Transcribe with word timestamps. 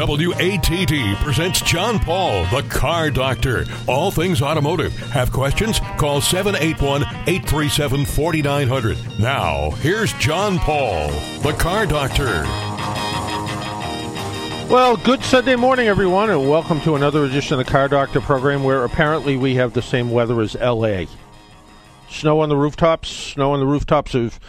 WATD 0.00 1.14
presents 1.16 1.60
John 1.60 1.98
Paul, 1.98 2.46
the 2.46 2.66
car 2.70 3.10
doctor. 3.10 3.66
All 3.86 4.10
things 4.10 4.40
automotive. 4.40 4.96
Have 5.10 5.30
questions? 5.30 5.78
Call 5.98 6.22
781 6.22 7.02
837 7.02 8.06
4900. 8.06 9.20
Now, 9.20 9.72
here's 9.72 10.14
John 10.14 10.58
Paul, 10.58 11.10
the 11.42 11.52
car 11.52 11.84
doctor. 11.84 12.44
Well, 14.72 14.96
good 14.96 15.22
Sunday 15.22 15.56
morning, 15.56 15.88
everyone, 15.88 16.30
and 16.30 16.48
welcome 16.48 16.80
to 16.80 16.94
another 16.94 17.26
edition 17.26 17.60
of 17.60 17.66
the 17.66 17.70
Car 17.70 17.86
Doctor 17.86 18.22
program 18.22 18.64
where 18.64 18.84
apparently 18.84 19.36
we 19.36 19.56
have 19.56 19.74
the 19.74 19.82
same 19.82 20.10
weather 20.10 20.40
as 20.40 20.54
LA. 20.54 21.04
Snow 22.08 22.40
on 22.40 22.48
the 22.48 22.56
rooftops, 22.56 23.10
snow 23.10 23.52
on 23.52 23.60
the 23.60 23.66
rooftops 23.66 24.14
of 24.14 24.40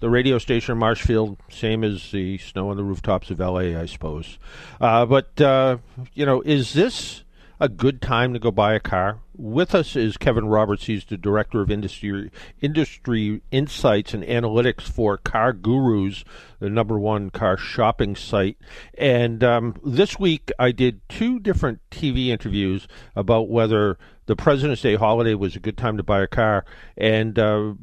the 0.00 0.10
radio 0.10 0.38
station 0.38 0.78
Marshfield, 0.78 1.38
same 1.48 1.82
as 1.82 2.10
the 2.10 2.38
snow 2.38 2.70
on 2.70 2.76
the 2.76 2.84
rooftops 2.84 3.30
of 3.30 3.38
LA, 3.38 3.78
I 3.78 3.86
suppose. 3.86 4.38
Uh, 4.80 5.06
but, 5.06 5.40
uh, 5.40 5.78
you 6.14 6.26
know, 6.26 6.42
is 6.42 6.74
this 6.74 7.24
a 7.58 7.68
good 7.68 8.02
time 8.02 8.34
to 8.34 8.38
go 8.38 8.50
buy 8.50 8.74
a 8.74 8.80
car? 8.80 9.20
With 9.34 9.74
us 9.74 9.96
is 9.96 10.16
Kevin 10.16 10.46
Roberts. 10.46 10.86
He's 10.86 11.04
the 11.04 11.16
director 11.16 11.60
of 11.60 11.70
industry 11.70 12.30
industry 12.60 13.42
insights 13.50 14.14
and 14.14 14.22
analytics 14.24 14.82
for 14.82 15.16
Car 15.18 15.52
Gurus, 15.52 16.24
the 16.58 16.70
number 16.70 16.98
one 16.98 17.30
car 17.30 17.56
shopping 17.56 18.16
site. 18.16 18.58
And 18.96 19.42
um, 19.44 19.76
this 19.84 20.18
week, 20.18 20.50
I 20.58 20.72
did 20.72 21.00
two 21.08 21.38
different 21.38 21.80
TV 21.90 22.28
interviews 22.28 22.88
about 23.14 23.48
whether 23.48 23.98
the 24.26 24.36
President's 24.36 24.82
Day 24.82 24.96
holiday 24.96 25.34
was 25.34 25.56
a 25.56 25.60
good 25.60 25.76
time 25.76 25.96
to 25.96 26.02
buy 26.02 26.22
a 26.22 26.26
car, 26.26 26.64
and 26.96 27.38
uh, 27.38 27.74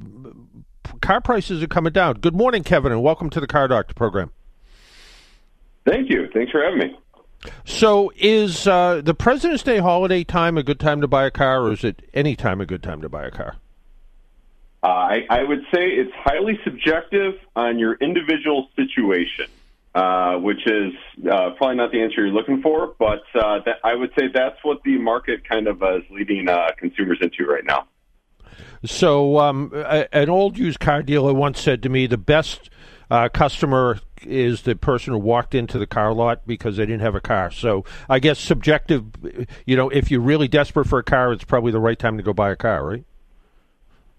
car 1.01 1.21
prices 1.21 1.61
are 1.63 1.67
coming 1.67 1.93
down. 1.93 2.15
Good 2.15 2.35
morning, 2.35 2.63
Kevin, 2.63 2.91
and 2.91 3.03
welcome 3.03 3.29
to 3.31 3.39
the 3.39 3.47
Car 3.47 3.67
Doctor 3.67 3.93
program. 3.93 4.31
Thank 5.85 6.09
you. 6.09 6.29
Thanks 6.33 6.51
for 6.51 6.63
having 6.63 6.79
me. 6.79 6.97
So, 7.65 8.11
is 8.15 8.67
uh, 8.67 9.01
the 9.03 9.13
President's 9.13 9.63
Day 9.63 9.79
holiday 9.79 10.23
time 10.23 10.57
a 10.57 10.63
good 10.63 10.79
time 10.79 11.01
to 11.01 11.07
buy 11.07 11.25
a 11.25 11.31
car, 11.31 11.63
or 11.63 11.73
is 11.73 11.83
it 11.83 12.01
any 12.13 12.35
time 12.35 12.61
a 12.61 12.65
good 12.65 12.81
time 12.81 13.01
to 13.01 13.09
buy 13.09 13.25
a 13.25 13.31
car? 13.31 13.57
Uh, 14.81 14.87
I, 14.87 15.25
I, 15.29 15.43
would 15.43 15.61
say 15.73 15.87
it's 15.87 16.11
highly 16.13 16.59
subjective 16.65 17.35
on 17.55 17.79
your 17.79 17.95
individual 17.95 18.67
situation, 18.75 19.45
uh, 19.95 20.35
which 20.35 20.65
is 20.67 20.91
uh, 21.29 21.51
probably 21.51 21.77
not 21.77 21.91
the 21.91 22.01
answer 22.01 22.25
you're 22.25 22.33
looking 22.33 22.61
for, 22.61 22.93
but 22.99 23.23
uh, 23.33 23.59
that, 23.65 23.79
I 23.83 23.95
would 23.95 24.11
say 24.17 24.27
that's 24.33 24.57
what 24.61 24.83
the 24.83 24.97
market 24.97 25.47
kind 25.47 25.67
of 25.67 25.81
uh, 25.81 25.99
is 25.99 26.03
leading 26.09 26.47
consumers 26.77 27.19
into 27.21 27.45
right 27.45 27.63
now. 27.63 27.87
So, 28.85 29.39
um, 29.39 29.71
a, 29.73 30.13
an 30.13 30.29
old 30.29 30.57
used 30.57 30.79
car 30.79 31.03
dealer 31.03 31.33
once 31.33 31.61
said 31.61 31.83
to 31.83 31.89
me, 31.89 32.07
the 32.07 32.17
best 32.17 32.69
uh, 33.09 33.29
customer 33.29 33.99
is 34.25 34.61
the 34.63 34.75
person 34.75 35.13
who 35.13 35.19
walked 35.19 35.53
into 35.53 35.77
the 35.77 35.87
car 35.87 36.13
lot 36.13 36.45
because 36.47 36.77
they 36.77 36.85
didn't 36.85 37.01
have 37.01 37.15
a 37.15 37.21
car. 37.21 37.51
So 37.51 37.85
I 38.09 38.19
guess 38.19 38.39
subjective, 38.39 39.05
you 39.65 39.75
know, 39.75 39.89
if 39.89 40.09
you're 40.09 40.21
really 40.21 40.47
desperate 40.47 40.87
for 40.87 40.99
a 40.99 41.03
car, 41.03 41.31
it's 41.33 41.43
probably 41.43 41.71
the 41.71 41.79
right 41.79 41.97
time 41.97 42.17
to 42.17 42.23
go 42.23 42.33
buy 42.33 42.51
a 42.51 42.55
car, 42.55 42.85
right? 42.85 43.03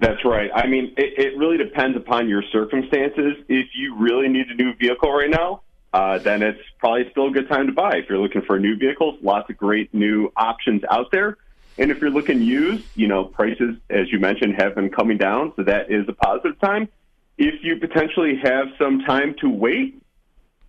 That's 0.01 0.25
right. 0.25 0.51
I 0.55 0.67
mean, 0.67 0.93
it, 0.97 1.19
it 1.19 1.39
really 1.39 1.57
depends 1.57 1.97
upon 1.97 2.29
your 2.29 2.43
circumstances. 2.53 3.37
If 3.49 3.69
you 3.75 3.97
really 3.99 4.29
need 4.29 4.49
a 4.49 4.55
new 4.55 4.75
vehicle 4.75 5.13
right 5.13 5.31
now, 5.31 5.63
uh, 5.93 6.19
then 6.19 6.43
it's 6.43 6.61
probably 6.79 7.09
still 7.11 7.29
a 7.29 7.31
good 7.31 7.49
time 7.49 7.67
to 7.69 7.73
buy. 7.73 7.97
If 7.97 8.09
you're 8.09 8.19
looking 8.19 8.43
for 8.43 8.57
a 8.57 8.61
new 8.61 8.77
vehicles, 8.77 9.19
lots 9.23 9.49
of 9.49 9.57
great 9.57 9.95
new 9.95 10.33
options 10.37 10.83
out 10.91 11.11
there. 11.13 11.39
And 11.77 11.91
if 11.91 11.99
you're 12.01 12.11
looking 12.11 12.41
used, 12.41 12.85
you 12.95 13.09
know, 13.09 13.25
prices, 13.25 13.77
as 13.91 14.11
you 14.13 14.21
mentioned, 14.21 14.55
have 14.59 14.75
been 14.75 14.91
coming 14.91 15.19
down, 15.19 15.53
so 15.57 15.65
that 15.65 15.91
is 15.91 16.09
a 16.09 16.13
positive 16.13 16.59
time. 16.61 16.89
If 17.37 17.65
you 17.65 17.77
potentially 17.81 18.37
have 18.43 18.67
some 18.79 19.01
time 19.01 19.35
to 19.41 19.49
wait, 19.49 20.01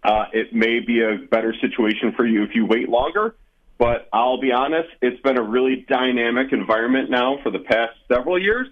uh, 0.03 0.25
it 0.33 0.53
may 0.53 0.79
be 0.79 1.01
a 1.01 1.17
better 1.29 1.53
situation 1.61 2.13
for 2.15 2.25
you 2.25 2.43
if 2.43 2.55
you 2.55 2.65
wait 2.65 2.89
longer. 2.89 3.35
But 3.77 4.07
I'll 4.13 4.39
be 4.39 4.51
honest, 4.51 4.89
it's 5.01 5.21
been 5.21 5.37
a 5.37 5.43
really 5.43 5.85
dynamic 5.87 6.53
environment 6.53 7.09
now 7.09 7.39
for 7.43 7.51
the 7.51 7.59
past 7.59 7.93
several 8.11 8.41
years. 8.41 8.67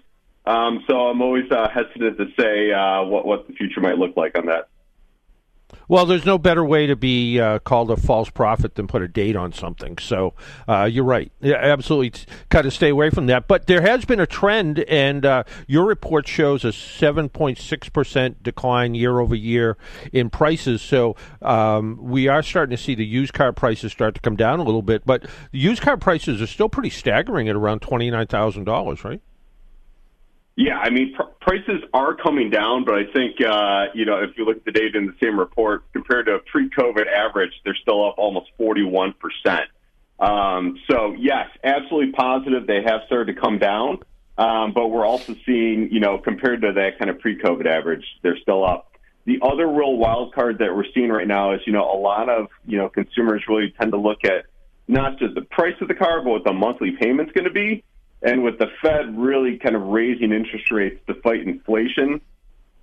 Um, 0.46 0.84
so 0.88 1.08
I'm 1.08 1.20
always 1.22 1.50
uh, 1.50 1.68
hesitant 1.68 2.18
to 2.18 2.26
say 2.38 2.72
uh, 2.72 3.04
what, 3.04 3.26
what 3.26 3.46
the 3.46 3.54
future 3.54 3.80
might 3.80 3.98
look 3.98 4.16
like 4.16 4.36
on 4.36 4.46
that. 4.46 4.68
Well, 5.88 6.06
there's 6.06 6.24
no 6.24 6.38
better 6.38 6.64
way 6.64 6.86
to 6.86 6.96
be 6.96 7.40
uh, 7.40 7.58
called 7.60 7.90
a 7.90 7.96
false 7.96 8.30
prophet 8.30 8.74
than 8.74 8.86
put 8.86 9.02
a 9.02 9.08
date 9.08 9.36
on 9.36 9.52
something. 9.52 9.98
So 9.98 10.34
uh, 10.68 10.84
you're 10.84 11.04
right. 11.04 11.30
Yeah, 11.40 11.56
absolutely, 11.56 12.20
kind 12.48 12.66
of 12.66 12.72
stay 12.72 12.88
away 12.88 13.10
from 13.10 13.26
that. 13.26 13.48
But 13.48 13.66
there 13.66 13.82
has 13.82 14.04
been 14.04 14.20
a 14.20 14.26
trend, 14.26 14.80
and 14.80 15.24
uh, 15.26 15.44
your 15.66 15.84
report 15.84 16.26
shows 16.26 16.64
a 16.64 16.68
7.6 16.68 17.92
percent 17.92 18.42
decline 18.42 18.94
year 18.94 19.20
over 19.20 19.34
year 19.34 19.76
in 20.12 20.30
prices. 20.30 20.82
So 20.82 21.16
um, 21.42 21.98
we 22.00 22.28
are 22.28 22.42
starting 22.42 22.76
to 22.76 22.82
see 22.82 22.94
the 22.94 23.06
used 23.06 23.32
car 23.32 23.52
prices 23.52 23.92
start 23.92 24.14
to 24.14 24.20
come 24.20 24.36
down 24.36 24.60
a 24.60 24.64
little 24.64 24.82
bit. 24.82 25.04
But 25.04 25.26
used 25.52 25.82
car 25.82 25.96
prices 25.96 26.40
are 26.40 26.46
still 26.46 26.68
pretty 26.68 26.90
staggering 26.90 27.48
at 27.48 27.56
around 27.56 27.80
twenty 27.80 28.10
nine 28.10 28.26
thousand 28.26 28.64
dollars, 28.64 29.04
right? 29.04 29.20
Yeah, 30.56 30.78
I 30.78 30.90
mean, 30.90 31.14
pr- 31.14 31.32
prices 31.40 31.82
are 31.92 32.14
coming 32.14 32.48
down, 32.48 32.84
but 32.84 32.94
I 32.94 33.12
think, 33.12 33.40
uh, 33.40 33.86
you 33.92 34.04
know, 34.04 34.22
if 34.22 34.36
you 34.36 34.44
look 34.44 34.58
at 34.58 34.64
the 34.64 34.70
data 34.70 34.98
in 34.98 35.06
the 35.06 35.14
same 35.22 35.38
report, 35.38 35.84
compared 35.92 36.26
to 36.26 36.38
pre 36.50 36.70
COVID 36.70 37.06
average, 37.06 37.52
they're 37.64 37.76
still 37.80 38.06
up 38.06 38.14
almost 38.18 38.50
41%. 38.60 39.14
Um, 40.20 40.78
so, 40.88 41.14
yes, 41.18 41.48
absolutely 41.64 42.12
positive 42.12 42.66
they 42.68 42.82
have 42.86 43.00
started 43.06 43.34
to 43.34 43.40
come 43.40 43.58
down. 43.58 43.98
Um, 44.36 44.72
but 44.72 44.88
we're 44.88 45.06
also 45.06 45.34
seeing, 45.46 45.90
you 45.92 46.00
know, 46.00 46.18
compared 46.18 46.62
to 46.62 46.72
that 46.72 46.98
kind 46.98 47.10
of 47.10 47.18
pre 47.20 47.38
COVID 47.38 47.66
average, 47.66 48.04
they're 48.22 48.38
still 48.38 48.64
up. 48.64 48.92
The 49.26 49.38
other 49.42 49.66
real 49.66 49.96
wild 49.96 50.34
card 50.34 50.58
that 50.58 50.74
we're 50.74 50.84
seeing 50.94 51.08
right 51.08 51.26
now 51.26 51.54
is, 51.54 51.60
you 51.66 51.72
know, 51.72 51.84
a 51.84 51.98
lot 51.98 52.28
of, 52.28 52.48
you 52.66 52.76
know, 52.76 52.88
consumers 52.88 53.42
really 53.48 53.72
tend 53.78 53.92
to 53.92 53.98
look 53.98 54.24
at 54.24 54.46
not 54.86 55.18
just 55.18 55.34
the 55.34 55.42
price 55.42 55.74
of 55.80 55.88
the 55.88 55.94
car, 55.94 56.20
but 56.22 56.30
what 56.30 56.44
the 56.44 56.52
monthly 56.52 56.92
payment's 57.00 57.32
going 57.32 57.46
to 57.46 57.50
be. 57.50 57.82
And 58.24 58.42
with 58.42 58.58
the 58.58 58.68
Fed 58.80 59.18
really 59.18 59.58
kind 59.58 59.76
of 59.76 59.82
raising 59.82 60.32
interest 60.32 60.70
rates 60.70 60.98
to 61.06 61.14
fight 61.16 61.42
inflation 61.42 62.22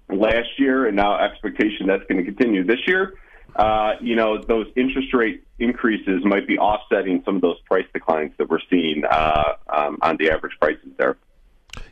last 0.07 0.49
year, 0.59 0.85
and 0.85 0.95
now 0.95 1.17
expectation 1.17 1.87
that's 1.87 2.03
going 2.07 2.23
to 2.23 2.31
continue 2.31 2.63
this 2.63 2.79
year, 2.85 3.15
uh, 3.55 3.93
you 3.99 4.15
know, 4.15 4.41
those 4.41 4.67
interest 4.75 5.13
rate 5.13 5.43
increases 5.57 6.23
might 6.23 6.47
be 6.47 6.59
offsetting 6.59 7.23
some 7.25 7.37
of 7.37 7.41
those 7.41 7.59
price 7.61 7.87
declines 7.91 8.31
that 8.37 8.49
we're 8.49 8.59
seeing 8.69 9.03
uh, 9.03 9.53
um, 9.67 9.97
on 10.03 10.15
the 10.17 10.29
average 10.29 10.53
prices 10.59 10.89
there. 10.97 11.17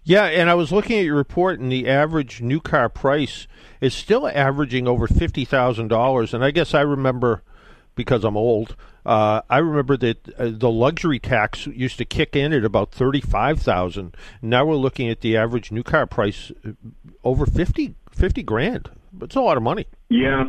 Yeah, 0.03 0.25
and 0.25 0.49
I 0.49 0.53
was 0.53 0.71
looking 0.71 0.99
at 0.99 1.05
your 1.05 1.15
report, 1.15 1.59
and 1.59 1.71
the 1.71 1.87
average 1.87 2.41
new 2.41 2.59
car 2.59 2.87
price 2.87 3.47
is 3.81 3.93
still 3.93 4.27
averaging 4.27 4.87
over 4.87 5.07
fifty 5.07 5.45
thousand 5.45 5.87
dollars. 5.87 6.33
And 6.33 6.43
I 6.43 6.51
guess 6.51 6.73
I 6.73 6.81
remember 6.81 7.43
because 7.99 8.23
I'm 8.23 8.37
old. 8.37 8.77
Uh, 9.05 9.41
I 9.49 9.57
remember 9.57 9.97
that 9.97 10.33
uh, 10.39 10.51
the 10.53 10.71
luxury 10.71 11.19
tax 11.19 11.67
used 11.67 11.97
to 11.97 12.05
kick 12.05 12.33
in 12.33 12.53
at 12.53 12.63
about 12.63 12.91
thirty-five 12.91 13.61
thousand. 13.61 14.15
Now 14.41 14.65
we're 14.65 14.75
looking 14.75 15.09
at 15.09 15.19
the 15.19 15.35
average 15.35 15.69
new 15.69 15.83
car 15.83 16.07
price 16.07 16.49
uh, 16.65 16.71
over 17.25 17.45
50, 17.45 17.95
50 18.13 18.43
grand. 18.43 18.89
It's 19.21 19.35
a 19.35 19.41
lot 19.41 19.57
of 19.57 19.63
money. 19.63 19.85
Yes, 20.07 20.47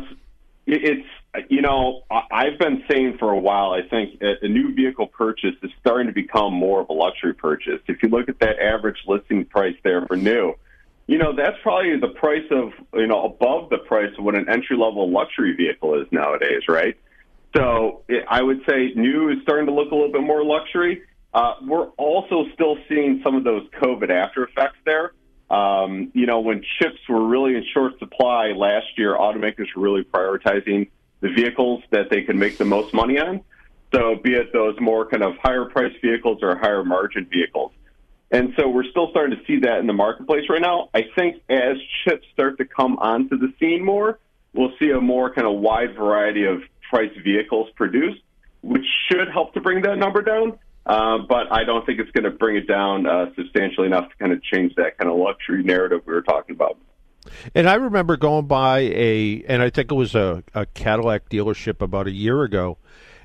it's 0.65 1.05
you 1.49 1.61
know 1.61 2.03
I've 2.09 2.57
been 2.57 2.83
saying 2.89 3.17
for 3.19 3.31
a 3.31 3.39
while. 3.39 3.73
I 3.73 3.81
think 3.85 4.21
a 4.21 4.47
new 4.47 4.73
vehicle 4.73 5.07
purchase 5.07 5.55
is 5.61 5.71
starting 5.81 6.07
to 6.07 6.13
become 6.13 6.53
more 6.53 6.79
of 6.79 6.89
a 6.89 6.93
luxury 6.93 7.33
purchase. 7.33 7.81
If 7.87 8.01
you 8.01 8.07
look 8.07 8.29
at 8.29 8.39
that 8.39 8.59
average 8.59 8.99
listing 9.07 9.43
price 9.43 9.75
there 9.83 10.05
for 10.05 10.15
new, 10.15 10.53
you 11.07 11.17
know 11.17 11.35
that's 11.35 11.57
probably 11.63 11.99
the 11.99 12.13
price 12.15 12.49
of 12.51 12.71
you 12.93 13.07
know 13.07 13.25
above 13.25 13.69
the 13.69 13.79
price 13.79 14.11
of 14.17 14.23
what 14.23 14.35
an 14.35 14.47
entry 14.47 14.77
level 14.77 15.11
luxury 15.11 15.53
vehicle 15.53 15.99
is 15.99 16.07
nowadays, 16.11 16.63
right? 16.69 16.95
So 17.55 18.03
I 18.27 18.41
would 18.41 18.61
say 18.67 18.93
new 18.95 19.29
is 19.29 19.37
starting 19.43 19.65
to 19.65 19.73
look 19.73 19.91
a 19.91 19.95
little 19.95 20.11
bit 20.11 20.21
more 20.21 20.43
luxury. 20.43 21.03
Uh, 21.33 21.55
we're 21.61 21.87
also 21.97 22.45
still 22.53 22.77
seeing 22.87 23.21
some 23.23 23.35
of 23.35 23.43
those 23.43 23.67
COVID 23.81 24.09
after 24.09 24.43
effects 24.43 24.77
there. 24.85 25.13
Um, 25.49 26.11
you 26.13 26.25
know, 26.25 26.39
when 26.39 26.63
chips 26.79 26.99
were 27.09 27.27
really 27.27 27.55
in 27.55 27.65
short 27.73 27.99
supply 27.99 28.53
last 28.55 28.87
year, 28.97 29.15
automakers 29.15 29.67
were 29.75 29.81
really 29.81 30.03
prioritizing 30.03 30.89
the 31.19 31.29
vehicles 31.29 31.83
that 31.91 32.09
they 32.09 32.21
could 32.23 32.37
make 32.37 32.57
the 32.57 32.65
most 32.65 32.93
money 32.93 33.19
on. 33.19 33.41
So, 33.93 34.15
be 34.15 34.33
it 34.33 34.53
those 34.53 34.79
more 34.79 35.05
kind 35.05 35.23
of 35.23 35.33
higher 35.43 35.65
priced 35.65 36.01
vehicles 36.01 36.39
or 36.41 36.57
higher 36.57 36.85
margin 36.85 37.25
vehicles. 37.25 37.73
And 38.31 38.53
so, 38.57 38.69
we're 38.69 38.89
still 38.89 39.09
starting 39.11 39.37
to 39.37 39.45
see 39.45 39.59
that 39.59 39.79
in 39.79 39.87
the 39.87 39.93
marketplace 39.93 40.49
right 40.49 40.61
now. 40.61 40.89
I 40.93 41.03
think 41.15 41.41
as 41.49 41.75
chips 42.05 42.25
start 42.31 42.57
to 42.59 42.65
come 42.65 42.97
onto 42.99 43.37
the 43.37 43.53
scene 43.59 43.83
more, 43.83 44.19
we'll 44.53 44.71
see 44.79 44.91
a 44.91 45.01
more 45.01 45.33
kind 45.33 45.45
of 45.45 45.59
wide 45.59 45.95
variety 45.95 46.45
of 46.45 46.61
price 46.91 47.11
vehicles 47.23 47.69
produced, 47.75 48.21
which 48.61 48.85
should 49.09 49.29
help 49.31 49.53
to 49.53 49.61
bring 49.61 49.81
that 49.83 49.97
number 49.97 50.21
down. 50.21 50.59
Uh, 50.85 51.19
but 51.29 51.51
I 51.51 51.63
don't 51.63 51.85
think 51.85 51.99
it's 51.99 52.11
going 52.11 52.25
to 52.25 52.31
bring 52.31 52.57
it 52.57 52.67
down 52.67 53.07
uh, 53.07 53.27
substantially 53.35 53.87
enough 53.87 54.09
to 54.09 54.15
kind 54.17 54.33
of 54.33 54.43
change 54.43 54.75
that 54.75 54.97
kind 54.97 55.09
of 55.09 55.17
luxury 55.17 55.63
narrative 55.63 56.01
we 56.05 56.13
were 56.13 56.21
talking 56.21 56.55
about. 56.55 56.77
And 57.55 57.69
I 57.69 57.75
remember 57.75 58.17
going 58.17 58.47
by 58.47 58.79
a, 58.79 59.43
and 59.47 59.61
I 59.61 59.69
think 59.69 59.91
it 59.91 59.95
was 59.95 60.15
a, 60.15 60.43
a 60.53 60.65
Cadillac 60.65 61.29
dealership 61.29 61.81
about 61.81 62.07
a 62.07 62.11
year 62.11 62.43
ago, 62.43 62.77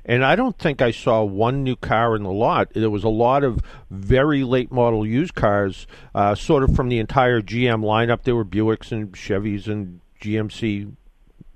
and 0.05 0.23
I 0.23 0.35
don't 0.35 0.57
think 0.57 0.81
I 0.81 0.91
saw 0.91 1.23
one 1.23 1.63
new 1.63 1.75
car 1.75 2.15
in 2.15 2.23
the 2.23 2.31
lot. 2.31 2.69
There 2.73 2.91
was 2.91 3.03
a 3.03 3.09
lot 3.09 3.43
of 3.43 3.59
very 3.89 4.43
late 4.43 4.71
model 4.71 5.05
used 5.05 5.33
cars, 5.33 5.87
uh, 6.13 6.35
sort 6.35 6.63
of 6.63 6.75
from 6.75 6.89
the 6.89 6.99
entire 6.99 7.41
GM 7.41 7.81
lineup. 7.81 8.21
There 8.21 8.35
were 8.35 8.45
Buicks 8.45 8.91
and 8.91 9.11
Chevys 9.13 9.67
and 9.67 9.99
GMC 10.21 10.93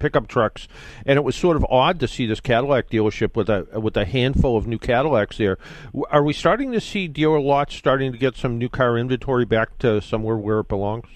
pickup 0.01 0.27
trucks, 0.27 0.67
and 1.05 1.17
it 1.17 1.23
was 1.23 1.35
sort 1.35 1.55
of 1.55 1.65
odd 1.69 1.99
to 1.99 2.07
see 2.07 2.25
this 2.25 2.39
Cadillac 2.39 2.89
dealership 2.89 3.35
with 3.35 3.49
a 3.49 3.79
with 3.79 3.95
a 3.95 4.05
handful 4.05 4.57
of 4.57 4.67
new 4.67 4.79
Cadillacs 4.79 5.37
there. 5.37 5.57
Are 6.09 6.23
we 6.23 6.33
starting 6.33 6.71
to 6.71 6.81
see 6.81 7.07
dealer 7.07 7.39
lots 7.39 7.75
starting 7.75 8.11
to 8.11 8.17
get 8.17 8.35
some 8.35 8.57
new 8.57 8.69
car 8.69 8.97
inventory 8.97 9.45
back 9.45 9.77
to 9.79 10.01
somewhere 10.01 10.37
where 10.37 10.59
it 10.59 10.67
belongs? 10.67 11.07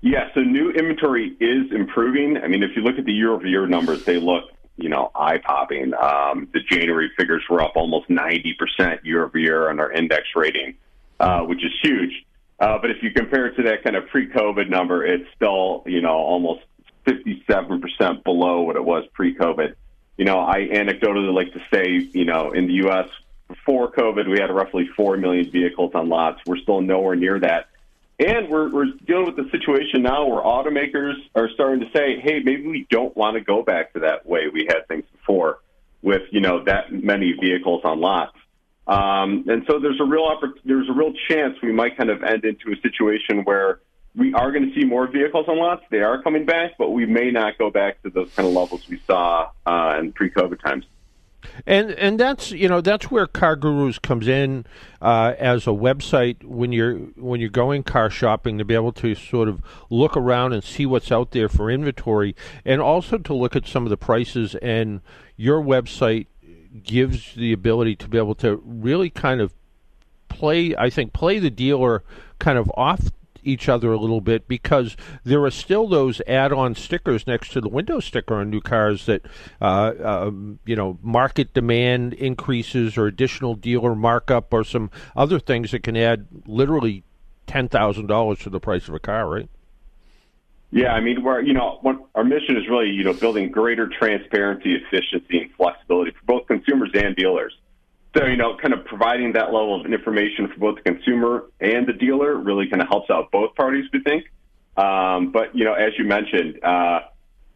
Yeah, 0.00 0.28
so 0.34 0.40
new 0.40 0.70
inventory 0.70 1.34
is 1.40 1.72
improving. 1.72 2.36
I 2.36 2.48
mean, 2.48 2.62
if 2.62 2.76
you 2.76 2.82
look 2.82 2.98
at 2.98 3.06
the 3.06 3.12
year-over-year 3.12 3.66
numbers, 3.66 4.04
they 4.04 4.18
look 4.18 4.44
you 4.76 4.88
know, 4.88 5.10
eye 5.14 5.38
popping. 5.38 5.92
Um, 5.94 6.48
the 6.52 6.60
January 6.60 7.10
figures 7.16 7.42
were 7.48 7.62
up 7.62 7.72
almost 7.76 8.08
90% 8.08 9.04
year 9.04 9.24
over 9.24 9.38
year 9.38 9.70
on 9.70 9.78
our 9.78 9.92
index 9.92 10.24
rating, 10.34 10.74
uh, 11.20 11.40
which 11.42 11.64
is 11.64 11.72
huge. 11.82 12.26
Uh, 12.58 12.78
but 12.80 12.90
if 12.90 13.02
you 13.02 13.10
compare 13.10 13.46
it 13.46 13.56
to 13.56 13.62
that 13.64 13.82
kind 13.82 13.96
of 13.96 14.06
pre 14.08 14.28
COVID 14.28 14.68
number, 14.68 15.04
it's 15.04 15.26
still, 15.34 15.82
you 15.86 16.00
know, 16.00 16.14
almost 16.14 16.62
57% 17.46 18.24
below 18.24 18.62
what 18.62 18.76
it 18.76 18.84
was 18.84 19.04
pre 19.12 19.34
COVID. 19.34 19.74
You 20.16 20.24
know, 20.24 20.40
I 20.40 20.68
anecdotally 20.72 21.32
like 21.32 21.52
to 21.52 21.60
say, 21.72 22.08
you 22.12 22.24
know, 22.24 22.52
in 22.52 22.66
the 22.66 22.74
U.S., 22.74 23.08
before 23.48 23.90
COVID, 23.92 24.28
we 24.28 24.40
had 24.40 24.50
roughly 24.50 24.88
4 24.96 25.16
million 25.16 25.50
vehicles 25.50 25.92
on 25.94 26.08
lots. 26.08 26.40
We're 26.46 26.56
still 26.58 26.80
nowhere 26.80 27.14
near 27.14 27.38
that. 27.40 27.66
And 28.18 28.48
we're, 28.48 28.70
we're 28.70 28.92
dealing 29.06 29.26
with 29.26 29.36
the 29.36 29.48
situation 29.50 30.02
now 30.02 30.26
where 30.26 30.42
automakers 30.42 31.14
are 31.34 31.50
starting 31.50 31.80
to 31.80 31.90
say, 31.92 32.20
hey, 32.20 32.40
maybe 32.44 32.66
we 32.66 32.86
don't 32.88 33.14
want 33.16 33.34
to 33.34 33.40
go 33.40 33.62
back 33.62 33.92
to 33.94 34.00
that 34.00 34.24
way 34.24 34.48
we 34.52 34.66
had 34.68 34.86
things 34.86 35.04
before 35.12 35.58
with, 36.00 36.22
you 36.30 36.40
know, 36.40 36.62
that 36.64 36.92
many 36.92 37.32
vehicles 37.32 37.82
on 37.84 38.00
lots. 38.00 38.36
Um, 38.86 39.46
and 39.48 39.64
so 39.66 39.80
there's 39.80 40.00
a 40.00 40.04
real 40.04 40.28
oppor- 40.28 40.60
there's 40.64 40.88
a 40.88 40.92
real 40.92 41.12
chance 41.28 41.56
we 41.62 41.72
might 41.72 41.96
kind 41.96 42.10
of 42.10 42.22
end 42.22 42.44
into 42.44 42.70
a 42.70 42.80
situation 42.82 43.42
where 43.44 43.80
we 44.16 44.32
are 44.32 44.52
going 44.52 44.68
to 44.68 44.74
see 44.74 44.84
more 44.84 45.06
vehicles 45.06 45.46
on 45.48 45.58
lots. 45.58 45.84
They 45.90 46.00
are 46.00 46.22
coming 46.22 46.44
back, 46.44 46.72
but 46.78 46.90
we 46.90 47.04
may 47.06 47.30
not 47.30 47.58
go 47.58 47.70
back 47.70 48.02
to 48.02 48.10
those 48.10 48.30
kind 48.34 48.46
of 48.48 48.54
levels 48.54 48.88
we 48.88 49.00
saw 49.06 49.50
uh, 49.66 49.96
in 49.98 50.12
pre-COVID 50.12 50.62
times. 50.62 50.84
And 51.66 51.90
and 51.90 52.18
that's 52.18 52.52
you 52.52 52.68
know 52.68 52.80
that's 52.80 53.10
where 53.10 53.26
Car 53.26 53.54
Gurus 53.56 53.98
comes 53.98 54.26
in 54.26 54.64
uh, 55.02 55.34
as 55.38 55.66
a 55.66 55.70
website 55.70 56.42
when 56.42 56.72
you're 56.72 56.94
when 56.94 57.38
you're 57.38 57.50
going 57.50 57.82
car 57.82 58.08
shopping 58.08 58.56
to 58.56 58.64
be 58.64 58.74
able 58.74 58.92
to 58.92 59.14
sort 59.14 59.48
of 59.48 59.60
look 59.90 60.16
around 60.16 60.54
and 60.54 60.64
see 60.64 60.86
what's 60.86 61.12
out 61.12 61.32
there 61.32 61.50
for 61.50 61.70
inventory, 61.70 62.34
and 62.64 62.80
also 62.80 63.18
to 63.18 63.34
look 63.34 63.54
at 63.54 63.66
some 63.66 63.84
of 63.84 63.90
the 63.90 63.96
prices. 63.98 64.54
And 64.56 65.02
your 65.36 65.60
website 65.60 66.26
gives 66.82 67.34
the 67.34 67.52
ability 67.52 67.96
to 67.96 68.08
be 68.08 68.16
able 68.16 68.34
to 68.36 68.62
really 68.64 69.10
kind 69.10 69.42
of 69.42 69.52
play. 70.28 70.74
I 70.74 70.88
think 70.88 71.12
play 71.12 71.38
the 71.38 71.50
dealer 71.50 72.02
kind 72.38 72.56
of 72.56 72.72
off 72.74 73.10
each 73.44 73.68
other 73.68 73.92
a 73.92 73.98
little 73.98 74.20
bit 74.20 74.48
because 74.48 74.96
there 75.24 75.42
are 75.44 75.50
still 75.50 75.88
those 75.88 76.20
add-on 76.26 76.74
stickers 76.74 77.26
next 77.26 77.52
to 77.52 77.60
the 77.60 77.68
window 77.68 78.00
sticker 78.00 78.34
on 78.34 78.50
new 78.50 78.60
cars 78.60 79.06
that 79.06 79.22
uh, 79.60 79.92
um, 80.02 80.58
you 80.64 80.76
know 80.76 80.98
market 81.02 81.54
demand 81.54 82.14
increases 82.14 82.96
or 82.96 83.06
additional 83.06 83.54
dealer 83.54 83.94
markup 83.94 84.52
or 84.52 84.64
some 84.64 84.90
other 85.16 85.38
things 85.38 85.70
that 85.70 85.82
can 85.82 85.96
add 85.96 86.26
literally 86.46 87.04
ten 87.46 87.68
thousand 87.68 88.06
dollars 88.06 88.38
to 88.40 88.50
the 88.50 88.60
price 88.60 88.88
of 88.88 88.94
a 88.94 89.00
car, 89.00 89.28
right? 89.28 89.48
Yeah, 90.70 90.92
I 90.92 91.00
mean, 91.00 91.22
we're 91.22 91.40
you 91.40 91.52
know, 91.52 91.80
our 92.14 92.24
mission 92.24 92.56
is 92.56 92.68
really 92.68 92.90
you 92.90 93.04
know 93.04 93.12
building 93.12 93.50
greater 93.50 93.88
transparency, 93.88 94.74
efficiency, 94.74 95.38
and 95.38 95.52
flexibility 95.52 96.10
for 96.10 96.24
both 96.26 96.46
consumers 96.48 96.90
and 96.94 97.14
dealers. 97.14 97.54
So, 98.16 98.26
you 98.26 98.36
know, 98.36 98.56
kind 98.56 98.72
of 98.72 98.84
providing 98.84 99.32
that 99.32 99.52
level 99.52 99.80
of 99.80 99.92
information 99.92 100.48
for 100.48 100.58
both 100.58 100.76
the 100.76 100.82
consumer 100.82 101.46
and 101.60 101.86
the 101.86 101.92
dealer 101.92 102.36
really 102.36 102.68
kind 102.68 102.80
of 102.80 102.88
helps 102.88 103.10
out 103.10 103.32
both 103.32 103.54
parties, 103.56 103.86
we 103.92 104.00
think. 104.02 104.24
Um, 104.76 105.32
but, 105.32 105.54
you 105.54 105.64
know, 105.64 105.74
as 105.74 105.92
you 105.98 106.04
mentioned, 106.04 106.62
uh, 106.62 107.00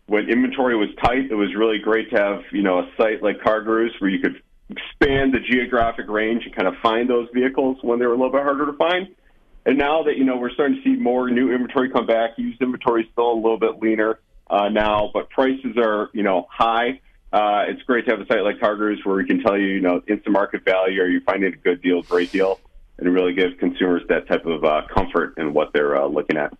when 0.06 0.28
inventory 0.28 0.76
was 0.76 0.88
tight, 1.05 1.31
it 1.31 1.34
was 1.34 1.55
really 1.55 1.78
great 1.78 2.10
to 2.10 2.16
have, 2.16 2.43
you 2.50 2.62
know, 2.62 2.81
a 2.81 2.90
site 2.96 3.22
like 3.22 3.38
CarGurus 3.40 4.00
where 4.00 4.10
you 4.10 4.19
could 4.19 4.43
expand 4.70 5.32
the 5.32 5.40
geographic 5.40 6.08
range 6.08 6.44
and 6.44 6.55
kind 6.55 6.66
of 6.66 6.75
find 6.82 7.08
those 7.08 7.28
vehicles 7.32 7.78
when 7.82 7.99
they 7.99 8.06
were 8.06 8.14
a 8.14 8.16
little 8.16 8.32
bit 8.32 8.43
harder 8.43 8.66
to 8.66 8.72
find. 8.72 9.08
And 9.64 9.78
now 9.78 10.02
that, 10.05 10.16
you 10.16 10.25
know, 10.25 10.37
we're 10.38 10.50
starting 10.50 10.76
to 10.76 10.82
see 10.82 10.96
more 10.96 11.31
new 11.31 11.52
inventory 11.52 11.90
come 11.90 12.06
back, 12.06 12.31
used 12.37 12.60
inventory 12.60 13.02
is 13.02 13.08
still 13.12 13.32
a 13.32 13.34
little 13.34 13.58
bit 13.58 13.81
leaner 13.81 14.19
uh, 14.49 14.69
now, 14.70 15.10
but 15.12 15.31
prices 15.31 15.76
are, 15.76 16.10
you 16.12 16.22
know, 16.22 16.46
high. 16.50 17.00
Uh, 17.32 17.64
it's 17.69 17.82
great 17.82 18.06
to 18.06 18.10
have 18.12 18.20
a 18.20 18.26
site 18.26 18.42
like 18.42 18.58
CarGurus 18.58 19.04
where 19.04 19.16
we 19.16 19.26
can 19.26 19.42
tell 19.42 19.58
you, 19.58 19.66
you 19.66 19.80
know, 19.80 20.02
instant 20.08 20.32
market 20.32 20.64
value, 20.64 21.02
are 21.02 21.08
you 21.08 21.20
finding 21.20 21.52
a 21.52 21.56
good 21.56 21.82
deal, 21.82 22.02
great 22.02 22.32
deal, 22.32 22.58
and 22.98 23.12
really 23.12 23.34
give 23.34 23.58
consumers 23.58 24.02
that 24.08 24.26
type 24.28 24.46
of 24.46 24.64
uh, 24.64 24.82
comfort 24.92 25.34
in 25.36 25.52
what 25.52 25.72
they're 25.72 25.96
uh, 25.96 26.06
looking 26.06 26.36
at. 26.36 26.56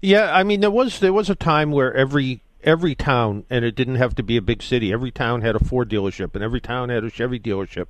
Yeah, 0.00 0.34
I 0.34 0.42
mean, 0.42 0.60
there 0.60 0.70
was 0.70 0.98
there 1.00 1.12
was 1.12 1.30
a 1.30 1.34
time 1.34 1.70
where 1.70 1.94
every 1.94 2.42
every 2.62 2.94
town, 2.94 3.44
and 3.48 3.64
it 3.64 3.74
didn't 3.76 3.96
have 3.96 4.14
to 4.16 4.22
be 4.22 4.36
a 4.36 4.42
big 4.42 4.62
city. 4.62 4.92
Every 4.92 5.10
town 5.10 5.42
had 5.42 5.54
a 5.54 5.64
Ford 5.64 5.88
dealership, 5.88 6.34
and 6.34 6.42
every 6.42 6.60
town 6.60 6.88
had 6.88 7.04
a 7.04 7.10
Chevy 7.10 7.38
dealership, 7.38 7.88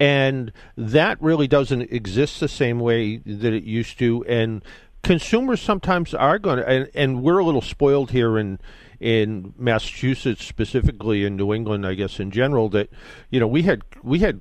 and 0.00 0.52
that 0.76 1.20
really 1.22 1.46
doesn't 1.46 1.82
exist 1.92 2.40
the 2.40 2.48
same 2.48 2.80
way 2.80 3.18
that 3.18 3.52
it 3.52 3.64
used 3.64 3.98
to. 4.00 4.24
And 4.26 4.64
consumers 5.02 5.60
sometimes 5.60 6.14
are 6.14 6.38
going 6.38 6.58
to, 6.58 6.68
and, 6.68 6.90
and 6.94 7.22
we're 7.22 7.38
a 7.38 7.44
little 7.44 7.62
spoiled 7.62 8.10
here 8.10 8.38
in 8.38 8.58
in 9.00 9.54
Massachusetts 9.58 10.44
specifically 10.44 11.24
in 11.24 11.36
New 11.36 11.52
England, 11.52 11.86
I 11.86 11.94
guess 11.94 12.20
in 12.20 12.30
general, 12.30 12.68
that 12.70 12.90
you 13.30 13.40
know 13.40 13.46
we 13.46 13.62
had 13.62 13.82
we 14.02 14.20
had 14.20 14.40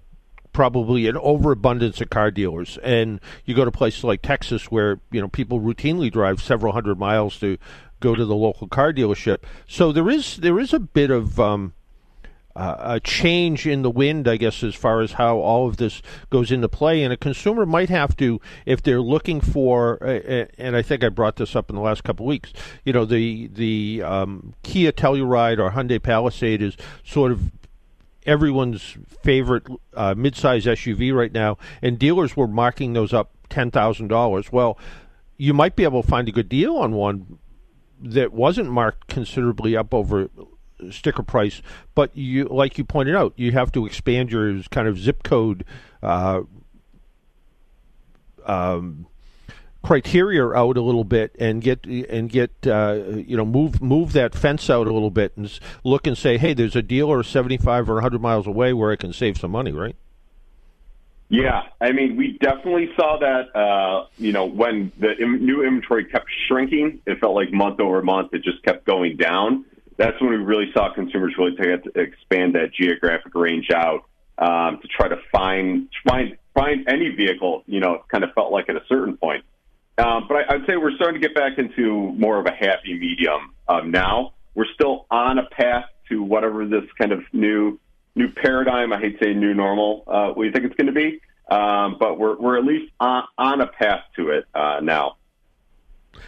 probably 0.54 1.08
an 1.08 1.18
overabundance 1.18 2.00
of 2.00 2.10
car 2.10 2.32
dealers, 2.32 2.78
and 2.82 3.20
you 3.44 3.54
go 3.54 3.66
to 3.66 3.72
places 3.72 4.04
like 4.04 4.22
Texas 4.22 4.72
where 4.72 5.00
you 5.12 5.22
know 5.22 5.28
people 5.28 5.60
routinely 5.60 6.12
drive 6.12 6.42
several 6.42 6.74
hundred 6.74 6.98
miles 6.98 7.38
to 7.40 7.58
go 8.00 8.16
to 8.16 8.26
the 8.26 8.36
local 8.36 8.68
car 8.68 8.94
dealership. 8.94 9.40
So 9.68 9.92
there 9.92 10.10
is 10.10 10.38
there 10.38 10.60
is 10.60 10.74
a 10.74 10.80
bit 10.80 11.12
of 11.12 11.40
um, 11.40 11.74
uh, 12.56 12.76
a 12.80 13.00
change 13.00 13.68
in 13.68 13.82
the 13.82 13.90
wind, 13.90 14.28
I 14.28 14.38
guess, 14.38 14.64
as 14.64 14.76
far 14.76 15.02
as 15.02 15.14
how 15.14 15.38
all 15.38 15.68
of 15.68 15.78
this 15.78 16.02
goes 16.30 16.52
into 16.52 16.70
play. 16.70 17.04
And 17.04 17.12
a 17.12 17.18
consumer 17.18 17.66
might 17.66 17.90
have 17.90 18.16
to, 18.18 18.40
if 18.66 18.82
they're 18.82 19.02
looking 19.02 19.42
for, 19.42 20.02
uh, 20.02 20.46
and 20.58 20.76
I 20.76 20.82
think 20.82 21.04
I 21.04 21.10
brought 21.10 21.36
this 21.36 21.56
up 21.56 21.70
in 21.70 21.76
the 21.76 21.82
last 21.82 22.04
couple 22.04 22.26
of 22.26 22.30
weeks. 22.30 22.54
You 22.86 22.94
know, 22.94 23.06
the 23.06 23.48
the 23.48 24.04
um, 24.04 24.54
Kia 24.64 24.92
Telluride 24.92 25.60
or 25.60 25.72
Hyundai 25.72 26.02
Palisade 26.02 26.62
is 26.62 26.78
sort 27.04 27.32
of 27.32 27.52
everyone's 28.26 28.98
favorite 29.22 29.68
uh, 29.94 30.16
midsize 30.16 30.64
SUV 30.64 31.14
right 31.14 31.34
now, 31.34 31.58
and 31.82 32.00
dealers 32.00 32.38
were 32.38 32.48
marking 32.48 32.94
those 32.94 33.14
up 33.14 33.32
ten 33.50 33.70
thousand 33.70 34.08
dollars. 34.08 34.52
Well, 34.52 34.78
you 35.38 35.54
might 35.54 35.76
be 35.76 35.84
able 35.84 36.02
to 36.02 36.08
find 36.08 36.30
a 36.30 36.32
good 36.32 36.48
deal 36.50 36.78
on 36.78 36.94
one 36.94 37.38
that 38.02 38.34
wasn't 38.34 38.70
marked 38.70 39.08
considerably 39.08 39.76
up 39.76 39.94
over 39.94 40.30
sticker 40.92 41.24
price, 41.24 41.62
but 41.94 42.16
you, 42.16 42.46
like 42.46 42.78
you 42.78 42.84
pointed 42.84 43.16
out, 43.16 43.34
you 43.36 43.52
have 43.52 43.72
to 43.74 43.86
expand 43.86 44.32
your 44.32 44.62
kind 44.72 44.88
of 44.88 44.98
zip 44.98 45.24
code 45.24 45.66
uh, 46.04 46.42
um, 48.46 49.08
criteria 49.84 50.48
out 50.50 50.78
a 50.78 50.82
little 50.82 51.04
bit 51.04 51.36
and 51.40 51.62
get 51.62 51.86
and 51.86 52.30
get 52.30 52.52
uh, 52.66 53.00
you 53.16 53.38
know 53.38 53.46
move 53.46 53.82
move 53.82 54.14
that 54.14 54.34
fence 54.34 54.70
out 54.70 54.88
a 54.88 54.94
little 54.94 55.12
bit 55.12 55.34
and 55.38 55.60
look 55.84 56.08
and 56.08 56.18
say, 56.18 56.38
hey, 56.38 56.54
there's 56.54 56.76
a 56.76 56.82
dealer 56.82 57.24
75 57.24 57.90
or 57.90 57.96
100 57.96 58.22
miles 58.22 58.48
away 58.48 58.74
where 58.74 58.92
I 58.92 58.96
can 58.96 59.14
save 59.14 59.38
some 59.38 59.52
money, 59.52 59.72
right? 59.72 59.96
Yeah, 61.28 61.64
I 61.82 61.92
mean, 61.92 62.18
we 62.18 62.38
definitely 62.40 62.92
saw 62.96 63.18
that. 63.18 63.56
Uh, 63.56 64.08
you 64.18 64.32
know, 64.32 64.46
when 64.46 64.92
the 65.00 65.18
Im- 65.18 65.44
new 65.44 65.64
inventory 65.64 66.06
kept 66.06 66.28
shrinking, 66.48 67.02
it 67.08 67.20
felt 67.20 67.34
like 67.34 67.52
month 67.52 67.80
over 67.80 68.02
month 68.04 68.34
it 68.34 68.44
just 68.44 68.62
kept 68.64 68.86
going 68.86 69.18
down 69.18 69.66
that's 69.98 70.20
when 70.22 70.30
we 70.32 70.38
really 70.38 70.72
saw 70.74 70.94
consumers 70.94 71.34
really 71.38 71.56
take 71.56 71.84
to 71.84 72.00
expand 72.00 72.56
that 72.56 72.74
geographic 72.74 73.34
range 73.36 73.70
out 73.74 74.06
um, 74.38 74.80
to 74.82 74.88
try 74.88 75.08
to 75.08 75.18
find 75.32 75.90
find 76.08 76.38
find 76.54 76.88
any 76.90 77.10
vehicle. 77.10 77.64
You 77.68 77.80
know, 77.80 78.04
kind 78.10 78.24
of 78.24 78.32
felt 78.34 78.52
like 78.52 78.70
at 78.70 78.76
a 78.76 78.84
certain 78.88 79.18
point. 79.18 79.44
Um, 79.98 80.26
but 80.28 80.50
I, 80.50 80.58
would 80.58 80.66
say 80.68 80.76
we're 80.76 80.96
starting 80.96 81.22
to 81.22 81.26
get 81.26 81.36
back 81.36 81.58
into 81.58 82.12
more 82.18 82.38
of 82.38 82.46
a 82.46 82.52
happy 82.52 83.00
medium 83.00 83.54
um, 83.70 83.92
now. 83.92 84.34
We're 84.54 84.72
still 84.74 85.06
on 85.10 85.40
a 85.40 85.46
path 85.46 85.86
to 86.10 86.22
whatever 86.22 86.66
this 86.66 86.84
kind 86.98 87.14
of 87.14 87.22
new 87.32 87.80
new 88.16 88.30
paradigm. 88.30 88.92
I 88.92 89.00
hate 89.00 89.20
to 89.20 89.26
say 89.26 89.34
new 89.34 89.54
normal. 89.54 90.04
Uh, 90.08 90.34
we 90.36 90.52
think 90.52 90.66
it's 90.66 90.76
going 90.76 90.88
to 90.88 90.94
be, 90.94 91.22
um, 91.50 91.96
but 92.00 92.20
we're 92.20 92.36
we're 92.38 92.58
at 92.58 92.66
least 92.66 92.92
on, 93.00 93.24
on 93.38 93.62
a 93.62 93.68
path 93.68 94.02
to 94.18 94.30
it 94.32 94.46
uh, 94.54 94.80
now. 94.82 95.16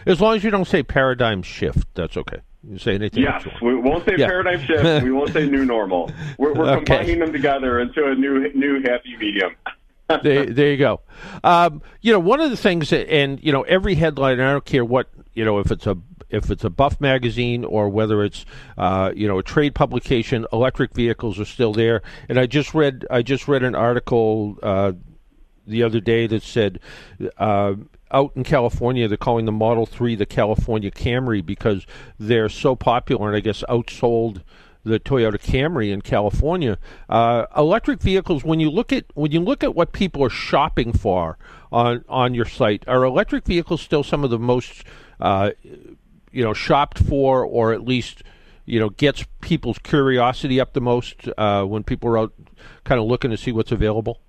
As 0.05 0.21
long 0.21 0.35
as 0.35 0.43
you 0.43 0.51
don't 0.51 0.67
say 0.67 0.83
paradigm 0.83 1.41
shift, 1.41 1.87
that's 1.93 2.17
okay. 2.17 2.41
You 2.69 2.77
say 2.77 2.95
anything? 2.95 3.23
Yes, 3.23 3.45
we 3.61 3.75
won't 3.75 4.05
say 4.05 4.15
yeah. 4.17 4.27
paradigm 4.27 4.59
shift. 4.65 5.03
we 5.03 5.11
won't 5.11 5.31
say 5.31 5.47
new 5.47 5.63
normal. 5.65 6.11
We're, 6.37 6.53
we're 6.53 6.69
okay. 6.69 6.85
combining 6.85 7.19
them 7.19 7.31
together 7.31 7.79
into 7.79 8.05
a 8.05 8.15
new 8.15 8.51
new 8.53 8.81
happy 8.81 9.15
medium. 9.17 9.55
there, 10.23 10.45
there 10.45 10.71
you 10.71 10.77
go. 10.77 11.01
Um, 11.43 11.81
you 12.01 12.11
know, 12.11 12.19
one 12.19 12.39
of 12.39 12.49
the 12.49 12.57
things, 12.57 12.89
that, 12.89 13.09
and 13.09 13.41
you 13.43 13.51
know, 13.51 13.61
every 13.63 13.95
headline. 13.95 14.39
I 14.39 14.51
don't 14.51 14.65
care 14.65 14.83
what 14.83 15.09
you 15.33 15.45
know, 15.45 15.59
if 15.59 15.71
it's 15.71 15.87
a 15.87 15.97
if 16.29 16.49
it's 16.49 16.63
a 16.63 16.69
buff 16.69 16.99
magazine 16.99 17.63
or 17.63 17.89
whether 17.89 18.23
it's 18.23 18.45
uh, 18.77 19.11
you 19.15 19.27
know 19.27 19.39
a 19.39 19.43
trade 19.43 19.75
publication, 19.75 20.45
electric 20.51 20.93
vehicles 20.93 21.39
are 21.39 21.45
still 21.45 21.73
there. 21.73 22.01
And 22.27 22.39
I 22.39 22.47
just 22.47 22.73
read 22.73 23.05
I 23.09 23.21
just 23.21 23.47
read 23.47 23.63
an 23.63 23.75
article 23.75 24.57
uh, 24.61 24.93
the 25.65 25.83
other 25.83 25.99
day 25.99 26.27
that 26.27 26.43
said 26.43 26.79
uh, 27.37 27.75
out 28.11 28.31
in 28.35 28.43
California, 28.43 29.07
they're 29.07 29.17
calling 29.17 29.45
the 29.45 29.51
Model 29.51 29.85
3 29.85 30.15
the 30.15 30.25
California 30.25 30.91
Camry 30.91 31.45
because 31.45 31.85
they're 32.19 32.49
so 32.49 32.75
popular 32.75 33.27
and 33.27 33.35
I 33.35 33.39
guess 33.39 33.63
outsold 33.69 34.41
the 34.87 34.99
Toyota 34.99 35.37
Camry 35.37 35.91
in 35.91 36.01
California. 36.01 36.77
Uh, 37.09 37.45
electric 37.55 38.01
vehicles, 38.01 38.43
when 38.43 38.59
you 38.59 38.69
look 38.69 38.91
at 38.91 39.05
when 39.13 39.31
you 39.31 39.41
look 39.41 39.63
at 39.63 39.75
what 39.75 39.91
people 39.91 40.23
are 40.23 40.29
shopping 40.29 40.93
for 40.93 41.37
on 41.71 42.03
on 42.09 42.33
your 42.33 42.45
site, 42.45 42.83
are 42.87 43.03
electric 43.03 43.45
vehicles 43.45 43.81
still 43.81 44.03
some 44.03 44.23
of 44.23 44.29
the 44.29 44.39
most 44.39 44.83
uh, 45.19 45.51
you 46.31 46.43
know 46.43 46.53
shopped 46.53 46.99
for, 46.99 47.43
or 47.43 47.73
at 47.73 47.83
least 47.83 48.23
you 48.65 48.79
know 48.79 48.89
gets 48.89 49.25
people's 49.41 49.77
curiosity 49.79 50.59
up 50.59 50.73
the 50.73 50.81
most 50.81 51.27
uh, 51.37 51.63
when 51.63 51.83
people 51.83 52.09
are 52.09 52.17
out 52.17 52.33
kind 52.83 52.99
of 52.99 53.07
looking 53.07 53.31
to 53.31 53.37
see 53.37 53.51
what's 53.51 53.71
available? 53.71 54.21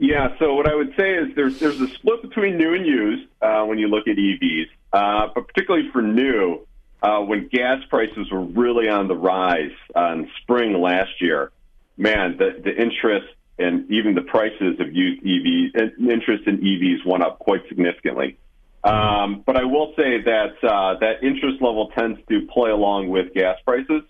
Yeah, 0.00 0.34
so 0.38 0.54
what 0.54 0.66
I 0.66 0.74
would 0.74 0.94
say 0.96 1.14
is 1.14 1.34
there's 1.36 1.60
there's 1.60 1.78
a 1.78 1.88
split 1.88 2.22
between 2.22 2.56
new 2.56 2.74
and 2.74 2.86
used 2.86 3.28
uh, 3.42 3.64
when 3.64 3.78
you 3.78 3.86
look 3.86 4.08
at 4.08 4.16
EVs, 4.16 4.68
uh, 4.94 5.28
but 5.34 5.46
particularly 5.46 5.90
for 5.92 6.00
new, 6.00 6.66
uh, 7.02 7.20
when 7.20 7.48
gas 7.48 7.84
prices 7.90 8.30
were 8.32 8.40
really 8.42 8.88
on 8.88 9.08
the 9.08 9.14
rise 9.14 9.72
uh, 9.94 10.12
in 10.12 10.30
spring 10.40 10.72
last 10.80 11.20
year, 11.20 11.52
man, 11.98 12.38
the 12.38 12.58
the 12.64 12.74
interest 12.74 13.26
and 13.58 13.90
even 13.90 14.14
the 14.14 14.22
prices 14.22 14.80
of 14.80 14.90
used 14.90 15.22
EVs, 15.22 15.76
uh, 15.76 16.10
interest 16.10 16.46
in 16.46 16.56
EVs 16.58 17.04
went 17.04 17.22
up 17.22 17.38
quite 17.38 17.60
significantly. 17.68 18.38
Um, 18.82 19.42
but 19.44 19.58
I 19.58 19.64
will 19.64 19.92
say 19.96 20.22
that 20.22 20.64
uh, 20.64 20.98
that 21.00 21.22
interest 21.22 21.60
level 21.60 21.90
tends 21.94 22.18
to 22.30 22.46
play 22.46 22.70
along 22.70 23.10
with 23.10 23.34
gas 23.34 23.58
prices, 23.66 24.02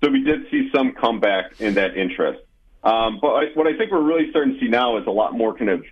so 0.00 0.08
we 0.08 0.22
did 0.22 0.48
see 0.52 0.70
some 0.72 0.92
comeback 0.92 1.60
in 1.60 1.74
that 1.74 1.96
interest. 1.96 2.42
Um, 2.84 3.18
but 3.20 3.28
I, 3.28 3.44
what 3.54 3.66
I 3.66 3.76
think 3.76 3.92
we're 3.92 4.02
really 4.02 4.30
starting 4.30 4.54
to 4.54 4.60
see 4.60 4.68
now 4.68 4.98
is 4.98 5.06
a 5.06 5.10
lot 5.10 5.34
more 5.34 5.54
kind 5.56 5.70
of 5.70 5.84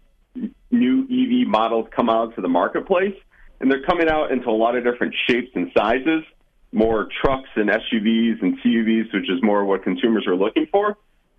new 0.71 1.03
EV 1.05 1.47
models 1.47 1.89
come 1.95 2.09
out 2.09 2.35
to 2.37 2.41
the 2.41 2.49
marketplace, 2.49 3.15
and 3.61 3.71
they're 3.71 3.83
coming 3.83 4.09
out 4.09 4.33
into 4.33 4.49
a 4.49 4.53
lot 4.53 4.77
of 4.77 4.85
different 4.85 5.15
shapes 5.29 5.51
and 5.55 5.71
sizes, 5.77 6.25
more 6.73 7.09
trucks 7.23 7.49
and 7.57 7.69
SUVs 7.69 8.43
and 8.43 8.59
CUVs, 8.61 9.13
which 9.13 9.31
is 9.31 9.43
more 9.43 9.65
what 9.65 9.83
consumers 9.83 10.27
are 10.27 10.37
looking 10.37 10.67
for. 10.71 10.97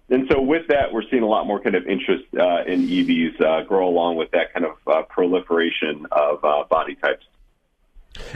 And 0.10 0.28
so, 0.30 0.42
with 0.42 0.68
that, 0.68 0.92
we're 0.92 1.04
seeing 1.10 1.24
a 1.24 1.28
lot 1.28 1.48
more 1.48 1.62
kind 1.62 1.76
of 1.76 1.88
interest 1.88 2.26
uh, 2.38 2.64
in 2.68 2.86
EVs 2.88 3.42
uh, 3.42 3.64
grow 3.64 3.88
along 3.88 4.18
with 4.18 4.32
that 4.32 4.54
kind 4.54 4.66
of 4.66 4.76
uh, 4.86 5.04
proliferation 5.04 6.06
of 6.12 6.44
uh, 6.44 6.66
body 6.70 6.96
types. 6.96 7.26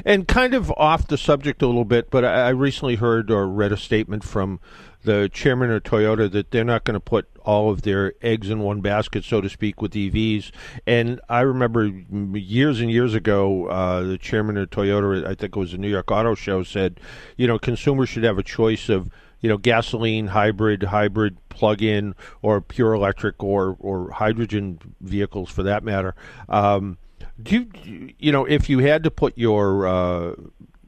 And 0.05 0.27
kind 0.27 0.53
of 0.53 0.71
off 0.71 1.07
the 1.07 1.17
subject 1.17 1.61
a 1.61 1.67
little 1.67 1.85
bit, 1.85 2.09
but 2.09 2.23
I 2.23 2.49
recently 2.49 2.95
heard 2.95 3.29
or 3.29 3.47
read 3.47 3.71
a 3.71 3.77
statement 3.77 4.23
from 4.23 4.59
the 5.03 5.29
chairman 5.31 5.71
of 5.71 5.83
Toyota 5.83 6.31
that 6.31 6.51
they're 6.51 6.63
not 6.63 6.83
going 6.83 6.95
to 6.95 6.99
put 6.99 7.27
all 7.45 7.69
of 7.69 7.83
their 7.83 8.13
eggs 8.21 8.49
in 8.49 8.59
one 8.59 8.81
basket, 8.81 9.23
so 9.23 9.39
to 9.39 9.49
speak, 9.49 9.81
with 9.81 9.93
EVs. 9.93 10.51
And 10.85 11.21
I 11.29 11.41
remember 11.41 11.85
years 11.85 12.81
and 12.81 12.91
years 12.91 13.13
ago, 13.13 13.67
uh, 13.67 14.01
the 14.03 14.17
chairman 14.17 14.57
of 14.57 14.69
Toyota, 14.71 15.25
I 15.25 15.35
think 15.35 15.55
it 15.55 15.59
was 15.59 15.71
the 15.71 15.77
New 15.77 15.89
York 15.89 16.11
Auto 16.11 16.35
Show, 16.35 16.63
said, 16.63 16.99
you 17.37 17.47
know, 17.47 17.59
consumers 17.59 18.09
should 18.09 18.23
have 18.23 18.37
a 18.37 18.43
choice 18.43 18.89
of 18.89 19.09
you 19.41 19.49
know, 19.49 19.57
gasoline, 19.57 20.27
hybrid, 20.27 20.81
hybrid, 20.81 21.37
plug-in, 21.49 22.15
or 22.41 22.61
pure 22.61 22.93
electric, 22.93 23.43
or 23.43 23.77
or 23.79 24.09
hydrogen 24.09 24.79
vehicles 25.01 25.51
for 25.51 25.61
that 25.61 25.83
matter. 25.83 26.15
Um, 26.49 26.97
do 27.41 27.67
you, 27.83 28.13
you 28.17 28.31
know, 28.31 28.45
if 28.45 28.69
you 28.69 28.79
had 28.79 29.03
to 29.03 29.11
put 29.11 29.37
your 29.37 29.87
uh, 29.87 30.35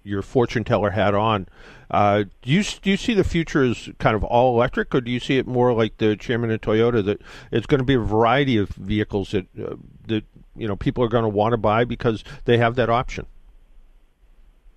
your 0.03 0.22
fortune 0.22 0.63
teller 0.63 0.91
hat 0.91 1.13
on, 1.13 1.48
uh, 1.91 2.24
do 2.41 2.51
you 2.51 2.63
do 2.81 2.89
you 2.89 2.98
see 2.98 3.13
the 3.13 3.24
future 3.24 3.63
as 3.63 3.89
kind 4.00 4.15
of 4.15 4.24
all 4.24 4.55
electric, 4.55 4.93
or 4.96 5.01
do 5.01 5.12
you 5.12 5.19
see 5.19 5.38
it 5.38 5.48
more 5.48 5.74
like 5.74 5.98
the 5.98 6.15
chairman 6.15 6.51
of 6.51 6.62
Toyota 6.62 7.03
that 7.05 7.22
it's 7.51 7.65
going 7.65 7.79
to 7.79 7.86
be 7.86 7.96
a 7.96 8.00
variety 8.00 8.57
of 8.57 8.69
vehicles 8.69 9.31
that 9.31 9.46
uh, 9.60 9.75
that 10.07 10.24
you 10.55 10.67
know 10.67 10.75
people 10.75 11.03
are 11.03 11.10
going 11.10 11.24
to 11.24 11.29
want 11.29 11.53
to 11.53 11.57
buy 11.57 11.84
because 11.84 12.24
they 12.46 12.57
have 12.57 12.75
that 12.75 12.89
option? 12.89 13.25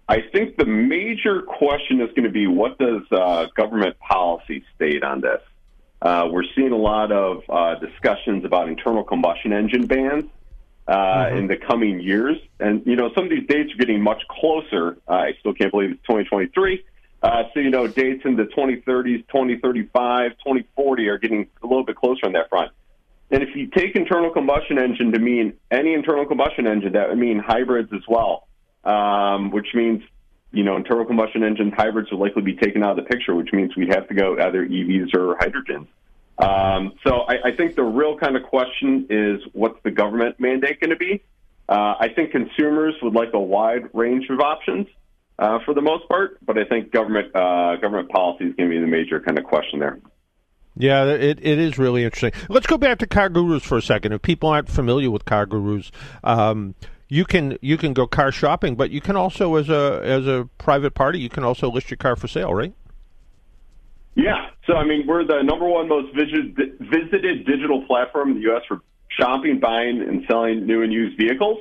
I 0.09 0.23
think 0.33 0.57
the 0.57 0.67
major 0.67 1.43
question 1.43 2.01
is 2.01 2.09
going 2.09 2.25
to 2.25 2.31
be 2.31 2.49
what 2.49 2.79
does 2.79 3.03
uh, 3.13 3.47
government 3.55 3.97
policy 4.01 4.65
state 4.75 5.05
on 5.05 5.21
this? 5.21 5.41
Uh, 6.03 6.29
we're 6.31 6.45
seeing 6.57 6.73
a 6.73 6.77
lot 6.77 7.13
of 7.13 7.43
uh, 7.49 7.77
discussions 7.77 8.45
about 8.45 8.69
internal 8.69 9.05
combustion 9.05 9.53
engine 9.53 9.87
bans 9.87 10.25
uh, 10.91 11.27
mm-hmm. 11.27 11.37
in 11.37 11.47
the 11.47 11.57
coming 11.57 12.01
years. 12.01 12.37
And, 12.59 12.83
you 12.85 12.97
know, 12.97 13.11
some 13.15 13.25
of 13.25 13.31
these 13.31 13.47
dates 13.47 13.73
are 13.73 13.77
getting 13.77 14.03
much 14.03 14.23
closer. 14.29 14.99
Uh, 15.09 15.13
I 15.13 15.33
still 15.39 15.55
can't 15.55 15.71
believe 15.71 15.93
it's 15.93 16.03
2023. 16.03 16.85
Uh, 17.23 17.45
so, 17.55 17.61
you 17.61 17.71
know, 17.71 17.87
dates 17.87 18.23
in 18.25 18.35
the 18.35 18.45
2030s, 18.45 19.25
2035, 19.29 20.33
2040 20.33 21.09
are 21.09 21.19
getting 21.19 21.47
a 21.63 21.67
little 21.67 21.85
bit 21.85 21.95
closer 21.95 22.27
on 22.27 22.33
that 22.33 22.49
front. 22.49 22.73
And 23.31 23.45
if 23.45 23.55
you 23.55 23.69
take 23.69 23.95
internal 23.95 24.31
combustion 24.31 24.79
engine 24.79 25.13
to 25.13 25.21
mean 25.21 25.53
any 25.71 25.95
internal 25.95 26.27
combustion 26.27 26.67
engine, 26.67 26.95
that 26.95 27.09
would 27.09 27.19
mean 27.19 27.39
hybrids 27.39 27.93
as 27.93 28.03
well, 28.09 28.49
um, 28.83 29.53
which 29.53 29.69
means, 29.75 30.03
you 30.51 30.65
know, 30.65 30.75
internal 30.75 31.05
combustion 31.05 31.45
engine 31.45 31.71
hybrids 31.71 32.11
will 32.11 32.19
likely 32.19 32.43
be 32.43 32.57
taken 32.57 32.83
out 32.83 32.99
of 32.99 33.05
the 33.05 33.09
picture, 33.09 33.37
which 33.37 33.53
means 33.53 33.77
we'd 33.77 33.95
have 33.95 34.09
to 34.09 34.15
go 34.15 34.37
either 34.41 34.67
EVs 34.67 35.15
or 35.15 35.37
hydrogens. 35.37 35.87
Um, 36.41 36.95
so 37.07 37.21
I, 37.29 37.49
I 37.49 37.57
think 37.57 37.75
the 37.75 37.83
real 37.83 38.17
kind 38.17 38.37
of 38.37 38.45
question 38.45 39.07
is 39.11 39.41
what's 39.53 39.79
the 39.83 39.91
government 39.91 40.41
mandate 40.41 40.81
going 40.81 40.91
to 40.91 40.97
be? 40.97 41.23
Uh, 41.69 41.95
I 42.01 42.09
think 42.15 42.33
consumers 42.33 42.95
would 43.03 43.15
like 43.15 43.31
a 43.35 43.41
wide 43.41 43.91
range 43.93 44.29
of 44.31 44.41
options 44.41 44.87
uh, 45.39 45.59
for 45.65 45.75
the 45.75 45.83
most 45.83 46.09
part, 46.09 46.39
but 46.45 46.59
I 46.59 46.65
think 46.65 46.93
government 46.93 47.35
uh, 47.35 47.77
government 47.77 48.09
policy 48.09 48.47
is 48.47 48.55
going 48.57 48.71
to 48.71 48.75
be 48.75 48.81
the 48.81 48.87
major 48.87 49.21
kind 49.21 49.39
of 49.39 49.45
question 49.45 49.79
there. 49.79 49.99
Yeah, 50.77 51.05
it, 51.05 51.39
it 51.43 51.59
is 51.59 51.79
really 51.79 52.05
interesting. 52.05 52.33
Let's 52.49 52.67
go 52.67 52.79
back 52.79 52.99
to 53.01 53.07
car 53.07 53.29
gurus 53.29 53.63
for 53.63 53.77
a 53.77 53.83
second. 53.83 54.13
If 54.13 54.23
people 54.23 54.49
aren't 54.49 54.69
familiar 54.69 55.11
with 55.11 55.25
car 55.25 55.45
gurus, 55.47 55.91
um, 56.25 56.75
you 57.09 57.25
can 57.25 57.59
you 57.61 57.77
can 57.77 57.93
go 57.93 58.07
car 58.07 58.33
shopping, 58.33 58.77
but 58.77 58.91
you 58.91 59.01
can 59.01 59.17
also, 59.17 59.57
as 59.57 59.69
a 59.69 60.01
as 60.03 60.27
a 60.27 60.49
private 60.59 60.95
party, 60.95 61.19
you 61.19 61.29
can 61.29 61.45
also 61.45 61.71
list 61.71 61.91
your 61.91 61.99
car 61.99 62.17
for 62.17 62.29
sale, 62.29 62.55
right? 62.55 62.73
Yeah. 64.15 64.51
So, 64.67 64.75
I 64.75 64.85
mean, 64.85 65.07
we're 65.07 65.25
the 65.25 65.43
number 65.43 65.67
one 65.67 65.89
most 65.89 66.15
visited, 66.15 67.47
digital 67.47 67.87
platform 67.87 68.31
in 68.31 68.35
the 68.37 68.43
U.S. 68.43 68.63
for 68.67 68.81
shopping, 69.09 69.61
buying, 69.61 70.01
and 70.03 70.25
selling 70.29 70.67
new 70.67 70.83
and 70.83 70.93
used 70.93 71.17
vehicles. 71.17 71.59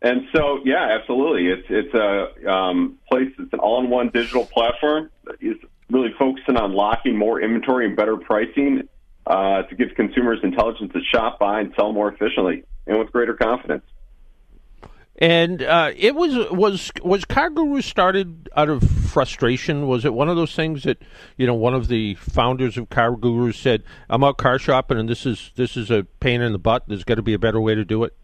And 0.00 0.22
so, 0.34 0.60
yeah, 0.64 0.96
absolutely. 1.00 1.48
It's 1.48 1.66
it's 1.68 1.94
a 1.94 2.50
um, 2.50 2.98
place. 3.10 3.32
It's 3.38 3.52
an 3.52 3.58
all-in-one 3.58 4.10
digital 4.10 4.46
platform 4.46 5.10
that 5.24 5.36
is 5.40 5.56
really 5.90 6.14
focusing 6.18 6.56
on 6.56 6.72
locking 6.72 7.16
more 7.16 7.40
inventory 7.40 7.86
and 7.86 7.96
better 7.96 8.16
pricing 8.16 8.88
uh, 9.26 9.62
to 9.62 9.74
give 9.74 9.88
consumers 9.96 10.38
intelligence 10.42 10.92
to 10.92 11.00
shop, 11.12 11.38
buy, 11.40 11.60
and 11.60 11.72
sell 11.74 11.92
more 11.92 12.12
efficiently 12.12 12.62
and 12.86 12.98
with 12.98 13.10
greater 13.10 13.34
confidence. 13.34 13.84
And 15.20 15.64
uh, 15.64 15.90
it 15.96 16.14
was 16.14 16.48
was 16.52 16.92
was 17.02 17.24
Car 17.24 17.50
started 17.82 18.48
out 18.56 18.68
of 18.68 18.84
frustration? 18.84 19.88
Was 19.88 20.04
it 20.04 20.14
one 20.14 20.28
of 20.28 20.36
those 20.36 20.54
things 20.54 20.84
that 20.84 21.02
you 21.36 21.44
know 21.44 21.54
one 21.54 21.74
of 21.74 21.88
the 21.88 22.14
founders 22.14 22.78
of 22.78 22.88
Car 22.88 23.16
said, 23.52 23.82
"I'm 24.08 24.22
out 24.22 24.38
car 24.38 24.60
shopping, 24.60 24.96
and 24.96 25.08
this 25.08 25.26
is 25.26 25.50
this 25.56 25.76
is 25.76 25.90
a 25.90 26.04
pain 26.20 26.40
in 26.40 26.52
the 26.52 26.58
butt. 26.58 26.84
There's 26.86 27.02
got 27.02 27.16
to 27.16 27.22
be 27.22 27.34
a 27.34 27.38
better 27.38 27.60
way 27.60 27.74
to 27.74 27.84
do 27.84 28.04
it." 28.04 28.14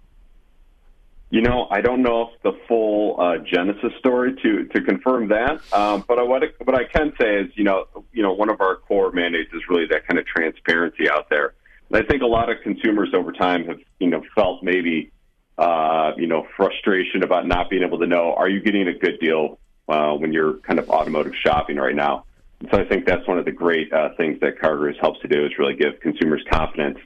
You 1.31 1.43
know, 1.43 1.67
I 1.69 1.81
don't 1.81 2.03
know 2.03 2.31
if 2.31 2.43
the 2.43 2.53
full 2.69 3.21
uh, 3.21 3.39
genesis 3.39 3.93
story 3.99 4.37
to 4.41 4.65
to 4.67 4.81
confirm 4.83 5.27
that, 5.29 5.61
um, 5.73 6.05
but 6.07 6.21
I, 6.21 6.23
what 6.23 6.45
I, 6.45 6.47
what 6.63 6.77
I 6.77 6.85
can 6.85 7.13
say 7.21 7.41
is, 7.41 7.51
you 7.57 7.65
know, 7.65 7.87
you 8.13 8.23
know, 8.23 8.35
one 8.35 8.51
of 8.51 8.61
our 8.61 8.77
core 8.77 9.11
mandates 9.11 9.53
is 9.53 9.63
really 9.69 9.87
that 9.91 10.07
kind 10.07 10.21
of 10.21 10.27
transparency 10.27 11.11
out 11.11 11.29
there. 11.29 11.55
And 11.91 12.01
I 12.01 12.07
think 12.07 12.23
a 12.23 12.27
lot 12.27 12.51
of 12.51 12.59
consumers 12.63 13.09
over 13.15 13.33
time 13.33 13.67
have, 13.67 13.81
you 13.99 14.11
know, 14.11 14.23
felt 14.37 14.63
maybe 14.63 15.11
uh, 15.59 16.13
you 16.17 16.27
know, 16.27 16.47
frustration 16.57 17.23
about 17.23 17.47
not 17.47 17.71
being 17.71 17.83
able 17.83 17.99
to 17.99 18.07
know, 18.07 18.35
are 18.35 18.49
you 18.49 18.61
getting 18.61 18.89
a 18.89 18.95
good 18.95 19.19
deal 19.21 19.59
uh, 19.89 20.13
when 20.13 20.33
you're 20.33 20.55
kind 20.59 20.79
of 20.79 20.91
automotive 20.91 21.35
shopping 21.35 21.77
right 21.77 21.95
now? 21.95 22.25
And 22.61 22.69
so 22.71 22.79
I 22.79 22.85
think 22.85 23.07
that's 23.07 23.27
one 23.29 23.39
of 23.39 23.45
the 23.45 23.53
great 23.53 23.93
uh, 23.93 24.11
things 24.17 24.41
that 24.41 24.59
CarGurus 24.59 24.99
helps 25.01 25.21
to 25.21 25.29
do 25.29 25.45
is 25.45 25.53
really 25.59 25.75
give 25.75 26.01
consumers 26.01 26.43
confidence 26.51 26.99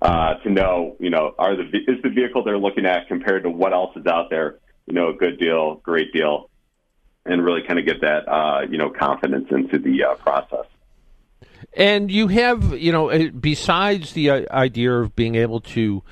uh, 0.00 0.34
to 0.34 0.50
know, 0.50 0.96
you 1.00 1.10
know, 1.10 1.34
are 1.38 1.56
the 1.56 1.64
is 1.64 2.02
the 2.02 2.10
vehicle 2.10 2.44
they're 2.44 2.58
looking 2.58 2.86
at 2.86 3.08
compared 3.08 3.42
to 3.42 3.50
what 3.50 3.72
else 3.72 3.96
is 3.96 4.06
out 4.06 4.30
there, 4.30 4.58
you 4.86 4.94
know, 4.94 5.08
a 5.08 5.14
good 5.14 5.38
deal, 5.40 5.76
great 5.76 6.12
deal, 6.12 6.50
and 7.24 7.44
really 7.44 7.62
kind 7.66 7.80
of 7.80 7.86
get 7.86 8.00
that, 8.02 8.28
uh, 8.28 8.60
you 8.70 8.78
know, 8.78 8.90
confidence 8.90 9.48
into 9.50 9.78
the 9.78 10.04
uh, 10.04 10.14
process. 10.16 10.66
And 11.72 12.10
you 12.10 12.28
have, 12.28 12.78
you 12.78 12.92
know, 12.92 13.30
besides 13.30 14.12
the 14.12 14.30
uh, 14.30 14.44
idea 14.50 14.92
of 14.92 15.16
being 15.16 15.34
able 15.34 15.60
to 15.60 16.02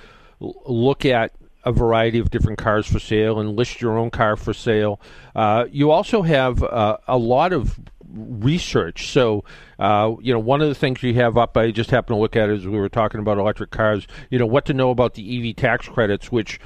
look 0.41 1.05
at 1.05 1.33
a 1.67 1.73
variety 1.73 2.21
of 2.21 2.31
different 2.31 2.59
cars 2.59 2.87
for 2.87 3.01
sale 3.01 3.41
and 3.41 3.57
list 3.57 3.81
your 3.83 3.99
own 3.99 4.09
car 4.09 4.37
for 4.37 4.55
sale. 4.55 5.01
Uh, 5.35 5.67
you 5.71 5.91
also 5.91 6.23
have 6.23 6.63
uh, 6.63 6.97
a 7.09 7.19
lot 7.19 7.53
of 7.53 7.79
research. 8.09 9.11
So, 9.11 9.45
uh, 9.81 10.15
you 10.23 10.33
know, 10.33 10.39
one 10.39 10.63
of 10.63 10.69
the 10.69 10.77
things 10.77 11.03
you 11.03 11.13
have 11.15 11.37
up, 11.37 11.57
I 11.57 11.73
just 11.73 11.91
happened 11.91 12.17
to 12.17 12.21
look 12.21 12.37
at 12.37 12.49
as 12.49 12.65
we 12.65 12.79
were 12.79 12.89
talking 12.89 13.19
about 13.19 13.37
electric 13.37 13.73
cars, 13.73 14.07
you 14.31 14.39
know, 14.39 14.47
what 14.47 14.65
to 14.67 14.75
know 14.75 14.91
about 14.91 15.15
the 15.15 15.51
EV 15.51 15.57
tax 15.57 15.89
credits, 15.89 16.31
which 16.31 16.61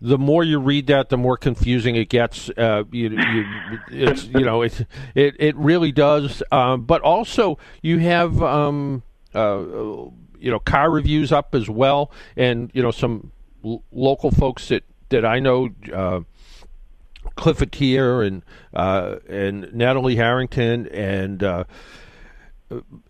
the 0.00 0.16
more 0.16 0.44
you 0.44 0.60
read 0.60 0.86
that, 0.86 1.08
the 1.08 1.16
more 1.16 1.36
confusing 1.36 1.96
it 1.96 2.08
gets. 2.08 2.48
Uh, 2.50 2.84
you, 2.92 3.10
you, 3.10 3.44
it's, 3.90 4.26
you 4.26 4.44
know, 4.44 4.62
it, 4.62 4.86
it, 5.16 5.34
it 5.40 5.56
really 5.56 5.90
does. 5.90 6.40
Um, 6.52 6.84
but 6.84 7.02
also, 7.02 7.58
you 7.82 7.98
have, 7.98 8.40
um, 8.40 9.02
uh, 9.34 9.58
you 10.38 10.52
know, 10.52 10.60
car 10.60 10.88
reviews 10.88 11.32
up 11.32 11.52
as 11.54 11.68
well, 11.68 12.12
and, 12.36 12.70
you 12.74 12.82
know, 12.82 12.92
some 12.92 13.32
local 13.62 14.30
folks 14.30 14.68
that 14.68 14.84
that 15.08 15.24
I 15.24 15.40
know. 15.40 15.70
Uh, 15.92 16.20
Cliff 17.34 17.58
Atiyeh 17.58 18.26
and 18.26 18.42
uh, 18.72 19.16
and 19.28 19.72
Natalie 19.74 20.16
Harrington 20.16 20.86
and 20.86 21.42
uh, 21.42 21.64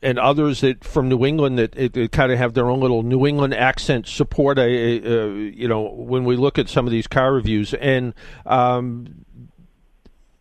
and 0.02 0.18
others 0.18 0.60
that 0.60 0.84
from 0.84 1.08
New 1.08 1.24
England 1.24 1.58
that 1.58 1.76
it, 1.76 1.96
it 1.96 2.12
kind 2.12 2.32
of 2.32 2.38
have 2.38 2.54
their 2.54 2.68
own 2.68 2.80
little 2.80 3.02
New 3.02 3.26
England 3.26 3.54
accent 3.54 4.06
support. 4.06 4.58
Uh, 4.58 4.64
you 4.64 5.68
know, 5.68 5.82
when 5.82 6.24
we 6.24 6.36
look 6.36 6.58
at 6.58 6.68
some 6.68 6.86
of 6.86 6.92
these 6.92 7.06
car 7.06 7.32
reviews, 7.32 7.74
and 7.74 8.14
um, 8.44 9.24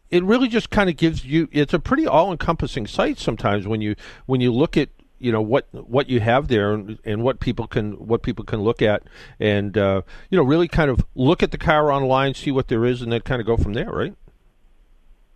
it 0.09 0.23
really 0.23 0.47
just 0.47 0.69
kind 0.69 0.89
of 0.89 0.97
gives 0.97 1.25
you. 1.25 1.47
It's 1.51 1.73
a 1.73 1.79
pretty 1.79 2.07
all-encompassing 2.07 2.87
site 2.87 3.19
sometimes 3.19 3.67
when 3.67 3.81
you 3.81 3.95
when 4.25 4.41
you 4.41 4.51
look 4.53 4.77
at 4.77 4.89
you 5.19 5.31
know 5.31 5.41
what 5.41 5.67
what 5.71 6.09
you 6.09 6.19
have 6.19 6.47
there 6.47 6.73
and, 6.73 6.99
and 7.05 7.23
what 7.23 7.39
people 7.39 7.67
can 7.67 7.93
what 7.93 8.21
people 8.21 8.43
can 8.43 8.61
look 8.61 8.81
at 8.81 9.03
and 9.39 9.77
uh, 9.77 10.01
you 10.29 10.37
know 10.37 10.43
really 10.43 10.67
kind 10.67 10.89
of 10.89 11.05
look 11.15 11.41
at 11.41 11.51
the 11.51 11.57
car 11.57 11.91
online 11.91 12.33
see 12.33 12.51
what 12.51 12.67
there 12.67 12.85
is 12.85 13.01
and 13.01 13.11
then 13.11 13.21
kind 13.21 13.39
of 13.39 13.47
go 13.47 13.57
from 13.57 13.73
there 13.73 13.89
right 13.89 14.15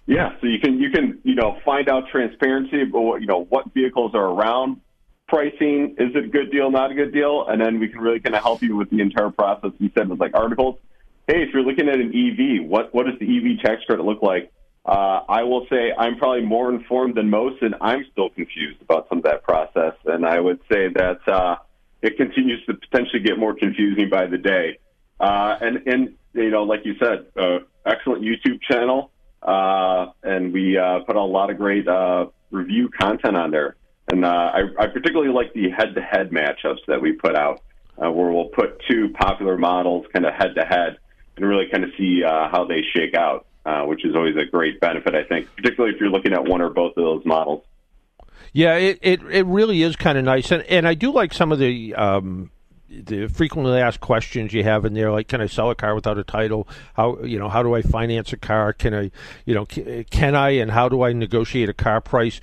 yeah, 0.09 0.31
so 0.41 0.48
you 0.48 0.59
can 0.59 0.79
you 0.79 0.89
can 0.89 1.19
you 1.24 1.36
know 1.36 1.59
find 1.63 1.88
out 1.88 2.07
transparency 2.12 2.81
about 2.81 3.17
you 3.17 3.27
know 3.27 3.43
what 3.43 3.71
vehicles 3.75 4.15
are 4.15 4.25
around, 4.25 4.81
pricing 5.27 5.95
is 6.00 6.15
it 6.15 6.25
a 6.25 6.27
good 6.27 6.51
deal, 6.51 6.71
not 6.71 6.89
a 6.89 6.95
good 6.95 7.13
deal, 7.13 7.45
and 7.48 7.62
then 7.62 7.79
we 7.79 7.89
can 7.89 8.00
really 8.00 8.19
kind 8.19 8.36
of 8.36 8.41
help 8.41 8.63
you 8.63 8.75
with 8.75 8.89
the 8.89 9.01
entire 9.01 9.29
process. 9.29 9.69
You 9.77 9.91
said 9.95 10.09
with 10.09 10.19
like 10.19 10.33
articles. 10.33 10.79
Hey, 11.27 11.43
if 11.43 11.53
you're 11.53 11.62
looking 11.62 11.88
at 11.89 12.00
an 12.00 12.09
EV, 12.09 12.67
what 12.67 12.91
what 12.91 13.05
does 13.05 13.19
the 13.19 13.27
EV 13.27 13.62
tax 13.63 13.83
credit 13.86 14.03
look 14.03 14.24
like? 14.24 14.51
Uh, 14.89 15.22
I 15.29 15.43
will 15.43 15.67
say 15.69 15.93
I'm 15.96 16.17
probably 16.17 16.46
more 16.55 16.74
informed 16.74 17.13
than 17.15 17.29
most, 17.29 17.62
and 17.62 17.75
I'm 17.79 18.03
still 18.12 18.29
confused 18.31 18.81
about 18.81 19.08
some 19.10 19.19
of 19.19 19.24
that 19.25 19.43
process. 19.43 19.93
And 20.05 20.25
I 20.25 20.39
would 20.39 20.60
say 20.72 20.88
that 21.01 21.19
uh, 21.27 21.58
it 22.01 22.17
continues 22.17 22.65
to 22.65 22.74
potentially 22.74 23.22
get 23.22 23.38
more 23.38 23.53
confusing 23.53 24.10
by 24.10 24.25
the 24.25 24.39
day. 24.39 24.79
Uh, 25.19 25.51
and 25.62 25.75
and 25.86 26.01
you 26.34 26.50
know, 26.50 26.63
like 26.63 26.81
you 26.86 26.96
said, 27.03 27.17
uh, 27.38 27.60
excellent 27.86 28.24
YouTube 28.24 28.60
channel. 28.69 29.12
Uh, 29.41 30.08
and 30.24 30.51
we 30.51 30.77
uh, 30.77 31.00
put 31.08 31.15
a 31.15 31.22
lot 31.22 31.50
of 31.50 31.58
great 31.58 31.88
uh, 31.88 32.25
review 32.51 32.89
content 32.89 33.38
on 33.38 33.51
there. 33.51 33.75
And 34.12 34.25
uh, 34.25 34.51
I, 34.53 34.62
I 34.79 34.88
particularly 34.88 35.31
like 35.31 35.53
the 35.53 35.69
head-to-head 35.69 36.31
matchups 36.31 36.84
that 36.88 37.01
we 37.01 37.13
put 37.13 37.36
out, 37.36 37.62
uh, 38.03 38.12
where 38.12 38.31
we'll 38.31 38.50
put 38.50 38.81
two 38.89 39.10
popular 39.10 39.58
models 39.58 40.05
kind 40.13 40.25
of 40.25 40.34
head-to-head 40.34 40.98
and 41.38 41.46
really 41.46 41.67
kind 41.72 41.84
of 41.84 41.91
see 41.98 42.24
uh, 42.24 42.50
how 42.50 42.65
they 42.65 42.81
shake 42.96 43.13
out, 43.13 43.46
uh, 43.69 43.85
which 43.85 44.03
is 44.03 44.15
always 44.15 44.35
a 44.35 44.45
great 44.45 44.79
benefit, 44.79 45.13
I 45.13 45.23
think, 45.23 45.47
particularly 45.55 45.93
if 45.93 46.01
you're 46.01 46.09
looking 46.09 46.33
at 46.33 46.43
one 46.43 46.59
or 46.59 46.69
both 46.69 46.97
of 46.97 47.03
those 47.03 47.23
models. 47.25 47.63
Yeah, 48.51 48.75
it 48.77 48.97
it, 49.03 49.21
it 49.29 49.45
really 49.45 49.83
is 49.83 49.95
kind 49.95 50.17
of 50.17 50.23
nice, 50.23 50.49
and 50.51 50.63
and 50.63 50.88
I 50.88 50.95
do 50.95 51.11
like 51.11 51.33
some 51.33 51.51
of 51.51 51.59
the. 51.59 51.93
Um 51.95 52.51
the 52.91 53.27
frequently 53.27 53.79
asked 53.79 53.99
questions 53.99 54.51
you 54.51 54.63
have 54.63 54.83
in 54.83 54.95
there, 54.95 55.11
like, 55.11 55.27
can 55.27 55.41
I 55.41 55.45
sell 55.45 55.69
a 55.69 55.75
car 55.75 55.93
without 55.93 56.17
a 56.17 56.23
title? 56.23 56.67
How 56.95 57.19
you 57.21 57.38
know 57.38 57.47
how 57.47 57.61
do 57.61 57.75
I 57.75 57.83
finance 57.83 58.33
a 58.33 58.38
car? 58.38 58.73
Can 58.73 58.95
I, 58.95 59.11
you 59.45 59.53
know, 59.53 59.67
can 59.67 60.33
I 60.33 60.49
and 60.49 60.71
how 60.71 60.89
do 60.89 61.03
I 61.03 61.13
negotiate 61.13 61.69
a 61.69 61.73
car 61.75 62.01
price? 62.01 62.41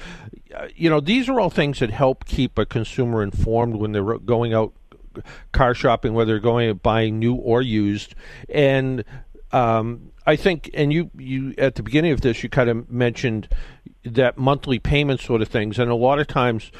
Uh, 0.54 0.68
you 0.76 0.88
know, 0.88 1.00
these 1.00 1.28
are 1.28 1.40
all 1.40 1.50
things 1.50 1.80
that 1.80 1.90
help 1.90 2.26
keep 2.26 2.58
a 2.58 2.64
consumer 2.64 3.24
informed 3.24 3.74
when 3.74 3.90
they're 3.90 4.18
going 4.20 4.54
out 4.54 4.72
car 5.50 5.74
shopping, 5.74 6.14
whether 6.14 6.34
they're 6.34 6.38
going 6.38 6.72
buying 6.76 7.18
new 7.18 7.34
or 7.34 7.60
used, 7.60 8.14
and 8.48 9.04
um, 9.52 10.12
I 10.26 10.36
think, 10.36 10.70
and 10.74 10.92
you 10.92 11.10
you 11.16 11.54
at 11.58 11.76
the 11.76 11.82
beginning 11.82 12.12
of 12.12 12.20
this, 12.20 12.42
you 12.42 12.48
kind 12.48 12.68
of 12.68 12.90
mentioned 12.90 13.48
that 14.04 14.38
monthly 14.38 14.78
payment 14.78 15.20
sort 15.20 15.42
of 15.42 15.48
things, 15.48 15.78
and 15.78 15.90
a 15.90 15.94
lot 15.94 16.18
of 16.18 16.26
times 16.26 16.70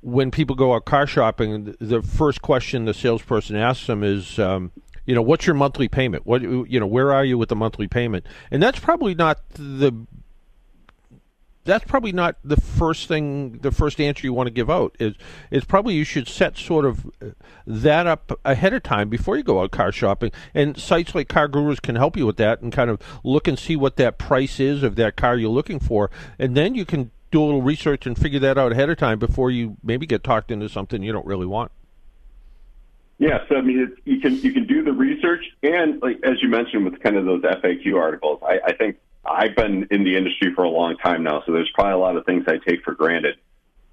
when 0.00 0.30
people 0.30 0.54
go 0.54 0.74
out 0.74 0.84
car 0.84 1.06
shopping, 1.06 1.74
the 1.80 2.02
first 2.02 2.42
question 2.42 2.84
the 2.84 2.94
salesperson 2.94 3.56
asks 3.56 3.86
them 3.86 4.04
is, 4.04 4.38
um, 4.38 4.70
you 5.04 5.14
know, 5.14 5.22
what's 5.22 5.46
your 5.46 5.54
monthly 5.54 5.88
payment? 5.88 6.26
What 6.26 6.42
you 6.42 6.80
know, 6.80 6.86
where 6.86 7.12
are 7.12 7.24
you 7.24 7.38
with 7.38 7.48
the 7.48 7.56
monthly 7.56 7.88
payment? 7.88 8.26
And 8.50 8.62
that's 8.62 8.78
probably 8.78 9.14
not 9.14 9.40
the 9.50 10.06
that's 11.66 11.84
probably 11.84 12.12
not 12.12 12.36
the 12.44 12.56
first 12.56 13.08
thing 13.08 13.58
the 13.58 13.70
first 13.70 14.00
answer 14.00 14.26
you 14.26 14.32
want 14.32 14.46
to 14.46 14.52
give 14.52 14.70
out. 14.70 14.96
Is 14.98 15.14
it's 15.50 15.66
probably 15.66 15.94
you 15.94 16.04
should 16.04 16.28
set 16.28 16.56
sort 16.56 16.84
of 16.84 17.06
uh, 17.20 17.30
that 17.66 18.06
up 18.06 18.38
ahead 18.44 18.72
of 18.72 18.82
time 18.82 19.08
before 19.08 19.36
you 19.36 19.42
go 19.42 19.60
out 19.60 19.72
car 19.72 19.92
shopping. 19.92 20.30
And 20.54 20.78
sites 20.78 21.14
like 21.14 21.28
car 21.28 21.48
gurus 21.48 21.80
can 21.80 21.96
help 21.96 22.16
you 22.16 22.24
with 22.24 22.36
that 22.38 22.62
and 22.62 22.72
kind 22.72 22.88
of 22.88 23.00
look 23.24 23.46
and 23.46 23.58
see 23.58 23.76
what 23.76 23.96
that 23.96 24.16
price 24.16 24.58
is 24.60 24.82
of 24.82 24.96
that 24.96 25.16
car 25.16 25.36
you're 25.36 25.50
looking 25.50 25.80
for. 25.80 26.10
And 26.38 26.56
then 26.56 26.74
you 26.74 26.86
can 26.86 27.10
do 27.30 27.42
a 27.42 27.44
little 27.44 27.62
research 27.62 28.06
and 28.06 28.16
figure 28.16 28.40
that 28.40 28.56
out 28.56 28.72
ahead 28.72 28.88
of 28.88 28.96
time 28.96 29.18
before 29.18 29.50
you 29.50 29.76
maybe 29.82 30.06
get 30.06 30.22
talked 30.24 30.50
into 30.50 30.68
something 30.68 31.02
you 31.02 31.12
don't 31.12 31.26
really 31.26 31.46
want. 31.46 31.72
Yeah, 33.18 33.38
so 33.48 33.56
I 33.56 33.62
mean, 33.62 33.96
you 34.04 34.20
can 34.20 34.36
you 34.42 34.52
can 34.52 34.66
do 34.66 34.84
the 34.84 34.92
research, 34.92 35.42
and 35.62 36.02
like 36.02 36.18
as 36.22 36.42
you 36.42 36.48
mentioned 36.48 36.84
with 36.84 37.00
kind 37.00 37.16
of 37.16 37.24
those 37.24 37.42
FAQ 37.42 37.98
articles, 37.98 38.40
I, 38.42 38.60
I 38.66 38.72
think 38.74 38.98
I've 39.28 39.56
been 39.56 39.88
in 39.90 40.04
the 40.04 40.16
industry 40.16 40.52
for 40.54 40.64
a 40.64 40.68
long 40.68 40.96
time 40.98 41.22
now, 41.22 41.42
so 41.46 41.52
there's 41.52 41.70
probably 41.74 41.92
a 41.92 41.98
lot 41.98 42.16
of 42.16 42.24
things 42.24 42.44
I 42.46 42.58
take 42.58 42.82
for 42.82 42.94
granted. 42.94 43.36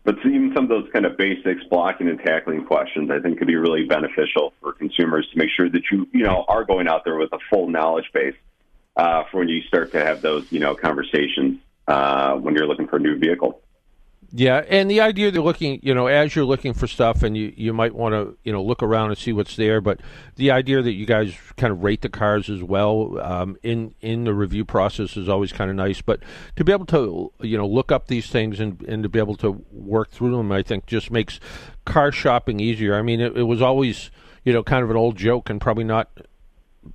But 0.03 0.17
even 0.19 0.51
some 0.53 0.65
of 0.65 0.69
those 0.69 0.89
kind 0.91 1.05
of 1.05 1.15
basics, 1.17 1.63
blocking 1.69 2.09
and 2.09 2.19
tackling 2.19 2.65
questions, 2.65 3.09
I 3.09 3.19
think 3.19 3.37
could 3.37 3.47
be 3.47 3.55
really 3.55 3.85
beneficial 3.85 4.53
for 4.59 4.73
consumers 4.73 5.27
to 5.31 5.37
make 5.37 5.49
sure 5.49 5.69
that 5.69 5.83
you 5.91 6.07
you 6.11 6.23
know 6.23 6.43
are 6.47 6.65
going 6.65 6.87
out 6.87 7.05
there 7.05 7.15
with 7.15 7.31
a 7.31 7.39
full 7.49 7.69
knowledge 7.69 8.09
base 8.13 8.35
uh, 8.97 9.23
for 9.31 9.39
when 9.39 9.47
you 9.47 9.61
start 9.63 9.91
to 9.93 10.03
have 10.03 10.21
those 10.21 10.51
you 10.51 10.59
know 10.59 10.75
conversations 10.75 11.59
uh, 11.87 12.35
when 12.35 12.53
you're 12.53 12.67
looking 12.67 12.87
for 12.87 12.97
a 12.97 12.99
new 12.99 13.17
vehicle. 13.17 13.61
Yeah, 14.35 14.63
and 14.67 14.89
the 14.89 14.99
idea 14.99 15.29
they're 15.29 15.43
looking, 15.43 15.79
you 15.83 15.93
know, 15.93 16.07
as 16.07 16.35
you're 16.35 16.43
looking 16.43 16.73
for 16.73 16.87
stuff, 16.87 17.21
and 17.21 17.37
you, 17.37 17.53
you 17.55 17.71
might 17.71 17.93
want 17.93 18.13
to, 18.13 18.35
you 18.43 18.51
know, 18.51 18.63
look 18.63 18.81
around 18.81 19.09
and 19.09 19.17
see 19.17 19.31
what's 19.31 19.55
there. 19.55 19.79
But 19.79 19.99
the 20.37 20.49
idea 20.49 20.81
that 20.81 20.93
you 20.93 21.05
guys 21.05 21.35
kind 21.55 21.71
of 21.71 21.83
rate 21.83 22.01
the 22.01 22.09
cars 22.09 22.49
as 22.49 22.63
well 22.63 23.19
um, 23.21 23.57
in 23.61 23.93
in 24.01 24.23
the 24.23 24.33
review 24.33 24.65
process 24.65 25.15
is 25.17 25.29
always 25.29 25.51
kind 25.51 25.69
of 25.69 25.75
nice. 25.75 26.01
But 26.01 26.23
to 26.55 26.63
be 26.63 26.71
able 26.71 26.87
to, 26.87 27.31
you 27.41 27.59
know, 27.59 27.67
look 27.67 27.91
up 27.91 28.07
these 28.07 28.25
things 28.25 28.59
and 28.59 28.81
and 28.87 29.03
to 29.03 29.09
be 29.09 29.19
able 29.19 29.35
to 29.35 29.63
work 29.71 30.09
through 30.09 30.35
them, 30.35 30.51
I 30.51 30.63
think 30.63 30.87
just 30.87 31.11
makes 31.11 31.39
car 31.85 32.11
shopping 32.11 32.59
easier. 32.59 32.95
I 32.95 33.03
mean, 33.03 33.21
it, 33.21 33.37
it 33.37 33.43
was 33.43 33.61
always, 33.61 34.09
you 34.43 34.51
know, 34.51 34.63
kind 34.63 34.83
of 34.83 34.89
an 34.89 34.97
old 34.97 35.15
joke 35.15 35.51
and 35.51 35.61
probably 35.61 35.83
not 35.83 36.09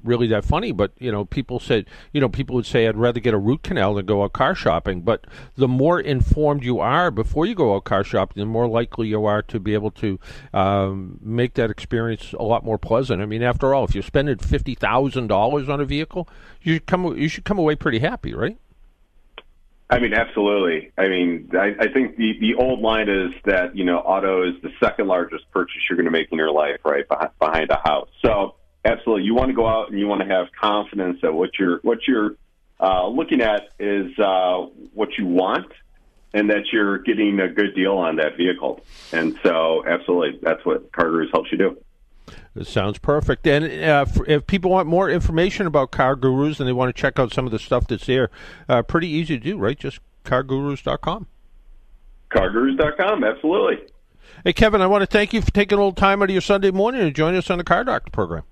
really 0.03 0.27
that 0.29 0.45
funny, 0.45 0.73
but 0.73 0.93
you 0.99 1.11
know, 1.11 1.25
people 1.25 1.61
said, 1.61 1.87
you 2.13 2.21
know, 2.21 2.29
people 2.29 2.57
would 2.57 2.67
say, 2.67 2.87
I'd 2.87 2.97
rather 2.97 3.21
get 3.21 3.35
a 3.35 3.39
root 3.39 3.63
canal 3.63 3.95
than 3.95 4.07
go 4.07 4.23
out 4.23 4.33
car 4.33 4.55
shopping. 4.55 5.03
But 5.03 5.27
the 5.57 5.69
more 5.69 6.01
informed 6.01 6.65
you 6.65 6.81
are 6.81 7.11
before 7.11 7.47
you 7.47 7.55
go 7.55 7.75
out 7.75 7.85
car 7.85 8.05
shopping, 8.05 8.41
the 8.41 8.47
more 8.47 8.69
likely 8.69 9.09
you 9.09 9.25
are 9.25 9.43
to 9.43 9.61
be 9.61 9.75
able 9.75 9.91
to 9.93 10.19
um, 10.53 11.19
make 11.23 11.55
that 11.55 11.71
experience 11.71 12.33
a 12.33 12.43
lot 12.43 12.65
more 12.65 12.79
pleasant. 12.79 13.23
I 13.23 13.27
mean, 13.27 13.43
after 13.43 13.75
all, 13.75 13.85
if 13.85 13.95
you're 13.95 14.03
spending 14.03 14.39
fifty 14.39 14.75
thousand 14.75 15.27
dollars 15.29 15.69
on 15.69 15.81
a 15.81 15.85
vehicle, 15.85 16.29
you 16.63 16.81
come 16.81 17.17
you 17.17 17.29
should 17.29 17.45
come 17.45 17.59
away 17.59 17.77
pretty 17.77 17.99
happy, 17.99 18.35
right? 18.35 18.59
I 19.91 20.01
mean, 20.01 20.13
absolutely. 20.13 20.93
I 20.99 21.09
mean, 21.09 21.49
I, 21.55 21.75
I 21.81 21.89
think 21.91 22.17
the, 22.17 22.37
the 22.41 22.55
old 22.57 22.81
line 22.81 23.09
is 23.09 23.33
that, 23.47 23.75
you 23.75 23.85
know, 23.85 23.97
auto 24.01 24.47
is 24.47 24.61
the 24.63 24.71
second 24.79 25.09
largest 25.09 25.51
purchase 25.51 25.79
you're 25.89 25.97
going 25.97 26.05
to 26.05 26.11
make 26.11 26.31
in 26.31 26.37
your 26.37 26.51
life, 26.51 26.81
right, 26.85 27.09
behind, 27.09 27.31
behind 27.39 27.71
a 27.71 27.81
house. 27.83 28.11
So, 28.21 28.57
absolutely. 28.85 29.25
You 29.25 29.35
want 29.35 29.49
to 29.49 29.55
go 29.55 29.67
out 29.67 29.91
and 29.91 29.99
you 29.99 30.07
want 30.07 30.23
to 30.23 30.29
have 30.29 30.49
confidence 30.59 31.19
that 31.23 31.33
what 31.33 31.59
you're 31.59 31.79
what 31.83 32.07
you're 32.07 32.37
uh, 32.81 33.09
looking 33.09 33.41
at 33.41 33.71
is 33.79 34.17
uh, 34.19 34.67
what 34.95 35.19
you 35.19 35.27
want, 35.27 35.73
and 36.33 36.51
that 36.51 36.73
you're 36.73 36.99
getting 36.99 37.41
a 37.41 37.49
good 37.49 37.75
deal 37.75 37.97
on 37.97 38.17
that 38.17 38.37
vehicle. 38.37 38.81
And 39.13 39.39
so, 39.43 39.85
absolutely, 39.87 40.39
that's 40.43 40.65
what 40.65 40.93
Car 40.93 41.11
Gurus 41.11 41.31
helps 41.33 41.51
you 41.51 41.59
do. 41.59 41.77
It 42.55 42.67
sounds 42.67 42.99
perfect. 42.99 43.47
And 43.47 43.65
uh, 43.85 44.07
if 44.27 44.47
people 44.47 44.71
want 44.71 44.89
more 44.89 45.09
information 45.09 45.67
about 45.67 45.91
Car 45.91 46.17
Gurus 46.17 46.59
and 46.59 46.69
they 46.69 46.73
want 46.73 46.95
to 46.95 47.01
check 47.01 47.19
out 47.19 47.33
some 47.33 47.47
of 47.47 47.53
the 47.53 47.59
stuff 47.59 47.87
that's 47.87 48.07
there, 48.07 48.31
uh, 48.69 48.83
pretty 48.83 49.09
easy 49.09 49.39
to 49.39 49.45
do, 49.45 49.57
right? 49.57 49.79
Just 49.79 50.01
cargurus.com. 50.25 51.27
Cargurus.com, 52.31 53.25
absolutely. 53.25 53.87
Hey, 54.45 54.53
Kevin, 54.53 54.83
I 54.83 54.87
want 54.87 55.03
to 55.03 55.07
thank 55.07 55.33
you 55.33 55.41
for 55.41 55.51
taking 55.51 55.79
a 55.79 55.81
little 55.81 55.93
time 55.93 56.23
out 56.23 56.29
of 56.29 56.33
your 56.33 56.43
Sunday 56.43 56.71
morning 56.71 57.01
to 57.01 57.11
join 57.11 57.35
us 57.35 57.51
on 57.51 57.59
the 57.59 57.65
Car 57.65 57.85
Doctor 57.85 58.11
program. 58.11 58.43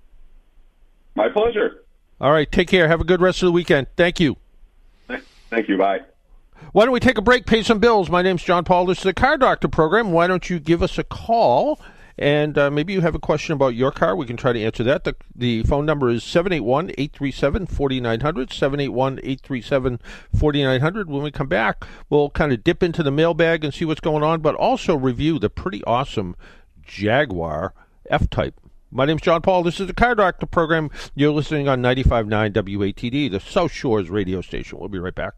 My 1.16 1.29
pleasure. 1.31 1.83
All 2.20 2.31
right. 2.31 2.50
Take 2.50 2.68
care. 2.68 2.87
Have 2.87 3.00
a 3.00 3.05
good 3.05 3.20
rest 3.20 3.42
of 3.42 3.46
the 3.46 3.52
weekend. 3.52 3.88
Thank 3.96 4.20
you. 4.20 4.37
Thank 5.50 5.68
you. 5.68 5.79
Bye. 5.79 6.00
Why 6.72 6.85
don't 6.85 6.92
we 6.92 7.00
take 7.00 7.18
a 7.18 7.22
break, 7.22 7.46
pay 7.46 7.62
some 7.62 7.79
bills? 7.79 8.11
My 8.11 8.22
name's 8.22 8.42
John 8.42 8.64
Paul. 8.64 8.87
This 8.87 8.98
is 8.98 9.05
the 9.05 9.14
Car 9.14 9.37
Doctor 9.38 9.68
program. 9.68 10.12
Why 10.12 10.26
don't 10.26 10.48
you 10.48 10.59
give 10.59 10.83
us 10.83 10.98
a 10.98 11.05
call? 11.05 11.81
And 12.18 12.57
uh, 12.57 12.70
maybe 12.70 12.94
you 12.94 13.02
have 13.02 13.14
a 13.14 13.18
question 13.18 13.52
about 13.52 13.74
your 13.74 13.90
car. 13.90 14.16
We 14.16 14.26
can 14.26 14.38
try 14.38 14.52
to 14.52 14.62
answer 14.62 14.83
that. 14.85 15.05
The, 15.05 15.14
the 15.35 15.62
phone 15.64 15.85
number 15.85 16.09
is 16.09 16.24
781 16.24 16.90
837 16.90 17.66
4900. 17.66 18.52
781 18.52 19.18
837 19.18 20.00
4900. 20.38 21.11
When 21.11 21.22
we 21.22 21.31
come 21.31 21.48
back, 21.48 21.85
we'll 22.09 22.31
kind 22.31 22.52
of 22.52 22.64
dip 22.64 22.83
into 22.83 23.02
the 23.02 23.11
mailbag 23.11 23.64
and 23.64 23.72
see 23.72 23.85
what's 23.85 24.00
going 24.00 24.22
on, 24.22 24.40
but 24.40 24.55
also 24.55 24.96
review 24.96 25.38
the 25.38 25.50
pretty 25.50 25.85
awesome 25.85 26.37
Jaguar 26.83 27.74
F 28.09 28.31
Type. 28.31 28.59
My 28.96 29.04
name's 29.04 29.20
John 29.20 29.42
Paul. 29.42 29.62
This 29.62 29.78
is 29.78 29.88
the 29.88 29.92
Car 29.92 30.14
Doctor 30.14 30.46
program. 30.46 30.88
You're 31.14 31.30
listening 31.30 31.68
on 31.68 31.82
95.9 31.82 32.50
WATD, 32.54 33.30
the 33.30 33.40
South 33.40 33.70
Shores 33.70 34.09
radio 34.09 34.40
station. 34.40 34.78
We'll 34.78 34.88
be 34.88 34.98
right 34.98 35.14
back. 35.14 35.35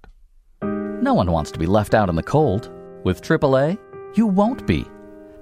No 0.62 1.12
one 1.12 1.32
wants 1.32 1.50
to 1.50 1.58
be 1.58 1.66
left 1.66 1.92
out 1.92 2.08
in 2.08 2.14
the 2.14 2.22
cold. 2.22 2.70
With 3.02 3.20
AAA, 3.20 3.76
you 4.14 4.28
won't 4.28 4.64
be. 4.64 4.84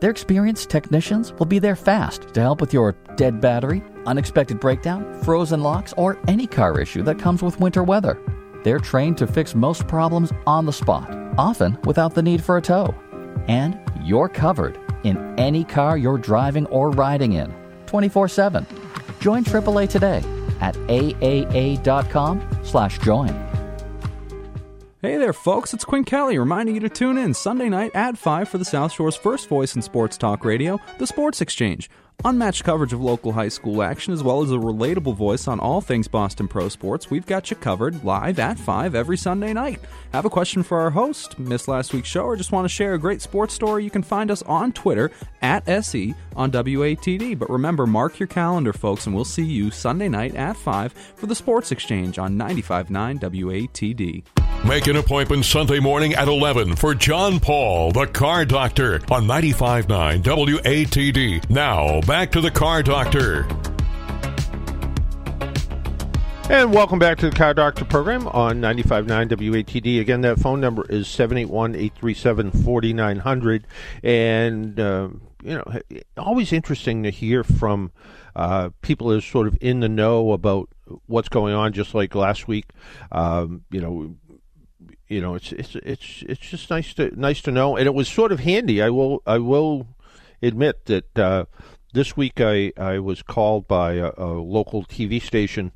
Their 0.01 0.09
experienced 0.09 0.71
technicians 0.71 1.35
will 1.35 1.45
be 1.45 1.59
there 1.59 1.77
fast 1.77 2.33
to 2.33 2.41
help 2.41 2.63
with 2.63 2.73
your 2.73 2.93
dead 3.17 3.39
battery, 3.39 3.83
unexpected 4.07 4.61
breakdown, 4.61 5.23
frozen 5.23 5.63
locks, 5.63 5.93
or 5.99 6.19
any 6.27 6.47
car 6.47 6.81
issue 6.81 7.03
that 7.03 7.19
comes 7.19 7.43
with 7.43 7.61
winter 7.61 7.85
weather. 7.85 8.19
They're 8.65 8.79
trained 8.79 9.19
to 9.19 9.27
fix 9.27 9.55
most 9.55 9.87
problems 9.89 10.33
on 10.47 10.65
the 10.65 10.73
spot, 10.73 11.15
often 11.37 11.77
without 11.85 12.15
the 12.15 12.23
need 12.23 12.43
for 12.43 12.57
a 12.57 12.63
tow. 12.63 12.95
And 13.47 13.79
you're 14.03 14.31
covered 14.31 14.79
in 15.05 15.39
any 15.39 15.65
car 15.65 15.99
you're 15.99 16.17
driving 16.17 16.65
or 16.69 16.91
riding 16.93 17.35
in 17.35 17.66
24 17.97 18.29
7. 18.29 18.67
Join 19.21 19.43
AAA 19.43 19.89
today 19.89 20.23
at 20.61 20.75
aaa.com 20.75 22.47
slash 22.63 22.99
join. 22.99 23.29
Hey 25.01 25.17
there, 25.17 25.33
folks. 25.33 25.73
It's 25.73 25.85
Quinn 25.85 26.05
Kelly 26.05 26.37
reminding 26.39 26.75
you 26.75 26.81
to 26.83 26.91
tune 26.91 27.17
in 27.17 27.33
Sunday 27.33 27.71
night 27.71 27.93
at 27.95 28.19
5 28.19 28.51
for 28.51 28.59
the 28.59 28.67
South 28.67 28.93
Shore's 28.93 29.17
first 29.17 29.49
voice 29.49 29.75
in 29.75 29.81
sports 29.81 30.19
talk 30.19 30.45
radio, 30.45 30.79
The 30.99 31.07
Sports 31.07 31.41
Exchange. 31.41 31.89
Unmatched 32.25 32.65
coverage 32.65 32.93
of 32.93 33.01
local 33.01 33.33
high 33.33 33.49
school 33.49 33.83
action, 33.83 34.13
as 34.13 34.23
well 34.23 34.43
as 34.43 34.51
a 34.51 34.57
relatable 34.57 35.15
voice 35.15 35.47
on 35.47 35.61
all 35.61 35.81
things 35.81 36.09
Boston 36.09 36.49
Pro 36.49 36.69
Sports, 36.69 37.11
we've 37.11 37.27
got 37.27 37.51
you 37.51 37.57
covered 37.57 38.03
live 38.05 38.39
at 38.39 38.59
5 38.59 38.95
every 38.95 39.17
Sunday 39.17 39.53
night. 39.53 39.81
Have 40.13 40.25
a 40.25 40.31
question 40.31 40.63
for 40.63 40.81
our 40.81 40.91
host, 40.91 41.39
missed 41.39 41.69
last 41.69 41.93
week's 41.93 42.09
show, 42.09 42.25
or 42.25 42.35
just 42.35 42.53
want 42.53 42.65
to 42.65 42.69
share 42.69 42.95
a 42.95 42.99
great 42.99 43.23
sports 43.23 43.55
story? 43.55 43.85
You 43.85 43.91
can 43.91 44.03
find 44.03 44.31
us 44.31 44.43
on 44.43 44.73
Twitter 44.73 45.13
at 45.43 45.69
SE 45.69 46.15
on 46.35 46.51
WATD. 46.51 47.39
But 47.39 47.51
remember, 47.51 47.87
mark 47.87 48.19
your 48.19 48.27
calendar, 48.27 48.73
folks, 48.73 49.07
and 49.07 49.15
we'll 49.15 49.25
see 49.25 49.45
you 49.45 49.71
Sunday 49.71 50.09
night 50.09 50.35
at 50.35 50.57
5 50.57 50.93
for 50.93 51.27
the 51.27 51.35
Sports 51.35 51.71
Exchange 51.71 52.19
on 52.19 52.37
95.9 52.37 53.21
WATD. 53.21 54.25
Make 54.67 54.87
an 54.89 54.97
appointment 54.97 55.45
Sunday 55.45 55.79
morning 55.79 56.15
at 56.15 56.27
11 56.27 56.75
for 56.77 56.95
John 56.95 57.39
Paul, 57.39 57.93
the 57.93 58.07
car 58.07 58.45
doctor, 58.45 58.97
on 59.11 59.27
95.9 59.27 60.23
WATD. 60.23 61.51
Now, 61.51 62.01
back 62.07 62.31
to 62.31 62.41
the 62.41 62.51
car 62.51 62.85
doctor. 62.85 63.45
And 66.49 66.73
welcome 66.73 67.01
back 67.01 67.19
to 67.19 67.29
the 67.29 67.35
Car 67.35 67.55
Doctor 67.55 67.85
program 67.85 68.29
on 68.29 68.61
95.9 68.61 69.31
WATD. 69.31 70.01
Again, 70.01 70.21
that 70.21 70.39
phone 70.39 70.61
number 70.61 70.87
is 70.89 71.09
781-837-4900. 71.09 73.65
And, 74.05 74.79
uh, 74.79 75.09
you 75.43 75.57
know, 75.57 75.65
always 76.17 76.53
interesting 76.53 77.03
to 77.03 77.11
hear 77.11 77.43
from 77.43 77.91
uh, 78.37 78.71
people 78.81 79.09
that 79.09 79.17
are 79.17 79.21
sort 79.21 79.49
of 79.49 79.59
in 79.61 79.81
the 79.81 79.89
know 79.89 80.31
about 80.31 80.69
what's 81.07 81.29
going 81.29 81.55
on, 81.55 81.73
just 81.73 81.93
like 81.93 82.15
last 82.15 82.47
week. 82.47 82.67
Um, 83.11 83.65
you 83.73 83.81
know, 83.81 84.15
you 85.09 85.21
know, 85.21 85.35
it's 85.35 85.51
it's 85.51 85.75
it's 85.75 86.23
it's 86.29 86.41
just 86.41 86.71
nice 86.71 86.95
to 86.95 87.11
nice 87.19 87.41
to 87.43 87.51
know, 87.51 87.77
and 87.77 87.89
it 87.89 87.95
was 87.95 88.07
sort 88.07 88.31
of 88.31 88.39
handy. 88.41 88.81
I 88.81 88.91
will 88.91 89.25
I 89.27 89.39
will 89.39 89.89
admit 90.43 90.85
that 90.87 91.19
uh, 91.19 91.45
this 91.97 92.17
week 92.17 92.41
I 92.41 92.73
I 92.77 92.99
was 92.99 93.23
called 93.23 93.67
by 93.67 93.95
a, 93.95 94.13
a, 94.19 94.39
local 94.39 94.85
TV 94.85 95.21
station, 95.21 95.73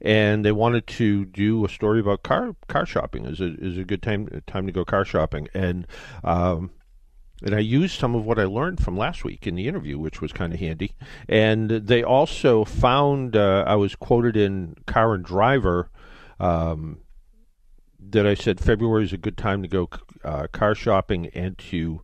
and 0.00 0.42
they 0.44 0.52
wanted 0.52 0.86
to 0.86 1.26
do 1.26 1.64
a 1.64 1.68
story 1.68 2.00
about 2.00 2.22
car 2.22 2.56
car 2.66 2.86
shopping. 2.86 3.26
Is 3.26 3.40
a 3.40 3.54
is 3.60 3.76
a 3.76 3.84
good 3.84 4.02
time 4.02 4.42
time 4.46 4.66
to 4.66 4.72
go 4.72 4.84
car 4.84 5.04
shopping, 5.04 5.48
and 5.54 5.86
um, 6.24 6.70
and 7.42 7.54
I 7.54 7.58
used 7.58 7.98
some 7.98 8.14
of 8.14 8.24
what 8.24 8.38
I 8.38 8.44
learned 8.44 8.82
from 8.82 8.96
last 8.96 9.22
week 9.22 9.46
in 9.46 9.54
the 9.54 9.68
interview, 9.68 9.98
which 9.98 10.22
was 10.22 10.32
kind 10.32 10.54
of 10.54 10.60
handy. 10.60 10.92
And 11.28 11.70
they 11.70 12.02
also 12.02 12.64
found 12.64 13.36
uh, 13.36 13.64
I 13.66 13.76
was 13.76 13.94
quoted 13.94 14.36
in 14.36 14.76
Car 14.86 15.14
and 15.14 15.24
Driver. 15.24 15.90
Um, 16.40 17.00
that 18.02 18.26
I 18.26 18.32
said 18.32 18.60
February 18.60 19.04
is 19.04 19.12
a 19.12 19.18
good 19.18 19.36
time 19.36 19.60
to 19.60 19.68
go 19.68 19.88
uh, 20.24 20.46
car 20.50 20.74
shopping 20.74 21.26
and 21.34 21.56
to 21.58 22.00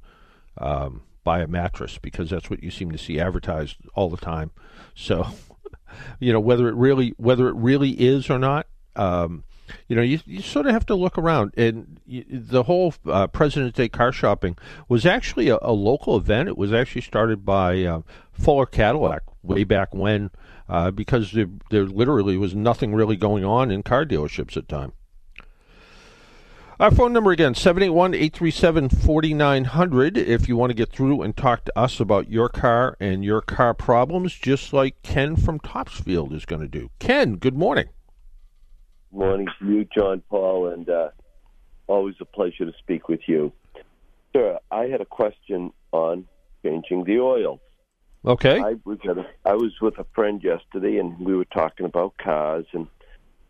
um, 0.59 1.03
buy 1.26 1.40
a 1.40 1.48
mattress 1.48 1.98
because 1.98 2.30
that's 2.30 2.48
what 2.48 2.62
you 2.62 2.70
seem 2.70 2.92
to 2.92 2.98
see 2.98 3.18
advertised 3.18 3.76
all 3.94 4.08
the 4.08 4.16
time. 4.16 4.52
So, 4.94 5.26
you 6.20 6.32
know 6.32 6.40
whether 6.40 6.68
it 6.68 6.76
really 6.76 7.14
whether 7.18 7.48
it 7.48 7.56
really 7.56 7.90
is 7.90 8.30
or 8.30 8.38
not. 8.38 8.68
Um, 8.94 9.42
you 9.88 9.96
know, 9.96 10.02
you, 10.02 10.20
you 10.26 10.40
sort 10.42 10.66
of 10.66 10.72
have 10.72 10.86
to 10.86 10.94
look 10.94 11.18
around. 11.18 11.52
And 11.56 12.00
you, 12.06 12.24
the 12.28 12.62
whole 12.62 12.94
uh, 13.04 13.26
President's 13.26 13.76
Day 13.76 13.88
car 13.88 14.12
shopping 14.12 14.56
was 14.88 15.04
actually 15.04 15.48
a, 15.48 15.58
a, 15.60 15.72
local 15.72 16.16
event. 16.16 16.48
It 16.48 16.56
was 16.56 16.72
actually 16.72 17.02
started 17.02 17.44
by 17.44 17.82
uh, 17.82 18.02
Fuller 18.32 18.66
Cadillac 18.66 19.22
way 19.42 19.64
back 19.64 19.92
when, 19.92 20.30
uh, 20.68 20.92
because 20.92 21.32
there, 21.32 21.48
there 21.70 21.84
literally 21.84 22.36
was 22.36 22.54
nothing 22.54 22.94
really 22.94 23.16
going 23.16 23.44
on 23.44 23.72
in 23.72 23.82
car 23.82 24.04
dealerships 24.04 24.56
at 24.56 24.68
the 24.68 24.76
time. 24.76 24.92
Our 26.78 26.90
phone 26.90 27.14
number 27.14 27.30
again, 27.30 27.54
781-837-4900 27.54 30.18
if 30.18 30.46
you 30.46 30.58
want 30.58 30.68
to 30.68 30.74
get 30.74 30.92
through 30.92 31.22
and 31.22 31.34
talk 31.34 31.64
to 31.64 31.78
us 31.78 32.00
about 32.00 32.28
your 32.28 32.50
car 32.50 32.98
and 33.00 33.24
your 33.24 33.40
car 33.40 33.72
problems, 33.72 34.34
just 34.34 34.74
like 34.74 35.00
Ken 35.02 35.36
from 35.36 35.58
Topsfield 35.58 36.34
is 36.34 36.44
going 36.44 36.60
to 36.60 36.68
do. 36.68 36.90
Ken, 36.98 37.36
good 37.36 37.56
morning. 37.56 37.86
Morning 39.10 39.48
to 39.58 39.66
you, 39.66 39.86
John 39.96 40.22
Paul, 40.28 40.68
and 40.68 40.86
uh, 40.90 41.08
always 41.86 42.16
a 42.20 42.26
pleasure 42.26 42.66
to 42.66 42.74
speak 42.78 43.08
with 43.08 43.20
you. 43.26 43.54
Sir, 44.34 44.58
I 44.70 44.88
had 44.88 45.00
a 45.00 45.06
question 45.06 45.72
on 45.92 46.26
changing 46.62 47.04
the 47.04 47.20
oil. 47.20 47.58
Okay. 48.26 48.60
I 48.60 48.74
was, 48.84 48.98
a, 49.08 49.26
I 49.46 49.54
was 49.54 49.72
with 49.80 49.98
a 49.98 50.04
friend 50.14 50.44
yesterday, 50.44 50.98
and 50.98 51.18
we 51.18 51.34
were 51.34 51.46
talking 51.46 51.86
about 51.86 52.18
cars, 52.18 52.66
and 52.74 52.86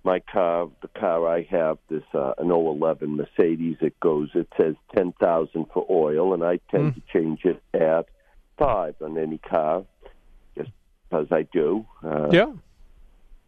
my 0.07 0.21
car, 0.21 0.71
the 0.83 0.89
car 0.99 1.29
I 1.29 1.43
have, 1.51 1.79
this 1.91 2.05
uh, 2.15 2.33
an 2.39 2.51
011 2.51 3.17
Mercedes. 3.17 3.77
It 3.81 3.99
goes, 3.99 4.31
it 4.35 4.49
says 4.57 4.77
ten 4.95 5.13
thousand 5.21 5.67
for 5.75 5.85
oil, 5.91 6.33
and 6.33 6.45
I 6.45 6.61
tend 6.71 6.93
mm. 6.93 6.95
to 6.95 7.03
change 7.13 7.45
it 7.45 7.61
at 7.75 8.07
five 8.57 8.95
on 9.03 9.19
any 9.19 9.39
car, 9.39 9.85
just 10.57 10.71
because 11.11 11.27
I 11.33 11.43
do. 11.53 11.85
Uh, 12.05 12.29
yeah. 12.31 12.53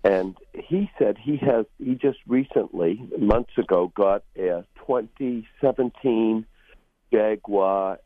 And 0.02 0.36
he 0.52 0.90
said 0.98 1.16
he 1.16 1.36
has. 1.36 1.64
He 1.78 1.94
just 1.94 2.18
recently, 2.26 3.08
months 3.16 3.56
ago, 3.56 3.92
got 3.94 4.24
a 4.36 4.64
2017 4.86 6.44
Jaguar 7.12 7.98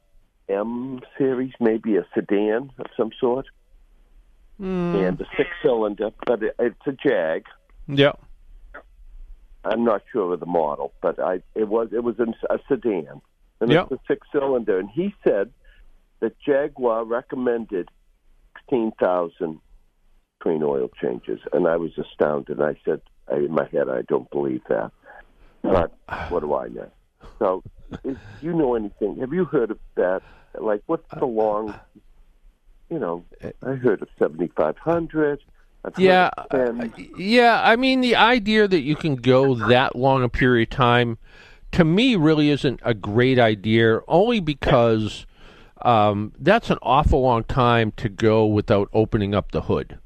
M 0.50 1.00
series, 1.16 1.54
maybe 1.58 1.96
a 1.96 2.06
sedan 2.14 2.70
of 2.78 2.86
some 2.98 3.12
sort, 3.18 3.46
mm. 4.60 5.08
and 5.08 5.18
a 5.18 5.26
six-cylinder, 5.38 6.10
but 6.26 6.42
it, 6.42 6.54
it's 6.58 6.86
a 6.86 6.92
Jag. 6.92 7.44
Yeah 7.88 8.12
I'm 9.64 9.84
not 9.84 10.02
sure 10.10 10.34
of 10.34 10.40
the 10.40 10.46
model, 10.46 10.92
but 11.00 11.20
I 11.20 11.42
it 11.54 11.68
was 11.68 11.88
it 11.92 12.02
was 12.02 12.16
a 12.18 12.58
sedan, 12.68 13.20
and 13.60 13.70
yep. 13.70 13.88
it's 13.90 14.00
a 14.00 14.04
six 14.08 14.26
cylinder. 14.32 14.78
And 14.78 14.90
he 14.90 15.14
said 15.22 15.52
that 16.20 16.38
Jaguar 16.40 17.04
recommended 17.04 17.88
sixteen 18.54 18.92
thousand 19.00 19.60
clean 20.40 20.62
oil 20.62 20.90
changes, 21.00 21.40
and 21.52 21.68
I 21.68 21.76
was 21.76 21.92
astounded. 21.96 22.60
I 22.60 22.76
said 22.84 23.02
I, 23.30 23.36
in 23.36 23.52
my 23.52 23.68
head, 23.70 23.88
I 23.88 24.02
don't 24.02 24.28
believe 24.30 24.62
that. 24.68 24.90
But 25.62 25.92
what 26.28 26.40
do 26.40 26.54
I 26.54 26.68
know? 26.68 26.90
So, 27.38 27.62
if 28.02 28.18
you 28.40 28.52
know 28.52 28.74
anything? 28.74 29.18
Have 29.20 29.32
you 29.32 29.44
heard 29.44 29.70
of 29.70 29.78
that? 29.94 30.22
Like, 30.58 30.82
what's 30.86 31.08
the 31.16 31.24
long? 31.24 31.78
You 32.90 32.98
know, 32.98 33.24
I 33.62 33.74
heard 33.74 34.02
of 34.02 34.08
seventy 34.18 34.48
five 34.48 34.76
hundred 34.76 35.40
yeah, 35.96 36.30
uh, 36.50 36.72
yeah. 37.16 37.60
I 37.62 37.76
mean, 37.76 38.00
the 38.00 38.16
idea 38.16 38.68
that 38.68 38.82
you 38.82 38.96
can 38.96 39.16
go 39.16 39.54
that 39.54 39.96
long 39.96 40.22
a 40.22 40.28
period 40.28 40.72
of 40.72 40.76
time, 40.76 41.18
to 41.72 41.84
me, 41.84 42.16
really 42.16 42.50
isn't 42.50 42.80
a 42.84 42.94
great 42.94 43.38
idea. 43.38 44.00
Only 44.06 44.40
because 44.40 45.26
um, 45.82 46.32
that's 46.38 46.70
an 46.70 46.78
awful 46.82 47.22
long 47.22 47.44
time 47.44 47.92
to 47.96 48.08
go 48.08 48.46
without 48.46 48.88
opening 48.92 49.34
up 49.34 49.50
the 49.50 49.62
hood. 49.62 49.98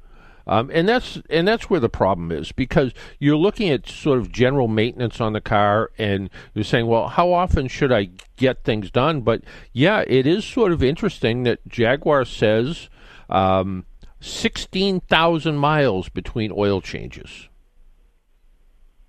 Um, 0.47 0.71
and 0.73 0.87
that's 0.87 1.21
and 1.29 1.45
that's 1.45 1.69
where 1.69 1.81
the 1.81 1.89
problem 1.89 2.31
is 2.31 2.53
because 2.53 2.93
you're 3.19 3.35
looking 3.35 3.69
at 3.69 3.87
sort 3.87 4.17
of 4.17 4.31
general 4.31 4.69
maintenance 4.69 5.19
on 5.19 5.33
the 5.33 5.41
car, 5.41 5.91
and 5.97 6.29
you're 6.53 6.63
saying, 6.63 6.87
well, 6.87 7.09
how 7.09 7.33
often 7.33 7.67
should 7.67 7.91
I 7.91 8.09
get 8.37 8.63
things 8.63 8.89
done? 8.89 9.21
But 9.21 9.43
yeah, 9.73 10.05
it 10.07 10.25
is 10.25 10.45
sort 10.45 10.71
of 10.71 10.81
interesting 10.81 11.43
that 11.43 11.67
Jaguar 11.67 12.25
says. 12.25 12.89
Um, 13.29 13.85
16,000 14.19 15.57
miles 15.57 16.09
between 16.09 16.51
oil 16.55 16.81
changes. 16.81 17.49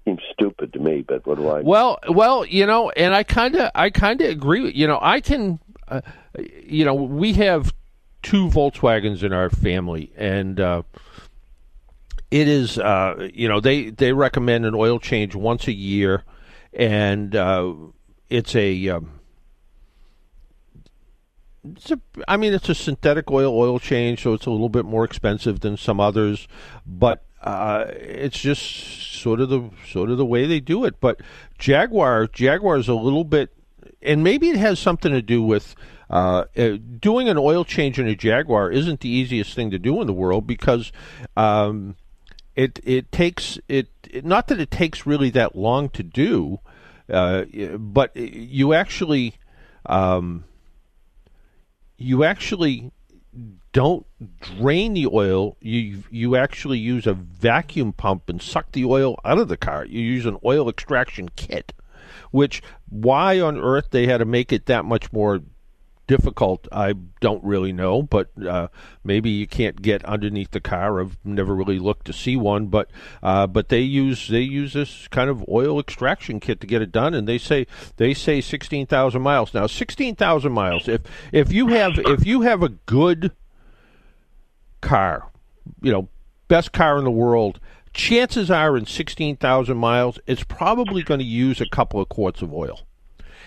Seems 0.04 0.20
stupid 0.32 0.72
to 0.72 0.78
me, 0.78 1.02
but 1.06 1.26
what 1.26 1.36
do 1.36 1.48
I? 1.48 1.60
Well, 1.60 1.98
well, 2.08 2.44
you 2.44 2.66
know, 2.66 2.90
and 2.90 3.14
I 3.14 3.22
kind 3.22 3.54
of, 3.56 3.70
I 3.74 3.90
kind 3.90 4.20
of 4.20 4.30
agree. 4.30 4.62
With, 4.62 4.74
you 4.74 4.86
know, 4.86 4.98
I 5.00 5.20
can, 5.20 5.58
uh, 5.88 6.00
you 6.64 6.84
know, 6.84 6.94
we 6.94 7.34
have 7.34 7.74
two 8.22 8.48
Volkswagens 8.48 9.22
in 9.22 9.32
our 9.32 9.50
family, 9.50 10.12
and 10.16 10.58
uh, 10.60 10.82
it 12.30 12.48
is, 12.48 12.78
uh, 12.78 13.28
you 13.34 13.48
know, 13.48 13.60
they 13.60 13.90
they 13.90 14.12
recommend 14.12 14.64
an 14.64 14.74
oil 14.74 14.98
change 14.98 15.34
once 15.34 15.66
a 15.66 15.72
year, 15.72 16.24
and 16.72 17.36
uh, 17.36 17.74
it's 18.30 18.54
a 18.54 18.88
um, 18.88 19.17
it's 21.76 21.90
a, 21.90 22.00
I 22.26 22.37
mean, 22.37 22.52
it's 22.52 22.68
a 22.68 22.74
synthetic 22.74 23.31
oil 23.31 23.57
oil 23.57 23.78
change, 23.78 24.22
so 24.22 24.35
it's 24.35 24.46
a 24.46 24.50
little 24.50 24.68
bit 24.68 24.85
more 24.85 25.04
expensive 25.04 25.61
than 25.61 25.76
some 25.76 26.00
others, 26.00 26.48
but 26.87 27.24
uh, 27.42 27.87
it's 27.88 28.38
just 28.38 28.62
sort 29.20 29.40
of 29.40 29.48
the 29.48 29.70
sort 29.90 30.11
of 30.11 30.18
the 30.18 30.26
way 30.26 30.46
they 30.46 30.61
do 30.61 30.85
it. 30.85 31.00
But 31.00 31.20
Jaguar, 31.59 32.26
Jaguar 32.26 32.76
is 32.76 32.88
a 32.88 32.94
little 32.94 33.24
bit, 33.24 33.54
and 34.02 34.24
maybe 34.24 34.48
it 34.48 34.57
has 34.57 34.78
something 34.78 35.12
to 35.12 35.22
do 35.22 35.42
with 35.42 35.74
uh, 36.11 36.44
uh, 36.57 36.78
doing 36.98 37.28
an 37.28 37.37
oil 37.37 37.64
change 37.64 37.98
in 37.98 38.09
a 38.09 38.14
Jaguar 38.14 38.70
isn't 38.70 39.00
the 39.00 39.09
easiest 39.09 39.54
thing 39.54 39.70
to 39.70 39.78
do 39.78 40.00
in 40.00 40.07
the 40.07 40.12
world 40.12 40.46
because 40.46 40.90
um, 41.37 41.96
it 42.57 42.81
it 42.83 43.12
takes 43.12 43.59
it, 43.68 43.88
it, 44.11 44.24
not 44.24 44.48
that 44.48 44.61
it 44.61 44.70
takes 44.70 45.07
really 45.07 45.31
that 45.31 45.54
long 45.54 45.90
to 45.90 46.02
do, 46.02 46.61
uh, 47.12 47.44
but 47.78 48.16
you 48.16 48.72
actually 48.72 49.35
um, 49.87 50.44
you 51.98 52.24
actually 52.24 52.90
don't 53.72 54.06
drain 54.40 54.94
the 54.94 55.06
oil. 55.06 55.56
You 55.61 56.04
you 56.11 56.37
actually 56.37 56.78
use 56.78 57.06
a 57.06 57.12
vacuum 57.12 57.92
pump 57.92 58.28
and 58.28 58.40
suck 58.40 58.72
the 58.72 58.84
oil 58.84 59.18
out 59.24 59.38
of 59.38 59.48
the 59.48 59.56
car. 59.56 59.84
You 59.84 60.00
use 60.00 60.24
an 60.24 60.38
oil 60.44 60.68
extraction 60.68 61.28
kit, 61.30 61.72
which 62.30 62.62
why 62.88 63.40
on 63.40 63.58
earth 63.58 63.88
they 63.90 64.06
had 64.06 64.18
to 64.18 64.24
make 64.24 64.52
it 64.52 64.66
that 64.66 64.84
much 64.84 65.12
more 65.12 65.40
difficult, 66.08 66.66
I 66.72 66.94
don't 67.20 67.44
really 67.44 67.72
know, 67.72 68.02
but 68.02 68.30
uh, 68.44 68.68
maybe 69.04 69.30
you 69.30 69.46
can't 69.46 69.80
get 69.80 70.04
underneath 70.04 70.50
the 70.50 70.60
car. 70.60 71.00
I've 71.00 71.16
never 71.24 71.54
really 71.54 71.78
looked 71.78 72.06
to 72.06 72.12
see 72.12 72.36
one, 72.36 72.66
but 72.66 72.90
uh, 73.22 73.46
but 73.46 73.68
they 73.68 73.80
use 73.80 74.26
they 74.26 74.40
use 74.40 74.72
this 74.72 75.06
kind 75.08 75.30
of 75.30 75.44
oil 75.48 75.78
extraction 75.78 76.40
kit 76.40 76.60
to 76.60 76.66
get 76.66 76.82
it 76.82 76.90
done, 76.90 77.14
and 77.14 77.28
they 77.28 77.38
say 77.38 77.68
they 77.96 78.12
say 78.14 78.40
sixteen 78.40 78.86
thousand 78.86 79.22
miles. 79.22 79.54
Now, 79.54 79.68
sixteen 79.68 80.16
thousand 80.16 80.52
miles. 80.52 80.88
If 80.88 81.02
if 81.30 81.52
you 81.52 81.68
have 81.68 81.92
if 81.96 82.26
you 82.26 82.40
have 82.40 82.64
a 82.64 82.70
good 82.70 83.30
car, 84.80 85.30
you 85.80 85.92
know, 85.92 86.08
best 86.48 86.72
car 86.72 86.98
in 86.98 87.04
the 87.04 87.10
world. 87.12 87.60
Chances 87.94 88.50
are, 88.50 88.76
in 88.76 88.86
sixteen 88.86 89.36
thousand 89.36 89.78
miles, 89.78 90.20
it's 90.26 90.44
probably 90.44 91.02
going 91.02 91.20
to 91.20 91.26
use 91.26 91.60
a 91.60 91.68
couple 91.68 92.00
of 92.00 92.08
quarts 92.08 92.42
of 92.42 92.52
oil 92.52 92.86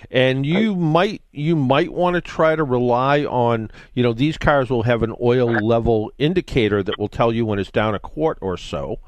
and 0.09 0.45
you 0.45 0.73
I, 0.73 0.75
might 0.75 1.21
you 1.31 1.55
might 1.55 1.93
want 1.93 2.15
to 2.15 2.21
try 2.21 2.55
to 2.55 2.63
rely 2.63 3.23
on 3.25 3.69
you 3.93 4.03
know 4.03 4.13
these 4.13 4.37
cars 4.37 4.69
will 4.69 4.83
have 4.83 5.03
an 5.03 5.13
oil 5.21 5.47
level 5.47 6.11
indicator 6.17 6.81
that 6.83 6.97
will 6.97 7.07
tell 7.07 7.31
you 7.31 7.45
when 7.45 7.59
it's 7.59 7.71
down 7.71 7.93
a 7.93 7.99
quart 7.99 8.37
or 8.41 8.57
so 8.57 8.99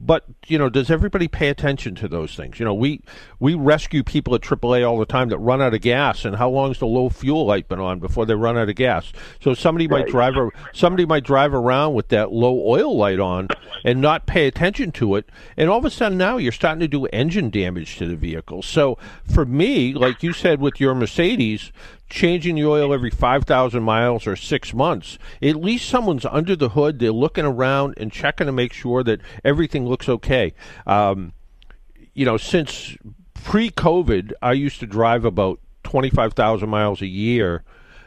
but 0.00 0.24
you 0.46 0.58
know, 0.58 0.68
does 0.68 0.90
everybody 0.90 1.26
pay 1.26 1.48
attention 1.48 1.94
to 1.96 2.08
those 2.08 2.34
things? 2.34 2.58
You 2.58 2.64
know, 2.64 2.74
we 2.74 3.02
we 3.40 3.54
rescue 3.54 4.04
people 4.04 4.34
at 4.34 4.42
AAA 4.42 4.88
all 4.88 4.98
the 4.98 5.06
time 5.06 5.28
that 5.30 5.38
run 5.38 5.60
out 5.60 5.74
of 5.74 5.80
gas, 5.80 6.24
and 6.24 6.36
how 6.36 6.48
long's 6.48 6.78
the 6.78 6.86
low 6.86 7.08
fuel 7.08 7.46
light 7.46 7.68
been 7.68 7.80
on 7.80 7.98
before 7.98 8.24
they 8.24 8.34
run 8.34 8.56
out 8.56 8.68
of 8.68 8.76
gas? 8.76 9.12
So 9.42 9.54
somebody 9.54 9.86
right. 9.86 10.04
might 10.04 10.10
drive 10.10 10.36
a, 10.36 10.50
somebody 10.72 11.04
might 11.04 11.24
drive 11.24 11.52
around 11.52 11.94
with 11.94 12.08
that 12.08 12.32
low 12.32 12.62
oil 12.64 12.96
light 12.96 13.18
on 13.18 13.48
and 13.84 14.00
not 14.00 14.26
pay 14.26 14.46
attention 14.46 14.92
to 14.92 15.16
it, 15.16 15.28
and 15.56 15.68
all 15.68 15.78
of 15.78 15.84
a 15.84 15.90
sudden 15.90 16.16
now 16.16 16.36
you're 16.36 16.52
starting 16.52 16.80
to 16.80 16.88
do 16.88 17.06
engine 17.06 17.50
damage 17.50 17.96
to 17.98 18.06
the 18.06 18.16
vehicle. 18.16 18.62
So 18.62 18.98
for 19.24 19.44
me, 19.44 19.94
like 19.94 20.22
you 20.22 20.32
said 20.32 20.60
with 20.60 20.80
your 20.80 20.94
Mercedes, 20.94 21.72
changing 22.08 22.56
the 22.56 22.64
oil 22.64 22.92
every 22.92 23.10
5,000 23.10 23.82
miles 23.82 24.26
or 24.26 24.36
six 24.36 24.72
months, 24.72 25.18
at 25.42 25.56
least 25.56 25.88
someone's 25.88 26.24
under 26.24 26.56
the 26.56 26.70
hood. 26.70 26.98
They're 26.98 27.12
looking 27.12 27.44
around 27.44 27.94
and 27.98 28.10
checking 28.10 28.46
to 28.46 28.52
make 28.52 28.72
sure 28.72 29.02
that 29.04 29.20
everything 29.44 29.86
looks 29.86 30.08
okay. 30.08 30.54
Um, 30.86 31.32
you 32.14 32.24
know, 32.24 32.36
since 32.36 32.96
pre 33.34 33.70
COVID, 33.70 34.32
I 34.42 34.52
used 34.52 34.80
to 34.80 34.86
drive 34.86 35.24
about 35.24 35.60
25,000 35.84 36.68
miles 36.68 37.00
a 37.00 37.06
year 37.06 37.64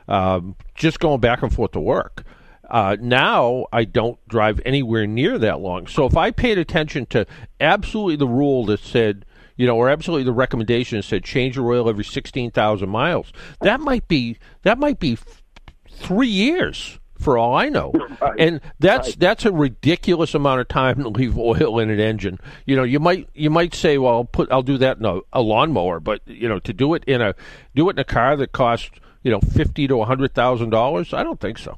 um, 0.08 0.56
just 0.76 1.00
going 1.00 1.20
back 1.20 1.42
and 1.42 1.54
forth 1.54 1.72
to 1.72 1.80
work. 1.80 2.24
Uh, 2.70 2.96
now 3.02 3.66
I 3.74 3.84
don't 3.84 4.18
drive 4.28 4.62
anywhere 4.66 5.06
near 5.06 5.38
that 5.38 5.60
long. 5.60 5.88
So 5.88 6.06
if 6.06 6.16
I 6.16 6.32
paid 6.32 6.58
attention 6.58 7.06
to 7.08 7.26
absolutely 7.60 8.16
the 8.16 8.28
rule 8.28 8.66
that 8.68 8.80
said 8.80 9.26
you 9.62 9.68
know, 9.68 9.78
or 9.78 9.90
absolutely 9.90 10.24
the 10.24 10.32
recommendation 10.32 11.00
said 11.04 11.24
change 11.24 11.56
your 11.56 11.72
oil 11.72 11.88
every 11.88 12.04
sixteen 12.04 12.50
thousand 12.50 12.90
miles. 12.90 13.32
That 13.62 13.80
might 13.80 14.08
be 14.08 14.40
that 14.64 14.80
might 14.80 15.00
be 15.00 15.14
f- 15.14 15.44
three 15.88 16.30
years 16.30 16.98
for 17.20 17.38
all 17.38 17.54
I 17.54 17.70
know. 17.70 17.94
Right. 18.20 18.40
And 18.40 18.62
that's 18.80 19.10
right. 19.10 19.20
that's 19.20 19.46
a 19.46 19.52
ridiculous 19.52 20.34
amount 20.34 20.62
of 20.62 20.68
time 20.68 21.04
to 21.04 21.10
leave 21.10 21.38
oil 21.38 21.78
in 21.78 21.92
an 21.92 22.00
engine. 22.00 22.40
You 22.66 22.76
know, 22.76 22.82
you 22.82 23.00
might 23.00 23.30
you 23.36 23.52
might 23.52 23.76
say, 23.76 24.00
well, 24.00 24.14
I'll 24.14 24.26
put 24.26 24.52
I'll 24.52 24.64
do 24.64 24.80
that 24.80 24.98
in 24.98 25.06
a, 25.06 25.20
a 25.32 25.42
lawnmower, 25.42 26.00
but 26.00 26.28
you 26.28 26.50
know, 26.50 26.58
to 26.58 26.74
do 26.74 26.96
it 26.96 27.04
in 27.06 27.22
a 27.22 27.36
do 27.76 27.88
it 27.90 27.94
in 27.94 28.00
a 28.00 28.04
car 28.04 28.36
that 28.38 28.54
costs 28.54 28.90
you 29.22 29.30
know 29.30 29.42
fifty 29.42 29.88
to 29.88 30.02
a 30.02 30.06
hundred 30.06 30.34
thousand 30.34 30.72
dollars, 30.72 31.14
I 31.14 31.22
don't 31.22 31.40
think 31.40 31.60
so. 31.60 31.78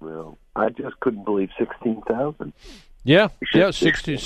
Well, 0.00 0.38
I 0.56 0.70
just 0.70 0.98
couldn't 1.00 1.24
believe 1.24 1.50
sixteen 1.58 2.00
thousand. 2.08 2.54
Yeah, 3.02 3.28
yeah, 3.54 3.70
16,000 3.70 4.18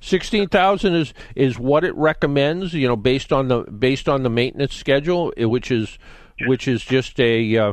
16, 0.00 0.94
is 0.94 1.14
is 1.34 1.58
what 1.58 1.82
it 1.82 1.94
recommends. 1.94 2.74
You 2.74 2.88
know, 2.88 2.96
based 2.96 3.32
on 3.32 3.48
the 3.48 3.62
based 3.62 4.08
on 4.08 4.22
the 4.22 4.28
maintenance 4.28 4.74
schedule, 4.74 5.32
which 5.36 5.70
is 5.70 5.98
which 6.46 6.68
is 6.68 6.84
just 6.84 7.18
a 7.18 7.56
uh, 7.56 7.72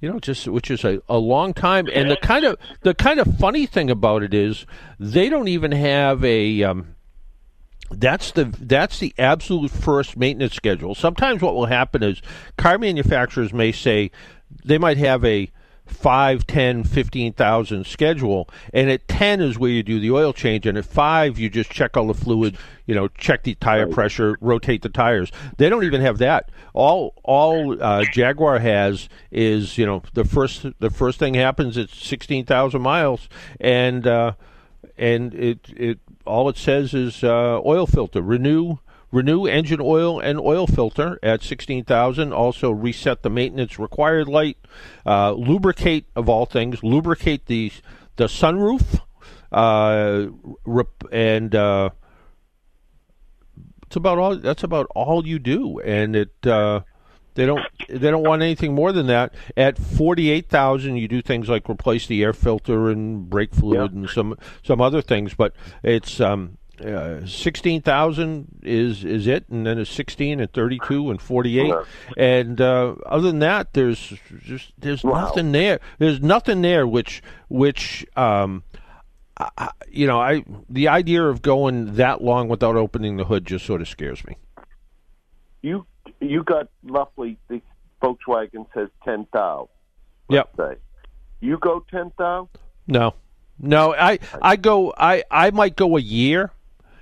you 0.00 0.08
know 0.08 0.20
just 0.20 0.46
which 0.46 0.70
is 0.70 0.84
a, 0.84 1.02
a 1.08 1.18
long 1.18 1.52
time. 1.52 1.88
And 1.92 2.10
the 2.10 2.16
kind 2.16 2.44
of 2.44 2.58
the 2.82 2.94
kind 2.94 3.18
of 3.18 3.38
funny 3.38 3.66
thing 3.66 3.90
about 3.90 4.22
it 4.22 4.32
is 4.32 4.66
they 4.98 5.28
don't 5.28 5.48
even 5.48 5.72
have 5.72 6.24
a. 6.24 6.62
Um, 6.62 6.94
that's 7.90 8.30
the 8.30 8.44
that's 8.44 9.00
the 9.00 9.12
absolute 9.18 9.72
first 9.72 10.16
maintenance 10.16 10.54
schedule. 10.54 10.94
Sometimes 10.94 11.42
what 11.42 11.56
will 11.56 11.66
happen 11.66 12.04
is 12.04 12.22
car 12.56 12.78
manufacturers 12.78 13.52
may 13.52 13.72
say 13.72 14.12
they 14.64 14.78
might 14.78 14.96
have 14.96 15.24
a 15.24 15.50
five, 15.90 16.46
ten, 16.46 16.84
fifteen 16.84 17.32
thousand 17.32 17.86
schedule, 17.86 18.48
and 18.72 18.90
at 18.90 19.06
ten 19.08 19.40
is 19.40 19.58
where 19.58 19.70
you 19.70 19.82
do 19.82 20.00
the 20.00 20.10
oil 20.10 20.32
change, 20.32 20.66
and 20.66 20.78
at 20.78 20.84
five 20.84 21.38
you 21.38 21.50
just 21.50 21.70
check 21.70 21.96
all 21.96 22.06
the 22.06 22.14
fluids, 22.14 22.58
you 22.86 22.94
know, 22.94 23.08
check 23.08 23.42
the 23.42 23.54
tire 23.56 23.86
right. 23.86 23.94
pressure, 23.94 24.36
rotate 24.40 24.82
the 24.82 24.88
tires. 24.88 25.30
They 25.58 25.68
don't 25.68 25.84
even 25.84 26.00
have 26.00 26.18
that. 26.18 26.50
All 26.72 27.14
all 27.24 27.82
uh, 27.82 28.04
Jaguar 28.12 28.58
has 28.58 29.08
is 29.30 29.76
you 29.76 29.86
know 29.86 30.02
the 30.14 30.24
first 30.24 30.66
the 30.78 30.90
first 30.90 31.18
thing 31.18 31.34
happens 31.34 31.76
at 31.76 31.90
sixteen 31.90 32.44
thousand 32.44 32.82
miles, 32.82 33.28
and 33.60 34.06
uh, 34.06 34.32
and 34.96 35.34
it 35.34 35.68
it 35.76 35.98
all 36.26 36.48
it 36.48 36.56
says 36.56 36.94
is 36.94 37.24
uh, 37.24 37.60
oil 37.64 37.86
filter 37.86 38.22
renew 38.22 38.78
Renew 39.12 39.46
engine 39.46 39.80
oil 39.82 40.20
and 40.20 40.38
oil 40.38 40.66
filter 40.66 41.18
at 41.22 41.42
16,000. 41.42 42.32
Also 42.32 42.70
reset 42.70 43.22
the 43.22 43.30
maintenance 43.30 43.78
required 43.78 44.28
light. 44.28 44.58
Uh, 45.04 45.32
lubricate, 45.32 46.06
of 46.14 46.28
all 46.28 46.46
things, 46.46 46.82
lubricate 46.82 47.46
the, 47.46 47.72
the 48.16 48.26
sunroof. 48.26 49.00
Uh, 49.52 50.26
and 51.10 51.54
uh, 51.54 51.90
it's 53.90 53.96
about 53.96 54.18
all. 54.18 54.36
That's 54.36 54.62
about 54.62 54.86
all 54.94 55.26
you 55.26 55.40
do, 55.40 55.80
and 55.80 56.14
it. 56.14 56.46
Uh, 56.46 56.82
they 57.34 57.44
don't. 57.44 57.60
They 57.88 58.10
don't 58.10 58.22
want 58.22 58.42
anything 58.42 58.72
more 58.72 58.92
than 58.92 59.08
that. 59.08 59.34
At 59.56 59.78
forty 59.78 60.30
eight 60.30 60.48
thousand, 60.48 60.98
you 60.98 61.08
do 61.08 61.20
things 61.20 61.48
like 61.48 61.68
replace 61.68 62.06
the 62.06 62.22
air 62.22 62.32
filter 62.32 62.88
and 62.88 63.28
brake 63.28 63.52
fluid 63.52 63.92
and 63.92 64.08
some 64.08 64.38
some 64.62 64.80
other 64.80 65.02
things. 65.02 65.34
But 65.34 65.54
it's 65.82 66.20
um, 66.20 66.58
uh, 66.80 67.26
sixteen 67.26 67.82
thousand 67.82 68.60
is 68.62 69.04
is 69.04 69.26
it, 69.26 69.48
and 69.48 69.66
then 69.66 69.78
it's 69.78 69.90
sixteen 69.90 70.40
and 70.40 70.52
thirty 70.52 70.78
two 70.86 71.10
and 71.10 71.20
forty 71.20 71.60
eight, 71.60 71.74
and 72.16 72.60
uh, 72.60 72.94
other 73.06 73.28
than 73.28 73.40
that, 73.40 73.72
there's 73.72 74.14
just 74.40 74.72
there's 74.78 75.04
wow. 75.04 75.20
nothing 75.20 75.52
there. 75.52 75.80
There's 75.98 76.20
nothing 76.20 76.62
there 76.62 76.86
which 76.86 77.22
which 77.48 78.06
um, 78.16 78.64
I, 79.36 79.70
you 79.90 80.06
know 80.06 80.20
I 80.20 80.44
the 80.68 80.88
idea 80.88 81.24
of 81.24 81.42
going 81.42 81.96
that 81.96 82.22
long 82.22 82.48
without 82.48 82.76
opening 82.76 83.16
the 83.16 83.24
hood 83.24 83.46
just 83.46 83.66
sort 83.66 83.80
of 83.80 83.88
scares 83.88 84.24
me. 84.26 84.36
You 85.62 85.86
you 86.20 86.42
got 86.42 86.68
roughly 86.82 87.38
the 87.48 87.60
Volkswagen 88.02 88.66
says 88.74 88.88
ten 89.04 89.26
thousand. 89.32 89.68
Yep. 90.28 90.50
Say. 90.56 90.76
You 91.40 91.58
go 91.58 91.84
ten 91.90 92.10
thousand? 92.18 92.48
No. 92.86 93.14
No, 93.62 93.94
I 93.94 94.18
I 94.40 94.56
go 94.56 94.94
I 94.96 95.22
I 95.30 95.50
might 95.50 95.76
go 95.76 95.98
a 95.98 96.00
year 96.00 96.50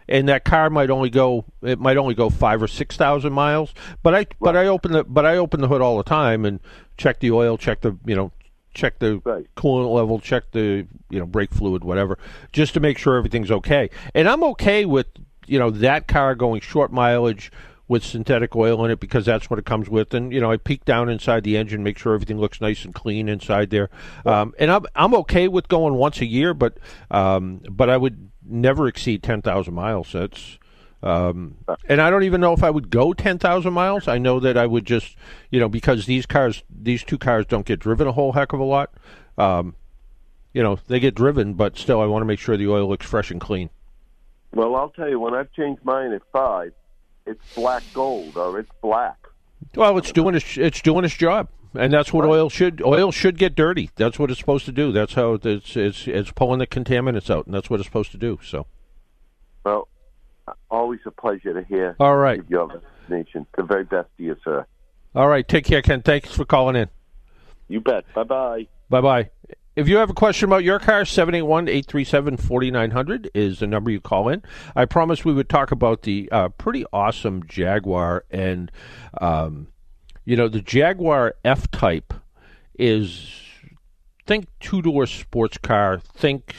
and 0.08 0.28
that 0.28 0.44
car 0.44 0.70
might 0.70 0.90
only 0.90 1.10
go 1.10 1.44
it 1.62 1.78
might 1.78 1.96
only 1.96 2.14
go 2.14 2.30
five 2.30 2.62
or 2.62 2.68
six 2.68 2.96
thousand 2.96 3.32
miles. 3.32 3.74
But 4.02 4.14
I 4.14 4.26
but 4.40 4.56
I 4.56 4.66
open 4.66 4.92
the 4.92 5.04
but 5.04 5.26
I 5.26 5.36
open 5.36 5.60
the 5.60 5.68
hood 5.68 5.80
all 5.80 5.96
the 5.96 6.04
time 6.04 6.44
and 6.44 6.60
check 6.96 7.20
the 7.20 7.30
oil, 7.30 7.58
check 7.58 7.80
the 7.80 7.96
you 8.04 8.14
know 8.14 8.32
check 8.74 8.98
the 8.98 9.20
right. 9.24 9.46
coolant 9.56 9.92
level, 9.92 10.18
check 10.20 10.50
the 10.52 10.86
you 11.10 11.18
know 11.18 11.26
brake 11.26 11.52
fluid, 11.52 11.84
whatever, 11.84 12.18
just 12.52 12.74
to 12.74 12.80
make 12.80 12.98
sure 12.98 13.16
everything's 13.16 13.50
okay. 13.50 13.90
And 14.14 14.28
I'm 14.28 14.42
okay 14.44 14.84
with 14.84 15.06
you 15.46 15.58
know 15.58 15.70
that 15.70 16.08
car 16.08 16.34
going 16.34 16.60
short 16.60 16.92
mileage 16.92 17.52
with 17.88 18.04
synthetic 18.04 18.54
oil 18.54 18.84
in 18.84 18.90
it 18.90 19.00
because 19.00 19.24
that's 19.24 19.48
what 19.48 19.58
it 19.58 19.64
comes 19.64 19.88
with. 19.88 20.12
And 20.12 20.32
you 20.32 20.40
know, 20.40 20.52
I 20.52 20.58
peek 20.58 20.84
down 20.84 21.08
inside 21.08 21.42
the 21.42 21.56
engine, 21.56 21.82
make 21.82 21.98
sure 21.98 22.14
everything 22.14 22.38
looks 22.38 22.60
nice 22.60 22.84
and 22.84 22.94
clean 22.94 23.28
inside 23.28 23.70
there. 23.70 23.88
Um, 24.24 24.54
and 24.58 24.70
I'm 24.70 24.84
I'm 24.94 25.14
okay 25.14 25.48
with 25.48 25.68
going 25.68 25.94
once 25.94 26.20
a 26.20 26.26
year, 26.26 26.54
but 26.54 26.78
um, 27.10 27.62
but 27.70 27.88
I 27.90 27.96
would 27.96 28.30
never 28.48 28.86
exceed 28.86 29.22
10,000 29.22 29.72
miles. 29.74 30.12
That's 30.12 30.58
um, 31.02 31.58
and 31.88 32.00
I 32.00 32.10
don't 32.10 32.24
even 32.24 32.40
know 32.40 32.52
if 32.52 32.64
I 32.64 32.70
would 32.70 32.90
go 32.90 33.12
10,000 33.12 33.72
miles. 33.72 34.08
I 34.08 34.18
know 34.18 34.40
that 34.40 34.56
I 34.56 34.66
would 34.66 34.84
just, 34.84 35.16
you 35.50 35.60
know, 35.60 35.68
because 35.68 36.06
these 36.06 36.26
cars, 36.26 36.64
these 36.68 37.04
two 37.04 37.18
cars 37.18 37.46
don't 37.46 37.66
get 37.66 37.78
driven 37.78 38.08
a 38.08 38.12
whole 38.12 38.32
heck 38.32 38.52
of 38.52 38.58
a 38.58 38.64
lot. 38.64 38.92
Um, 39.36 39.76
you 40.52 40.62
know, 40.62 40.78
they 40.88 40.98
get 40.98 41.14
driven, 41.14 41.54
but 41.54 41.78
still, 41.78 42.00
I 42.00 42.06
want 42.06 42.22
to 42.22 42.26
make 42.26 42.40
sure 42.40 42.56
the 42.56 42.68
oil 42.68 42.88
looks 42.88 43.06
fresh 43.06 43.30
and 43.30 43.40
clean. 43.40 43.70
Well, 44.52 44.74
I'll 44.74 44.88
tell 44.88 45.08
you, 45.08 45.20
when 45.20 45.34
I've 45.34 45.52
changed 45.52 45.84
mine 45.84 46.12
at 46.12 46.22
five, 46.32 46.72
it's 47.26 47.54
black 47.54 47.84
gold 47.94 48.36
or 48.36 48.58
it's 48.58 48.70
black. 48.82 49.18
Well, 49.76 49.98
it's 49.98 50.10
doing 50.10 50.34
its 50.34 50.56
it's 50.56 50.80
doing 50.80 51.04
its 51.04 51.14
job, 51.14 51.48
and 51.78 51.92
that's 51.92 52.12
what 52.12 52.24
Right. 52.24 52.30
oil 52.30 52.48
should 52.50 52.82
oil 52.82 53.10
should 53.12 53.38
get 53.38 53.54
dirty. 53.54 53.90
That's 53.96 54.18
what 54.18 54.30
it's 54.30 54.40
supposed 54.40 54.66
to 54.66 54.72
do. 54.72 54.92
That's 54.92 55.14
how 55.14 55.34
it's 55.42 55.76
it's 55.76 56.06
it's 56.08 56.30
pulling 56.32 56.58
the 56.58 56.66
contaminants 56.66 57.30
out, 57.30 57.46
and 57.46 57.54
that's 57.54 57.70
what 57.70 57.80
it's 57.80 57.88
supposed 57.88 58.10
to 58.12 58.18
do. 58.18 58.38
So, 58.42 58.66
Well, 59.64 59.88
always 60.70 61.00
a 61.06 61.10
pleasure 61.10 61.54
to 61.54 61.62
hear 61.66 61.96
all 62.00 62.16
right, 62.16 62.42
your 62.48 62.68
vaccination. 62.68 63.46
The 63.56 63.62
very 63.62 63.84
best 63.84 64.08
to 64.18 64.22
you, 64.22 64.36
sir. 64.44 64.66
all 65.14 65.28
right. 65.28 65.46
Take 65.46 65.64
care, 65.64 65.82
Ken. 65.82 66.02
Thanks 66.02 66.34
for 66.34 66.44
calling 66.44 66.76
in. 66.76 66.88
You 67.68 67.80
bet. 67.80 68.04
Bye 68.14 68.24
bye. 68.24 68.66
Bye 68.90 69.00
bye. 69.00 69.30
If 69.76 69.86
you 69.86 69.98
have 69.98 70.10
a 70.10 70.14
question 70.14 70.48
about 70.48 70.64
your 70.64 70.80
car, 70.80 71.04
781 71.04 71.68
837 71.68 72.36
4900 72.38 73.30
is 73.32 73.60
the 73.60 73.66
number 73.68 73.92
you 73.92 74.00
call 74.00 74.28
in. 74.28 74.42
I 74.74 74.86
promised 74.86 75.24
we 75.24 75.32
would 75.32 75.48
talk 75.48 75.70
about 75.70 76.02
the 76.02 76.28
uh, 76.32 76.48
pretty 76.48 76.84
awesome 76.92 77.44
Jaguar. 77.46 78.24
And, 78.28 78.72
um, 79.20 79.68
you 80.28 80.36
know, 80.36 80.46
the 80.46 80.60
Jaguar 80.60 81.36
F 81.42 81.70
Type 81.70 82.12
is, 82.78 83.34
think 84.26 84.46
two 84.60 84.82
door 84.82 85.06
sports 85.06 85.56
car, 85.56 85.98
think. 85.98 86.54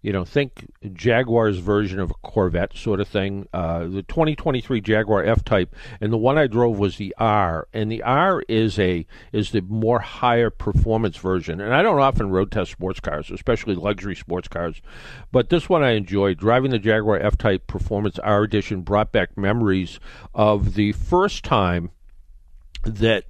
You 0.00 0.12
know, 0.12 0.24
think 0.24 0.64
Jaguar's 0.94 1.58
version 1.58 1.98
of 1.98 2.12
a 2.12 2.14
Corvette 2.14 2.74
sort 2.76 3.00
of 3.00 3.08
thing. 3.08 3.48
Uh, 3.52 3.80
the 3.88 4.04
2023 4.04 4.80
Jaguar 4.80 5.24
F-Type, 5.24 5.74
and 6.00 6.12
the 6.12 6.16
one 6.16 6.38
I 6.38 6.46
drove 6.46 6.78
was 6.78 6.96
the 6.96 7.12
R, 7.18 7.66
and 7.74 7.90
the 7.90 8.04
R 8.04 8.42
is 8.48 8.78
a 8.78 9.04
is 9.32 9.50
the 9.50 9.60
more 9.60 9.98
higher 9.98 10.50
performance 10.50 11.16
version. 11.16 11.60
And 11.60 11.74
I 11.74 11.82
don't 11.82 11.98
often 11.98 12.30
road 12.30 12.52
test 12.52 12.70
sports 12.70 13.00
cars, 13.00 13.28
especially 13.30 13.74
luxury 13.74 14.14
sports 14.14 14.46
cars, 14.46 14.80
but 15.32 15.50
this 15.50 15.68
one 15.68 15.82
I 15.82 15.90
enjoyed. 15.90 16.38
Driving 16.38 16.70
the 16.70 16.78
Jaguar 16.78 17.18
F-Type 17.18 17.66
Performance 17.66 18.20
R 18.20 18.44
Edition 18.44 18.82
brought 18.82 19.10
back 19.10 19.36
memories 19.36 19.98
of 20.32 20.74
the 20.74 20.92
first 20.92 21.44
time 21.44 21.90
that 22.96 23.24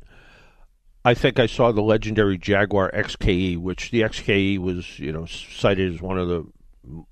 I 1.04 1.14
think 1.14 1.38
I 1.38 1.46
saw 1.46 1.72
the 1.72 1.82
legendary 1.82 2.38
Jaguar 2.38 2.90
XKE, 2.92 3.58
which 3.58 3.90
the 3.90 4.02
XKE 4.02 4.58
was, 4.58 4.98
you 4.98 5.12
know, 5.12 5.26
cited 5.26 5.94
as 5.94 6.02
one 6.02 6.18
of 6.18 6.28
the 6.28 6.46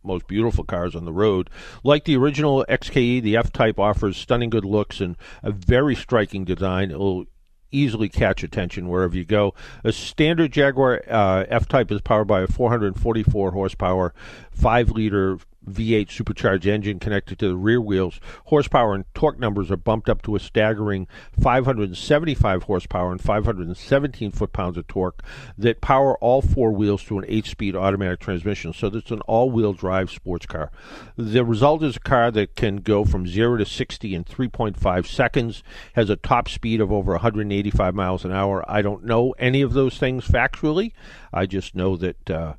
most 0.03 0.27
beautiful 0.27 0.65
cars 0.65 0.95
on 0.95 1.05
the 1.05 1.13
road. 1.13 1.51
Like 1.85 2.05
the 2.05 2.17
original 2.17 2.65
XKE, 2.69 3.23
the 3.23 3.37
F-Type 3.37 3.79
offers 3.79 4.17
stunning 4.17 4.51
good 4.51 4.65
looks 4.65 5.01
and 5.01 5.17
a 5.43 5.51
very 5.51 5.95
striking 5.95 6.45
design. 6.45 6.91
It 6.91 6.99
will 6.99 7.27
easily 7.71 8.09
catch 8.09 8.43
attention 8.43 8.89
wherever 8.89 9.17
you 9.17 9.25
go. 9.25 9.55
A 9.85 9.93
standard 9.93 10.53
Jaguar 10.53 11.03
uh, 11.09 11.45
F-Type 11.49 11.91
is 11.91 12.01
powered 12.01 12.29
by 12.29 12.43
a 12.43 12.47
444 12.47 13.51
horsepower, 13.51 14.15
5-liter 14.59 15.39
V8 15.69 16.11
supercharged 16.11 16.67
engine 16.67 16.99
connected 16.99 17.39
to 17.39 17.49
the 17.49 17.57
rear 17.57 17.81
wheels. 17.81 18.21
Horsepower 18.47 18.95
and 18.95 19.05
torque 19.15 19.39
numbers 19.39 19.71
are 19.71 19.77
bumped 19.77 20.09
up 20.09 20.23
to 20.23 20.37
a 20.37 20.41
staggering 20.41 21.07
575 21.41 22.65
horsepower 22.65 23.13
and 23.13 23.21
517 23.21 24.31
foot-pounds 24.31 24.77
of 24.77 24.87
torque 24.87 25.23
that 25.59 25.81
power 25.81 26.17
all 26.19 26.43
four 26.43 26.73
wheels 26.73 27.03
through 27.03 27.21
an 27.21 27.25
8-speed 27.25 27.75
automatic 27.75 28.21
transmission. 28.21 28.73
So 28.73 28.89
it's 28.89 29.11
an 29.11 29.21
all-wheel 29.23 29.73
drive 29.73 30.11
sports 30.11 30.47
car. 30.47 30.71
The 31.17 31.45
result 31.45 31.83
is 31.83 31.97
a 31.97 32.01
car 32.01 32.31
that 32.33 32.55
can 32.55 32.77
go 32.77 33.05
from 33.05 33.27
0 33.27 33.59
to 33.59 33.65
60 33.65 34.15
in 34.15 34.25
3.5 34.25 35.07
seconds, 35.07 35.63
has 35.95 36.11
a 36.11 36.17
top 36.17 36.49
speed 36.49 36.81
of 36.81 36.93
over 36.93 37.13
185 37.13 37.95
miles 37.95 38.25
an 38.25 38.33
hour. 38.33 38.65
I 38.69 38.83
don't 38.83 39.05
know 39.05 39.35
any 39.39 39.63
of 39.63 39.73
those 39.73 39.99
things 39.99 40.27
factually. 40.27 40.93
I 41.33 41.47
just 41.47 41.75
know 41.75 41.97
that 41.97 42.31
uh, 42.31 42.55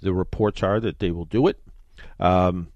the 0.00 0.12
reports 0.12 0.62
are 0.62 0.80
that 0.80 0.98
they 0.98 1.10
will 1.10 1.24
do 1.24 1.46
it. 1.46 1.60
Um, 2.20 2.68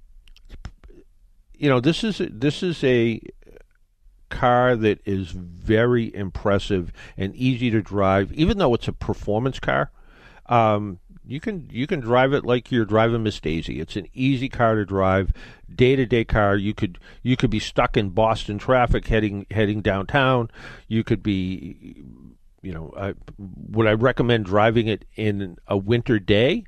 you 1.54 1.68
know, 1.68 1.80
this 1.80 2.02
is 2.04 2.20
this 2.30 2.62
is 2.62 2.82
a 2.82 3.20
car 4.30 4.74
that 4.74 5.00
is 5.04 5.30
very 5.30 6.14
impressive 6.14 6.92
and 7.16 7.34
easy 7.36 7.70
to 7.70 7.82
drive, 7.82 8.32
even 8.32 8.58
though 8.58 8.74
it's 8.74 8.88
a 8.88 8.92
performance 8.92 9.60
car. 9.60 9.90
Um, 10.46 10.98
you 11.24 11.38
can 11.38 11.68
you 11.70 11.86
can 11.86 12.00
drive 12.00 12.32
it 12.32 12.44
like 12.44 12.72
you're 12.72 12.84
driving 12.84 13.22
Miss 13.22 13.38
Daisy. 13.38 13.78
It's 13.78 13.94
an 13.94 14.08
easy 14.12 14.48
car 14.48 14.74
to 14.74 14.84
drive, 14.84 15.32
day 15.72 15.94
to 15.94 16.04
day 16.04 16.24
car. 16.24 16.56
You 16.56 16.74
could 16.74 16.98
you 17.22 17.36
could 17.36 17.50
be 17.50 17.60
stuck 17.60 17.96
in 17.96 18.10
Boston 18.10 18.58
traffic 18.58 19.06
heading 19.06 19.46
heading 19.50 19.82
downtown. 19.82 20.50
You 20.88 21.04
could 21.04 21.22
be, 21.22 22.02
you 22.60 22.72
know, 22.72 22.92
I, 22.96 23.14
would 23.38 23.86
I 23.86 23.92
recommend 23.92 24.46
driving 24.46 24.88
it 24.88 25.04
in 25.14 25.58
a 25.68 25.76
winter 25.76 26.18
day? 26.18 26.64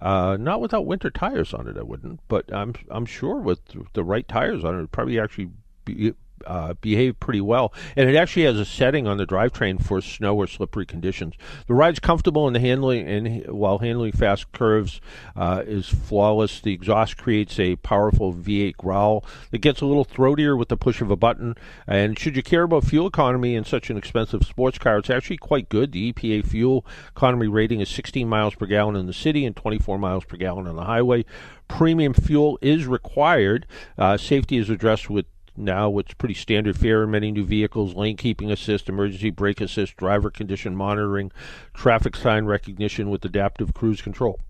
Uh, 0.00 0.36
not 0.38 0.60
without 0.60 0.86
winter 0.86 1.10
tires 1.10 1.52
on 1.52 1.66
it, 1.66 1.76
I 1.76 1.82
wouldn't. 1.82 2.20
But 2.28 2.52
I'm 2.52 2.74
I'm 2.90 3.06
sure 3.06 3.36
with 3.36 3.60
the 3.94 4.04
right 4.04 4.26
tires 4.26 4.64
on 4.64 4.74
it, 4.74 4.78
it'd 4.78 4.92
probably 4.92 5.18
actually 5.18 5.50
be, 5.84 6.14
uh, 6.48 6.74
behave 6.80 7.20
pretty 7.20 7.40
well. 7.40 7.72
And 7.94 8.08
it 8.08 8.16
actually 8.16 8.44
has 8.44 8.58
a 8.58 8.64
setting 8.64 9.06
on 9.06 9.18
the 9.18 9.26
drivetrain 9.26 9.82
for 9.82 10.00
snow 10.00 10.34
or 10.34 10.46
slippery 10.46 10.86
conditions. 10.86 11.34
The 11.66 11.74
ride's 11.74 12.00
comfortable 12.00 12.46
and 12.46 12.56
the 12.56 12.60
handling, 12.60 13.06
and 13.06 13.46
while 13.46 13.78
handling 13.78 14.12
fast 14.12 14.50
curves 14.52 15.00
uh, 15.36 15.62
is 15.66 15.88
flawless, 15.88 16.60
the 16.60 16.72
exhaust 16.72 17.18
creates 17.18 17.60
a 17.60 17.76
powerful 17.76 18.32
V8 18.32 18.76
growl 18.76 19.24
that 19.50 19.58
gets 19.58 19.80
a 19.80 19.86
little 19.86 20.06
throatier 20.06 20.56
with 20.58 20.68
the 20.68 20.76
push 20.76 21.00
of 21.00 21.10
a 21.10 21.16
button. 21.16 21.54
And 21.86 22.18
should 22.18 22.34
you 22.34 22.42
care 22.42 22.62
about 22.62 22.84
fuel 22.84 23.06
economy 23.06 23.54
in 23.54 23.64
such 23.64 23.90
an 23.90 23.98
expensive 23.98 24.44
sports 24.44 24.78
car, 24.78 24.98
it's 24.98 25.10
actually 25.10 25.36
quite 25.36 25.68
good. 25.68 25.92
The 25.92 26.12
EPA 26.12 26.46
fuel 26.46 26.86
economy 27.10 27.46
rating 27.46 27.80
is 27.80 27.90
16 27.90 28.26
miles 28.26 28.54
per 28.54 28.66
gallon 28.66 28.96
in 28.96 29.06
the 29.06 29.12
city 29.12 29.44
and 29.44 29.54
24 29.54 29.98
miles 29.98 30.24
per 30.24 30.38
gallon 30.38 30.66
on 30.66 30.76
the 30.76 30.84
highway. 30.84 31.24
Premium 31.68 32.14
fuel 32.14 32.58
is 32.62 32.86
required. 32.86 33.66
Uh, 33.98 34.16
safety 34.16 34.56
is 34.56 34.70
addressed 34.70 35.10
with 35.10 35.26
now 35.58 35.98
it's 35.98 36.14
pretty 36.14 36.34
standard 36.34 36.76
fare 36.76 37.02
in 37.02 37.10
many 37.10 37.30
new 37.30 37.44
vehicles 37.44 37.94
lane 37.94 38.16
keeping 38.16 38.50
assist 38.50 38.88
emergency 38.88 39.30
brake 39.30 39.60
assist 39.60 39.96
driver 39.96 40.30
condition 40.30 40.74
monitoring 40.74 41.30
traffic 41.74 42.14
sign 42.16 42.44
recognition 42.44 43.10
with 43.10 43.24
adaptive 43.24 43.74
cruise 43.74 44.00
control 44.00 44.40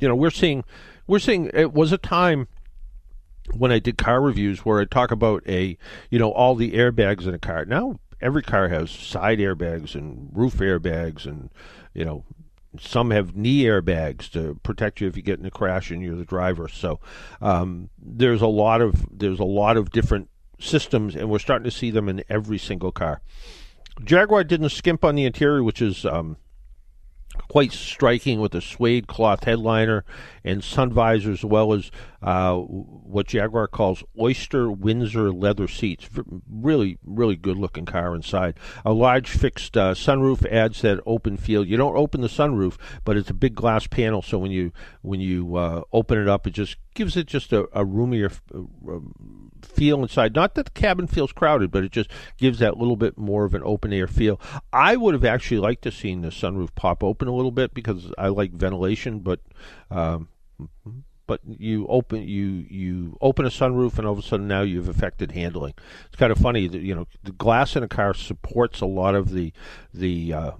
you 0.00 0.08
know 0.08 0.14
we're 0.14 0.30
seeing 0.30 0.64
we're 1.06 1.18
seeing 1.18 1.50
it 1.52 1.72
was 1.72 1.92
a 1.92 1.98
time 1.98 2.48
when 3.54 3.70
i 3.70 3.78
did 3.78 3.98
car 3.98 4.20
reviews 4.20 4.60
where 4.60 4.80
i 4.80 4.84
talk 4.84 5.10
about 5.10 5.42
a 5.46 5.76
you 6.10 6.18
know 6.18 6.30
all 6.32 6.54
the 6.54 6.72
airbags 6.72 7.26
in 7.26 7.34
a 7.34 7.38
car 7.38 7.64
now 7.64 7.98
every 8.20 8.42
car 8.42 8.68
has 8.68 8.90
side 8.90 9.38
airbags 9.38 9.94
and 9.94 10.30
roof 10.32 10.54
airbags 10.54 11.26
and 11.26 11.50
you 11.94 12.04
know 12.04 12.24
some 12.78 13.10
have 13.10 13.36
knee 13.36 13.64
airbags 13.64 14.30
to 14.30 14.58
protect 14.62 15.00
you 15.00 15.08
if 15.08 15.16
you 15.16 15.22
get 15.22 15.38
in 15.38 15.46
a 15.46 15.50
crash 15.50 15.90
and 15.90 16.02
you're 16.02 16.16
the 16.16 16.24
driver. 16.24 16.68
So 16.68 17.00
um, 17.40 17.88
there's 17.98 18.42
a 18.42 18.46
lot 18.46 18.80
of 18.80 19.06
there's 19.10 19.40
a 19.40 19.44
lot 19.44 19.76
of 19.76 19.90
different 19.90 20.28
systems, 20.58 21.14
and 21.14 21.30
we're 21.30 21.38
starting 21.38 21.64
to 21.64 21.70
see 21.70 21.90
them 21.90 22.08
in 22.08 22.24
every 22.28 22.58
single 22.58 22.92
car. 22.92 23.20
Jaguar 24.04 24.44
didn't 24.44 24.68
skimp 24.70 25.04
on 25.04 25.14
the 25.14 25.24
interior, 25.24 25.62
which 25.62 25.82
is 25.82 26.04
um, 26.04 26.36
quite 27.48 27.72
striking 27.72 28.40
with 28.40 28.54
a 28.54 28.60
suede 28.60 29.06
cloth 29.06 29.44
headliner 29.44 30.04
and 30.44 30.62
sun 30.62 30.92
visors, 30.92 31.40
as 31.40 31.44
well 31.44 31.72
as 31.72 31.90
uh, 32.22 32.56
what 32.56 33.28
Jaguar 33.28 33.68
calls 33.68 34.02
oyster 34.18 34.70
Windsor 34.70 35.32
leather 35.32 35.68
seats. 35.68 36.08
Really, 36.50 36.98
really 37.04 37.36
good 37.36 37.56
looking 37.56 37.86
car 37.86 38.14
inside. 38.14 38.58
A 38.84 38.92
large 38.92 39.30
fixed 39.30 39.76
uh, 39.76 39.94
sunroof 39.94 40.44
adds 40.50 40.82
that 40.82 41.00
open 41.06 41.36
feel. 41.36 41.64
You 41.64 41.76
don't 41.76 41.96
open 41.96 42.20
the 42.20 42.28
sunroof, 42.28 42.76
but 43.04 43.16
it's 43.16 43.30
a 43.30 43.34
big 43.34 43.54
glass 43.54 43.86
panel, 43.86 44.22
so 44.22 44.38
when 44.38 44.50
you 44.50 44.72
when 45.02 45.20
you 45.20 45.56
uh, 45.56 45.82
open 45.92 46.18
it 46.18 46.28
up, 46.28 46.46
it 46.46 46.50
just 46.50 46.76
gives 46.94 47.16
it 47.16 47.26
just 47.26 47.52
a, 47.52 47.68
a 47.72 47.84
roomier 47.84 48.32
uh, 48.54 48.98
feel 49.62 50.02
inside. 50.02 50.34
Not 50.34 50.54
that 50.56 50.64
the 50.66 50.70
cabin 50.72 51.06
feels 51.06 51.32
crowded, 51.32 51.70
but 51.70 51.84
it 51.84 51.92
just 51.92 52.10
gives 52.36 52.58
that 52.58 52.76
little 52.76 52.96
bit 52.96 53.16
more 53.16 53.44
of 53.44 53.54
an 53.54 53.62
open 53.64 53.92
air 53.92 54.08
feel. 54.08 54.40
I 54.72 54.96
would 54.96 55.14
have 55.14 55.24
actually 55.24 55.60
liked 55.60 55.82
to 55.82 55.92
seen 55.92 56.22
the 56.22 56.28
sunroof 56.28 56.74
pop 56.74 57.04
open 57.04 57.28
a 57.28 57.34
little 57.34 57.52
bit 57.52 57.74
because 57.74 58.12
I 58.18 58.28
like 58.28 58.50
ventilation, 58.52 59.20
but 59.20 59.40
um, 59.90 60.28
but 61.28 61.40
you 61.46 61.86
open 61.86 62.22
you 62.26 62.66
you 62.68 63.16
open 63.20 63.44
a 63.44 63.50
sunroof 63.50 63.98
and 63.98 64.06
all 64.06 64.14
of 64.14 64.18
a 64.18 64.22
sudden 64.22 64.48
now 64.48 64.62
you've 64.62 64.88
affected 64.88 65.30
handling. 65.30 65.74
It's 66.06 66.16
kind 66.16 66.32
of 66.32 66.38
funny 66.38 66.66
that 66.66 66.80
you 66.80 66.94
know 66.96 67.06
the 67.22 67.30
glass 67.30 67.76
in 67.76 67.84
a 67.84 67.88
car 67.88 68.14
supports 68.14 68.80
a 68.80 68.86
lot 68.86 69.14
of 69.14 69.30
the 69.30 69.52
the 69.94 70.32
uh, 70.32 70.50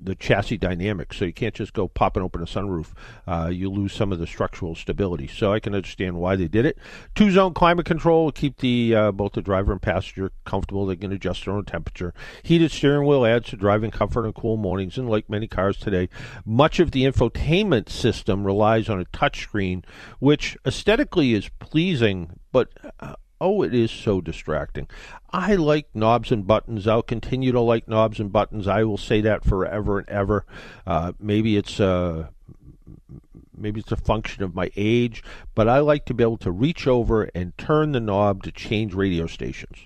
the 0.00 0.14
chassis 0.14 0.56
dynamics, 0.56 1.16
so 1.16 1.24
you 1.24 1.32
can't 1.32 1.54
just 1.54 1.72
go 1.72 1.88
popping 1.88 2.22
open 2.22 2.42
a 2.42 2.46
sunroof. 2.46 2.92
Uh, 3.26 3.50
you 3.52 3.70
lose 3.70 3.92
some 3.92 4.12
of 4.12 4.18
the 4.18 4.26
structural 4.26 4.74
stability. 4.74 5.26
So 5.26 5.52
I 5.52 5.60
can 5.60 5.74
understand 5.74 6.16
why 6.16 6.36
they 6.36 6.48
did 6.48 6.64
it. 6.64 6.78
Two 7.14 7.30
zone 7.30 7.54
climate 7.54 7.86
control 7.86 8.24
will 8.24 8.32
keep 8.32 8.58
the 8.58 8.94
uh, 8.94 9.12
both 9.12 9.32
the 9.32 9.42
driver 9.42 9.72
and 9.72 9.82
passenger 9.82 10.32
comfortable. 10.44 10.86
They 10.86 10.96
can 10.96 11.12
adjust 11.12 11.44
their 11.44 11.54
own 11.54 11.64
temperature. 11.64 12.14
Heated 12.42 12.70
steering 12.70 13.06
wheel 13.06 13.26
adds 13.26 13.50
to 13.50 13.56
driving 13.56 13.90
comfort 13.90 14.26
on 14.26 14.32
cool 14.32 14.56
mornings. 14.56 14.98
And 14.98 15.08
like 15.08 15.28
many 15.28 15.46
cars 15.46 15.76
today, 15.76 16.08
much 16.44 16.80
of 16.80 16.92
the 16.92 17.04
infotainment 17.04 17.88
system 17.88 18.44
relies 18.44 18.88
on 18.88 19.00
a 19.00 19.04
touchscreen, 19.06 19.84
which 20.18 20.56
aesthetically 20.64 21.34
is 21.34 21.48
pleasing, 21.58 22.38
but 22.52 22.70
uh, 23.00 23.14
Oh, 23.40 23.62
it 23.62 23.72
is 23.72 23.90
so 23.90 24.20
distracting. 24.20 24.88
I 25.32 25.54
like 25.54 25.88
knobs 25.94 26.32
and 26.32 26.46
buttons. 26.46 26.88
I'll 26.88 27.02
continue 27.02 27.52
to 27.52 27.60
like 27.60 27.86
knobs 27.86 28.18
and 28.18 28.32
buttons. 28.32 28.66
I 28.66 28.82
will 28.84 28.96
say 28.98 29.20
that 29.20 29.44
forever 29.44 29.98
and 30.00 30.08
ever. 30.08 30.44
Uh, 30.86 31.12
maybe 31.20 31.56
it's 31.56 31.78
a 31.78 32.30
maybe 33.56 33.80
it's 33.80 33.92
a 33.92 33.96
function 33.96 34.42
of 34.42 34.54
my 34.54 34.70
age, 34.76 35.22
but 35.54 35.68
I 35.68 35.78
like 35.80 36.04
to 36.06 36.14
be 36.14 36.22
able 36.22 36.36
to 36.38 36.50
reach 36.50 36.86
over 36.86 37.24
and 37.34 37.56
turn 37.58 37.92
the 37.92 38.00
knob 38.00 38.42
to 38.44 38.52
change 38.52 38.94
radio 38.94 39.26
stations. 39.26 39.78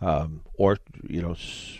um, 0.00 0.42
or 0.54 0.76
you 1.08 1.22
know. 1.22 1.32
S- 1.32 1.78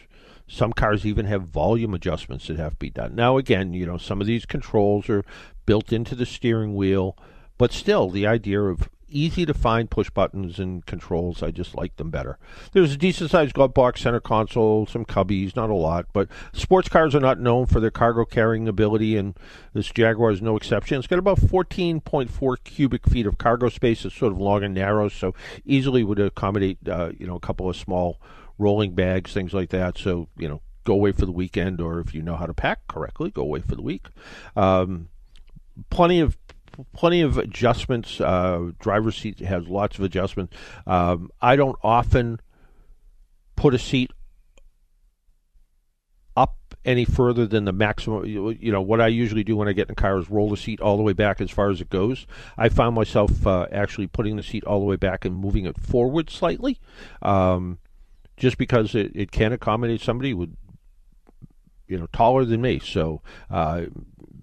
some 0.48 0.72
cars 0.72 1.04
even 1.04 1.26
have 1.26 1.42
volume 1.48 1.92
adjustments 1.92 2.46
that 2.46 2.56
have 2.56 2.74
to 2.74 2.76
be 2.78 2.88
done. 2.88 3.16
Now, 3.16 3.36
again, 3.36 3.72
you 3.72 3.84
know, 3.84 3.96
some 3.98 4.20
of 4.20 4.28
these 4.28 4.46
controls 4.46 5.08
are 5.08 5.24
built 5.66 5.92
into 5.92 6.14
the 6.14 6.24
steering 6.24 6.76
wheel, 6.76 7.16
but 7.58 7.72
still, 7.72 8.10
the 8.10 8.28
idea 8.28 8.62
of 8.62 8.88
easy 9.08 9.46
to 9.46 9.54
find 9.54 9.90
push 9.90 10.10
buttons 10.10 10.58
and 10.58 10.84
controls. 10.86 11.42
I 11.42 11.50
just 11.50 11.74
like 11.74 11.96
them 11.96 12.10
better. 12.10 12.38
There's 12.72 12.92
a 12.92 12.96
decent 12.96 13.30
sized 13.30 13.54
glove 13.54 13.74
box, 13.74 14.02
center 14.02 14.20
console, 14.20 14.86
some 14.86 15.04
cubbies, 15.04 15.54
not 15.56 15.70
a 15.70 15.74
lot, 15.74 16.06
but 16.12 16.28
sports 16.52 16.88
cars 16.88 17.14
are 17.14 17.20
not 17.20 17.40
known 17.40 17.66
for 17.66 17.80
their 17.80 17.90
cargo 17.90 18.24
carrying 18.24 18.68
ability, 18.68 19.16
and 19.16 19.36
this 19.72 19.90
Jaguar 19.90 20.30
is 20.30 20.42
no 20.42 20.56
exception. 20.56 20.98
It's 20.98 21.06
got 21.06 21.18
about 21.18 21.40
14.4 21.40 22.56
cubic 22.64 23.08
feet 23.08 23.26
of 23.26 23.38
cargo 23.38 23.68
space. 23.68 24.04
It's 24.04 24.16
sort 24.16 24.32
of 24.32 24.38
long 24.38 24.64
and 24.64 24.74
narrow, 24.74 25.08
so 25.08 25.34
easily 25.64 26.04
would 26.04 26.18
accommodate 26.18 26.78
uh, 26.88 27.12
you 27.18 27.26
know 27.26 27.36
a 27.36 27.40
couple 27.40 27.68
of 27.68 27.76
small 27.76 28.20
rolling 28.58 28.94
bags, 28.94 29.32
things 29.32 29.54
like 29.54 29.70
that. 29.70 29.98
So 29.98 30.28
you 30.36 30.48
know. 30.48 30.60
Go 30.84 30.92
away 30.92 31.10
for 31.10 31.26
the 31.26 31.32
weekend, 31.32 31.80
or 31.80 31.98
if 31.98 32.14
you 32.14 32.22
know 32.22 32.36
how 32.36 32.46
to 32.46 32.54
pack 32.54 32.86
correctly, 32.86 33.32
go 33.32 33.42
away 33.42 33.58
for 33.58 33.74
the 33.74 33.82
week. 33.82 34.06
Um, 34.54 35.08
plenty 35.90 36.20
of 36.20 36.36
plenty 36.92 37.20
of 37.20 37.38
adjustments. 37.38 38.20
Uh, 38.20 38.70
driver's 38.78 39.16
seat 39.16 39.40
has 39.40 39.66
lots 39.68 39.98
of 39.98 40.04
adjustments. 40.04 40.56
Um, 40.86 41.30
I 41.40 41.56
don't 41.56 41.76
often 41.82 42.40
put 43.56 43.74
a 43.74 43.78
seat 43.78 44.10
up 46.36 46.56
any 46.84 47.04
further 47.04 47.46
than 47.46 47.64
the 47.64 47.72
maximum. 47.72 48.26
You 48.26 48.72
know, 48.72 48.82
what 48.82 49.00
I 49.00 49.08
usually 49.08 49.44
do 49.44 49.56
when 49.56 49.68
I 49.68 49.72
get 49.72 49.88
in 49.88 49.94
the 49.94 50.00
car 50.00 50.18
is 50.18 50.30
roll 50.30 50.50
the 50.50 50.56
seat 50.56 50.80
all 50.80 50.96
the 50.96 51.02
way 51.02 51.12
back 51.14 51.40
as 51.40 51.50
far 51.50 51.70
as 51.70 51.80
it 51.80 51.90
goes. 51.90 52.26
I 52.56 52.68
found 52.68 52.94
myself 52.94 53.46
uh, 53.46 53.66
actually 53.72 54.06
putting 54.06 54.36
the 54.36 54.42
seat 54.42 54.64
all 54.64 54.80
the 54.80 54.86
way 54.86 54.96
back 54.96 55.24
and 55.24 55.34
moving 55.34 55.66
it 55.66 55.80
forward 55.80 56.30
slightly, 56.30 56.78
um, 57.22 57.78
just 58.36 58.58
because 58.58 58.94
it, 58.94 59.12
it 59.14 59.32
can 59.32 59.52
accommodate 59.52 60.00
somebody 60.00 60.34
with 60.34 60.54
you 61.88 61.98
know 61.98 62.06
taller 62.12 62.44
than 62.44 62.60
me. 62.60 62.78
So 62.78 63.22
uh, 63.50 63.86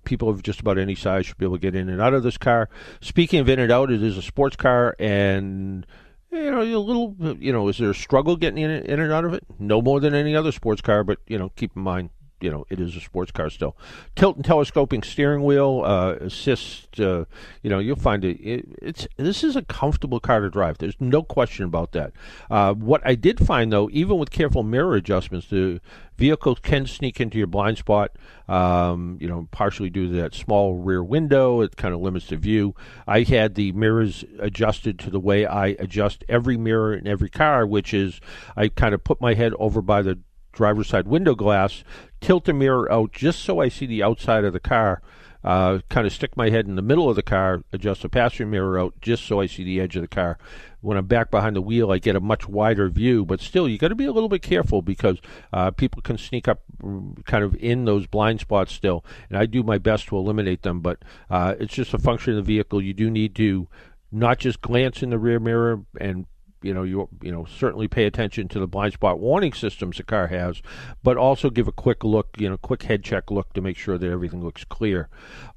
people 0.03 0.29
of 0.29 0.43
just 0.43 0.59
about 0.59 0.77
any 0.77 0.95
size 0.95 1.25
should 1.25 1.37
be 1.37 1.45
able 1.45 1.57
to 1.57 1.61
get 1.61 1.75
in 1.75 1.89
and 1.89 2.01
out 2.01 2.13
of 2.13 2.23
this 2.23 2.37
car. 2.37 2.69
Speaking 3.01 3.39
of 3.39 3.49
in 3.49 3.59
and 3.59 3.71
out, 3.71 3.91
it 3.91 4.03
is 4.03 4.17
a 4.17 4.21
sports 4.21 4.55
car, 4.55 4.95
and 4.99 5.85
you 6.31 6.51
know 6.51 6.61
a 6.61 6.77
little. 6.77 7.15
You 7.39 7.51
know, 7.51 7.67
is 7.67 7.77
there 7.77 7.91
a 7.91 7.95
struggle 7.95 8.35
getting 8.35 8.63
in, 8.63 8.71
in 8.71 8.99
and 8.99 9.11
out 9.11 9.25
of 9.25 9.33
it? 9.33 9.43
No 9.59 9.81
more 9.81 9.99
than 9.99 10.13
any 10.13 10.35
other 10.35 10.51
sports 10.51 10.81
car, 10.81 11.03
but 11.03 11.19
you 11.27 11.37
know, 11.37 11.49
keep 11.55 11.75
in 11.75 11.81
mind 11.81 12.09
you 12.43 12.51
know 12.51 12.65
it 12.69 12.79
is 12.79 12.95
a 12.95 12.99
sports 12.99 13.31
car 13.31 13.49
still. 13.49 13.77
Tilt 14.15 14.35
and 14.35 14.45
telescoping 14.45 15.01
steering 15.01 15.43
wheel, 15.43 15.81
uh, 15.85 16.15
assist. 16.15 16.99
Uh, 16.99 17.25
you 17.61 17.69
know 17.69 17.79
you'll 17.79 17.95
find 17.95 18.25
it, 18.25 18.37
it, 18.41 18.65
It's 18.81 19.07
this 19.15 19.43
is 19.43 19.55
a 19.55 19.61
comfortable 19.61 20.19
car 20.19 20.41
to 20.41 20.49
drive. 20.49 20.77
There's 20.77 20.99
no 20.99 21.23
question 21.23 21.65
about 21.65 21.93
that. 21.93 22.11
Uh, 22.51 22.73
what 22.73 23.01
I 23.05 23.15
did 23.15 23.45
find 23.45 23.71
though, 23.71 23.89
even 23.91 24.17
with 24.17 24.29
careful 24.29 24.63
mirror 24.63 24.95
adjustments, 24.95 25.47
the 25.47 25.79
vehicle 26.17 26.55
can 26.55 26.85
sneak 26.85 27.21
into 27.21 27.37
your 27.37 27.47
blind 27.47 27.77
spot. 27.77 28.11
Um, 28.49 29.17
you 29.21 29.27
know, 29.27 29.47
partially 29.51 29.89
due 29.89 30.07
to 30.07 30.13
that 30.15 30.35
small 30.35 30.75
rear 30.75 31.01
window, 31.01 31.61
it 31.61 31.77
kind 31.77 31.93
of 31.93 32.01
limits 32.01 32.27
the 32.27 32.35
view. 32.35 32.75
I 33.07 33.21
had 33.23 33.55
the 33.55 33.71
mirrors 33.71 34.25
adjusted 34.37 34.99
to 34.99 35.09
the 35.09 35.19
way 35.19 35.45
I 35.45 35.67
adjust 35.79 36.25
every 36.27 36.57
mirror 36.57 36.93
in 36.93 37.07
every 37.07 37.29
car, 37.29 37.65
which 37.65 37.93
is 37.93 38.19
I 38.57 38.67
kind 38.67 38.93
of 38.93 39.03
put 39.03 39.21
my 39.21 39.33
head 39.33 39.53
over 39.57 39.81
by 39.81 40.01
the 40.01 40.19
driver's 40.53 40.87
side 40.87 41.07
window 41.07 41.35
glass, 41.35 41.83
tilt 42.23 42.45
the 42.45 42.53
mirror 42.53 42.91
out 42.91 43.11
just 43.11 43.39
so 43.39 43.59
I 43.59 43.67
see 43.67 43.85
the 43.85 44.01
outside 44.01 44.45
of 44.45 44.53
the 44.53 44.59
car. 44.59 45.01
Uh, 45.43 45.79
kind 45.89 46.07
of 46.07 46.13
stick 46.13 46.37
my 46.37 46.49
head 46.49 46.67
in 46.67 46.77
the 46.77 46.81
middle 46.81 47.09
of 47.09 47.17
the 47.17 47.21
car, 47.21 47.63
adjust 47.73 48.01
the 48.01 48.07
passenger 48.07 48.45
mirror 48.45 48.79
out 48.79 48.93
just 49.01 49.25
so 49.25 49.41
I 49.41 49.45
see 49.45 49.65
the 49.65 49.81
edge 49.81 49.97
of 49.97 50.01
the 50.01 50.07
car. 50.07 50.37
When 50.79 50.97
I'm 50.97 51.05
back 51.05 51.29
behind 51.29 51.57
the 51.57 51.61
wheel, 51.61 51.91
I 51.91 51.97
get 51.97 52.15
a 52.15 52.21
much 52.21 52.47
wider 52.47 52.87
view, 52.87 53.25
but 53.25 53.41
still, 53.41 53.67
you 53.67 53.77
got 53.77 53.89
to 53.89 53.95
be 53.95 54.05
a 54.05 54.13
little 54.13 54.29
bit 54.29 54.41
careful 54.41 54.81
because 54.81 55.17
uh, 55.51 55.71
people 55.71 56.01
can 56.01 56.17
sneak 56.17 56.47
up 56.47 56.61
mm, 56.81 57.25
kind 57.25 57.43
of 57.43 57.55
in 57.55 57.83
those 57.83 58.07
blind 58.07 58.39
spots 58.39 58.71
still, 58.71 59.03
and 59.29 59.37
I 59.37 59.45
do 59.45 59.63
my 59.63 59.77
best 59.77 60.07
to 60.07 60.17
eliminate 60.17 60.61
them, 60.61 60.79
but 60.79 61.03
uh, 61.29 61.55
it's 61.59 61.73
just 61.73 61.93
a 61.93 61.99
function 61.99 62.37
of 62.37 62.45
the 62.45 62.53
vehicle. 62.53 62.81
You 62.81 62.93
do 62.93 63.11
need 63.11 63.35
to 63.35 63.67
not 64.13 64.39
just 64.39 64.61
glance 64.61 65.03
in 65.03 65.09
the 65.09 65.19
rear 65.19 65.41
mirror 65.41 65.81
and 65.99 66.25
you 66.63 66.73
know 66.73 66.83
you 66.83 67.09
you 67.21 67.31
know 67.31 67.45
certainly 67.45 67.87
pay 67.87 68.05
attention 68.05 68.47
to 68.49 68.59
the 68.59 68.67
blind 68.67 68.93
spot 68.93 69.19
warning 69.19 69.53
systems 69.53 69.97
the 69.97 70.03
car 70.03 70.27
has, 70.27 70.61
but 71.03 71.17
also 71.17 71.49
give 71.49 71.67
a 71.67 71.71
quick 71.71 72.03
look, 72.03 72.35
you 72.37 72.49
know, 72.49 72.57
quick 72.57 72.83
head 72.83 73.03
check 73.03 73.31
look 73.31 73.53
to 73.53 73.61
make 73.61 73.77
sure 73.77 73.97
that 73.97 74.09
everything 74.09 74.43
looks 74.43 74.63
clear. 74.63 75.09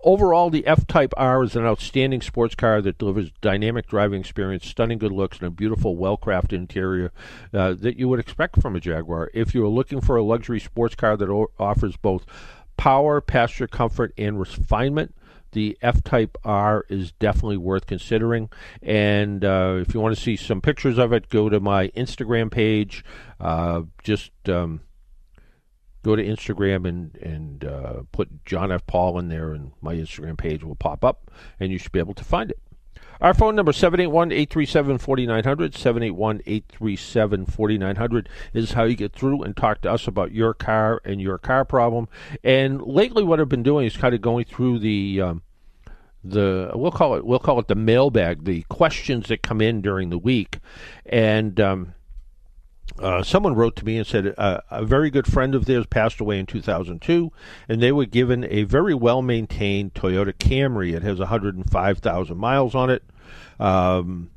Overall, 0.02 0.50
the 0.50 0.66
F-Type 0.66 1.12
R 1.16 1.42
is 1.42 1.56
an 1.56 1.64
outstanding 1.64 2.20
sports 2.20 2.54
car 2.54 2.80
that 2.82 2.98
delivers 2.98 3.30
dynamic 3.40 3.88
driving 3.88 4.20
experience, 4.20 4.66
stunning 4.66 4.98
good 4.98 5.12
looks, 5.12 5.38
and 5.38 5.46
a 5.46 5.50
beautiful, 5.50 5.96
well-crafted 5.96 6.52
interior 6.52 7.12
uh, 7.52 7.74
that 7.74 7.96
you 7.96 8.08
would 8.08 8.20
expect 8.20 8.60
from 8.60 8.76
a 8.76 8.80
Jaguar. 8.80 9.30
If 9.34 9.54
you 9.54 9.64
are 9.64 9.68
looking 9.68 10.00
for 10.00 10.16
a 10.16 10.22
luxury 10.22 10.60
sports 10.60 10.94
car 10.94 11.16
that 11.16 11.28
o- 11.28 11.50
offers 11.58 11.96
both 11.96 12.26
power, 12.76 13.20
passenger 13.20 13.66
comfort, 13.66 14.12
and 14.18 14.38
refinement 14.38 15.14
the 15.52 15.76
F 15.82 16.02
Type 16.02 16.36
R 16.44 16.84
is 16.88 17.12
definitely 17.12 17.56
worth 17.56 17.86
considering. 17.86 18.50
And 18.82 19.44
uh, 19.44 19.78
if 19.80 19.94
you 19.94 20.00
want 20.00 20.14
to 20.14 20.20
see 20.20 20.36
some 20.36 20.60
pictures 20.60 20.98
of 20.98 21.12
it, 21.12 21.28
go 21.28 21.48
to 21.48 21.60
my 21.60 21.88
Instagram 21.88 22.50
page. 22.50 23.04
Uh, 23.40 23.82
just 24.02 24.30
um, 24.48 24.80
go 26.02 26.16
to 26.16 26.24
Instagram 26.24 26.88
and 26.88 27.16
and 27.16 27.64
uh, 27.64 28.02
put 28.12 28.44
John 28.44 28.70
F. 28.70 28.86
Paul 28.86 29.18
in 29.18 29.28
there, 29.28 29.52
and 29.52 29.72
my 29.80 29.94
Instagram 29.94 30.38
page 30.38 30.62
will 30.62 30.76
pop 30.76 31.04
up, 31.04 31.30
and 31.58 31.72
you 31.72 31.78
should 31.78 31.92
be 31.92 31.98
able 31.98 32.14
to 32.14 32.24
find 32.24 32.50
it. 32.50 32.60
Our 33.20 33.34
phone 33.34 33.56
number 33.56 33.72
781-837-4900, 33.72 36.72
781-837-4900 36.78 38.26
is 38.52 38.72
how 38.72 38.84
you 38.84 38.96
get 38.96 39.12
through 39.12 39.42
and 39.42 39.56
talk 39.56 39.80
to 39.82 39.90
us 39.90 40.06
about 40.06 40.32
your 40.32 40.54
car 40.54 41.00
and 41.04 41.20
your 41.20 41.38
car 41.38 41.64
problem. 41.64 42.08
And 42.44 42.82
lately 42.82 43.24
what 43.24 43.40
I've 43.40 43.48
been 43.48 43.62
doing 43.62 43.86
is 43.86 43.96
kind 43.96 44.14
of 44.14 44.20
going 44.20 44.44
through 44.44 44.80
the 44.80 45.22
um, 45.22 45.42
the 46.22 46.72
we'll 46.74 46.90
call 46.90 47.14
it 47.14 47.24
we'll 47.24 47.38
call 47.38 47.58
it 47.60 47.68
the 47.68 47.74
mailbag, 47.74 48.44
the 48.44 48.62
questions 48.68 49.28
that 49.28 49.42
come 49.42 49.60
in 49.60 49.80
during 49.80 50.10
the 50.10 50.18
week, 50.18 50.58
and 51.06 51.58
um, 51.60 51.94
uh, 52.98 53.22
someone 53.22 53.54
wrote 53.54 53.76
to 53.76 53.84
me 53.84 53.98
and 53.98 54.06
said 54.06 54.34
uh, 54.38 54.60
a 54.70 54.84
very 54.84 55.10
good 55.10 55.26
friend 55.26 55.54
of 55.54 55.66
theirs 55.66 55.86
passed 55.86 56.20
away 56.20 56.38
in 56.38 56.46
2002, 56.46 57.30
and 57.68 57.82
they 57.82 57.92
were 57.92 58.06
given 58.06 58.44
a 58.44 58.64
very 58.64 58.94
well 58.94 59.22
maintained 59.22 59.94
Toyota 59.94 60.32
Camry. 60.32 60.94
It 60.94 61.02
has 61.02 61.18
105,000 61.18 62.36
miles 62.36 62.74
on 62.74 62.90
it. 62.90 63.02
Um, 63.58 64.30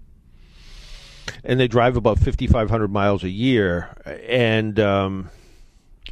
and 1.44 1.60
they 1.60 1.68
drive 1.68 1.96
about 1.96 2.20
5,500 2.20 2.92
miles 2.92 3.24
a 3.24 3.30
year. 3.30 3.96
And 4.28 4.80
um, 4.80 5.30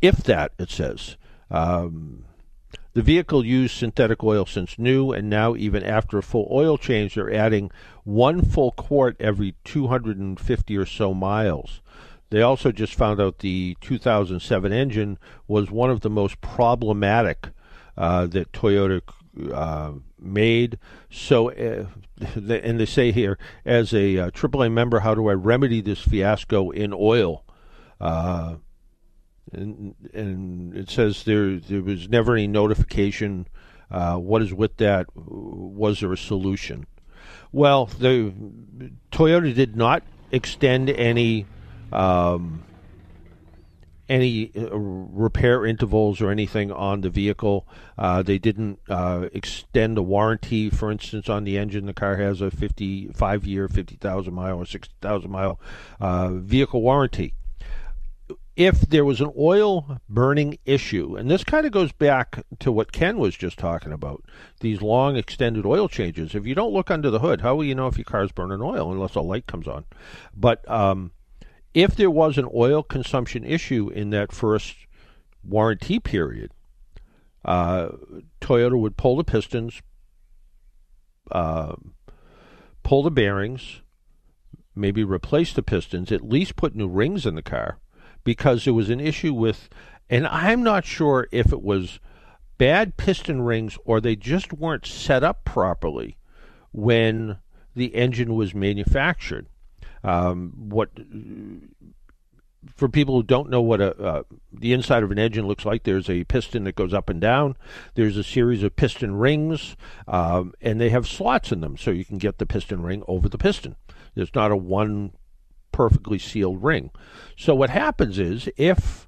if 0.02 0.18
that, 0.24 0.54
it 0.60 0.70
says. 0.70 1.18
Um, 1.50 2.26
the 2.94 3.02
vehicle 3.04 3.46
used 3.46 3.78
synthetic 3.78 4.24
oil 4.24 4.46
since 4.46 4.80
new, 4.80 5.12
and 5.12 5.30
now 5.30 5.56
even 5.56 5.84
after 5.84 6.18
a 6.18 6.24
full 6.24 6.48
oil 6.52 6.78
change, 6.78 7.16
they're 7.16 7.32
adding 7.32 7.70
one 8.04 8.42
full 8.42 8.72
quart 8.72 9.16
every 9.20 9.54
250 9.66 10.78
or 10.78 10.86
so 10.86 11.14
miles. 11.14 11.82
They 12.30 12.42
also 12.42 12.72
just 12.72 12.94
found 12.94 13.22
out 13.22 13.40
the 13.40 13.78
2007 13.82 14.74
engine 14.74 15.18
was 15.48 15.72
one 15.72 15.90
of 15.90 16.02
the 16.02 16.10
most 16.10 16.42
problematic 16.42 17.50
uh, 17.96 18.28
that 18.28 18.52
Toyota 18.52 19.02
uh, 19.54 19.94
made. 20.20 20.78
So, 21.10 21.52
uh, 21.52 21.86
and 22.36 22.80
they 22.80 22.86
say 22.86 23.12
here, 23.12 23.38
as 23.66 23.94
a 23.94 24.18
uh, 24.18 24.30
AAA 24.32 24.72
member, 24.72 25.00
how 25.00 25.16
do 25.16 25.28
I 25.30 25.34
remedy 25.34 25.82
this 25.82 26.02
fiasco 26.02 26.70
in 26.72 26.94
oil? 26.94 27.46
Uh, 28.00 28.56
and, 29.54 29.96
and 30.14 30.76
it 30.76 30.90
says 30.90 31.24
there 31.24 31.58
there 31.58 31.82
was 31.82 32.10
never 32.10 32.34
any 32.34 32.48
notification. 32.48 33.48
Uh, 33.90 34.18
what 34.18 34.42
is 34.42 34.54
with 34.54 34.78
that? 34.78 35.08
Was 35.16 36.02
there 36.02 36.12
a 36.12 36.18
solution? 36.18 36.86
Well, 37.52 37.86
the 37.86 38.34
Toyota 39.12 39.56
did 39.56 39.78
not 39.78 40.04
extend 40.32 40.90
any 40.90 41.46
um, 41.92 42.64
any 44.10 44.52
uh, 44.56 44.76
repair 44.78 45.66
intervals 45.66 46.22
or 46.22 46.32
anything 46.32 46.72
on 46.72 47.02
the 47.02 47.10
vehicle. 47.10 47.68
Uh, 47.98 48.24
they 48.24 48.38
didn't 48.38 48.80
uh, 48.90 49.28
extend 49.34 49.98
the 49.98 50.04
warranty, 50.04 50.70
for 50.70 50.92
instance, 50.92 51.28
on 51.30 51.44
the 51.44 51.58
engine. 51.58 51.86
The 51.86 51.94
car 51.94 52.16
has 52.16 52.42
a 52.42 52.50
55 52.52 53.46
year, 53.46 53.68
50,000 53.68 54.34
mile, 54.34 54.58
or 54.58 54.66
60,000 54.66 55.30
mile 55.30 55.60
uh, 56.00 56.30
vehicle 56.34 56.82
warranty 56.82 57.34
if 58.58 58.82
there 58.82 59.06
was 59.06 59.22
an 59.22 59.32
oil 59.38 60.02
burning 60.10 60.58
issue, 60.66 61.16
and 61.16 61.30
this 61.30 61.44
kind 61.44 61.68
of 61.68 61.72
goes 61.72 61.92
back 61.92 62.44
to 62.58 62.72
what 62.72 62.92
Ken 62.92 63.20
was 63.20 63.36
just 63.36 63.60
talking 63.60 63.92
about, 63.92 64.26
these 64.62 64.82
long 64.82 65.16
extended 65.16 65.64
oil 65.64 65.88
changes. 65.88 66.34
If 66.34 66.48
you 66.48 66.56
don't 66.56 66.74
look 66.74 66.90
under 66.90 67.12
the 67.12 67.20
hood, 67.20 67.42
how 67.42 67.56
will 67.56 67.66
you 67.66 67.76
know 67.76 67.86
if 67.86 68.00
your 68.00 68.06
car's 68.06 68.32
burning 68.32 68.62
oil 68.62 68.92
unless 68.92 69.14
a 69.14 69.22
light 69.22 69.46
comes 69.46 69.68
on? 69.68 69.86
But 70.36 70.70
um, 70.70 71.12
if 71.78 71.96
there 71.96 72.10
was 72.10 72.40
an 72.40 72.50
oil 72.56 72.82
consumption 72.82 73.44
issue 73.44 73.88
in 73.90 74.10
that 74.10 74.32
first 74.32 74.88
warranty 75.44 76.00
period, 76.00 76.52
uh, 77.46 77.90
Toyota 78.42 78.80
would 78.80 78.98
pull 78.98 79.16
the 79.16 79.24
pistons, 79.24 79.84
uh, 81.30 81.76
pull 82.82 83.04
the 83.04 83.12
bearings, 83.12 83.82
maybe 84.74 85.04
replace 85.04 85.54
the 85.54 85.62
pistons, 85.62 86.12
at 86.12 86.28
least 86.28 86.56
put 86.56 86.74
new 86.74 86.88
rings 86.88 87.28
in 87.28 87.36
the 87.36 87.44
car, 87.44 87.78
because 88.24 88.66
there 88.66 88.74
was 88.74 88.90
an 88.90 89.00
issue 89.00 89.36
with, 89.36 89.70
and 90.10 90.26
I'm 90.26 90.64
not 90.64 90.84
sure 90.84 91.28
if 91.32 91.54
it 91.54 91.62
was 91.62 92.00
bad 92.58 92.98
piston 92.98 93.44
rings 93.44 93.78
or 93.86 94.02
they 94.02 94.16
just 94.16 94.52
weren't 94.52 94.88
set 94.88 95.24
up 95.24 95.46
properly 95.46 96.18
when 96.72 97.38
the 97.76 97.94
engine 97.94 98.34
was 98.34 98.56
manufactured. 98.56 99.48
Um, 100.08 100.54
what 100.56 100.90
for 102.76 102.88
people 102.88 103.16
who 103.16 103.24
don't 103.24 103.50
know 103.50 103.62
what 103.62 103.82
a 103.82 103.96
uh, 104.02 104.24
the 104.54 104.72
inside 104.72 105.04
of 105.04 105.12
an 105.12 105.20
engine 105.20 105.48
looks 105.48 105.66
like, 105.66 105.84
there's 105.84 106.10
a 106.10 106.24
piston 106.24 106.64
that 106.64 106.76
goes 106.76 106.94
up 106.94 107.10
and 107.10 107.20
down. 107.20 107.58
There's 107.96 108.16
a 108.16 108.24
series 108.24 108.64
of 108.64 108.78
piston 108.78 109.16
rings, 109.16 109.76
um, 110.08 110.54
and 110.62 110.80
they 110.80 110.90
have 110.90 111.08
slots 111.08 111.52
in 111.52 111.60
them, 111.60 111.76
so 111.76 111.92
you 111.92 112.06
can 112.06 112.18
get 112.18 112.38
the 112.38 112.46
piston 112.46 112.84
ring 112.84 113.04
over 113.06 113.28
the 113.28 113.38
piston. 113.38 113.76
There's 114.16 114.34
not 114.34 114.52
a 114.52 114.56
one 114.56 115.12
perfectly 115.74 116.20
sealed 116.20 116.64
ring. 116.64 116.90
So 117.36 117.54
what 117.54 117.70
happens 117.70 118.18
is 118.18 118.50
if 118.56 119.08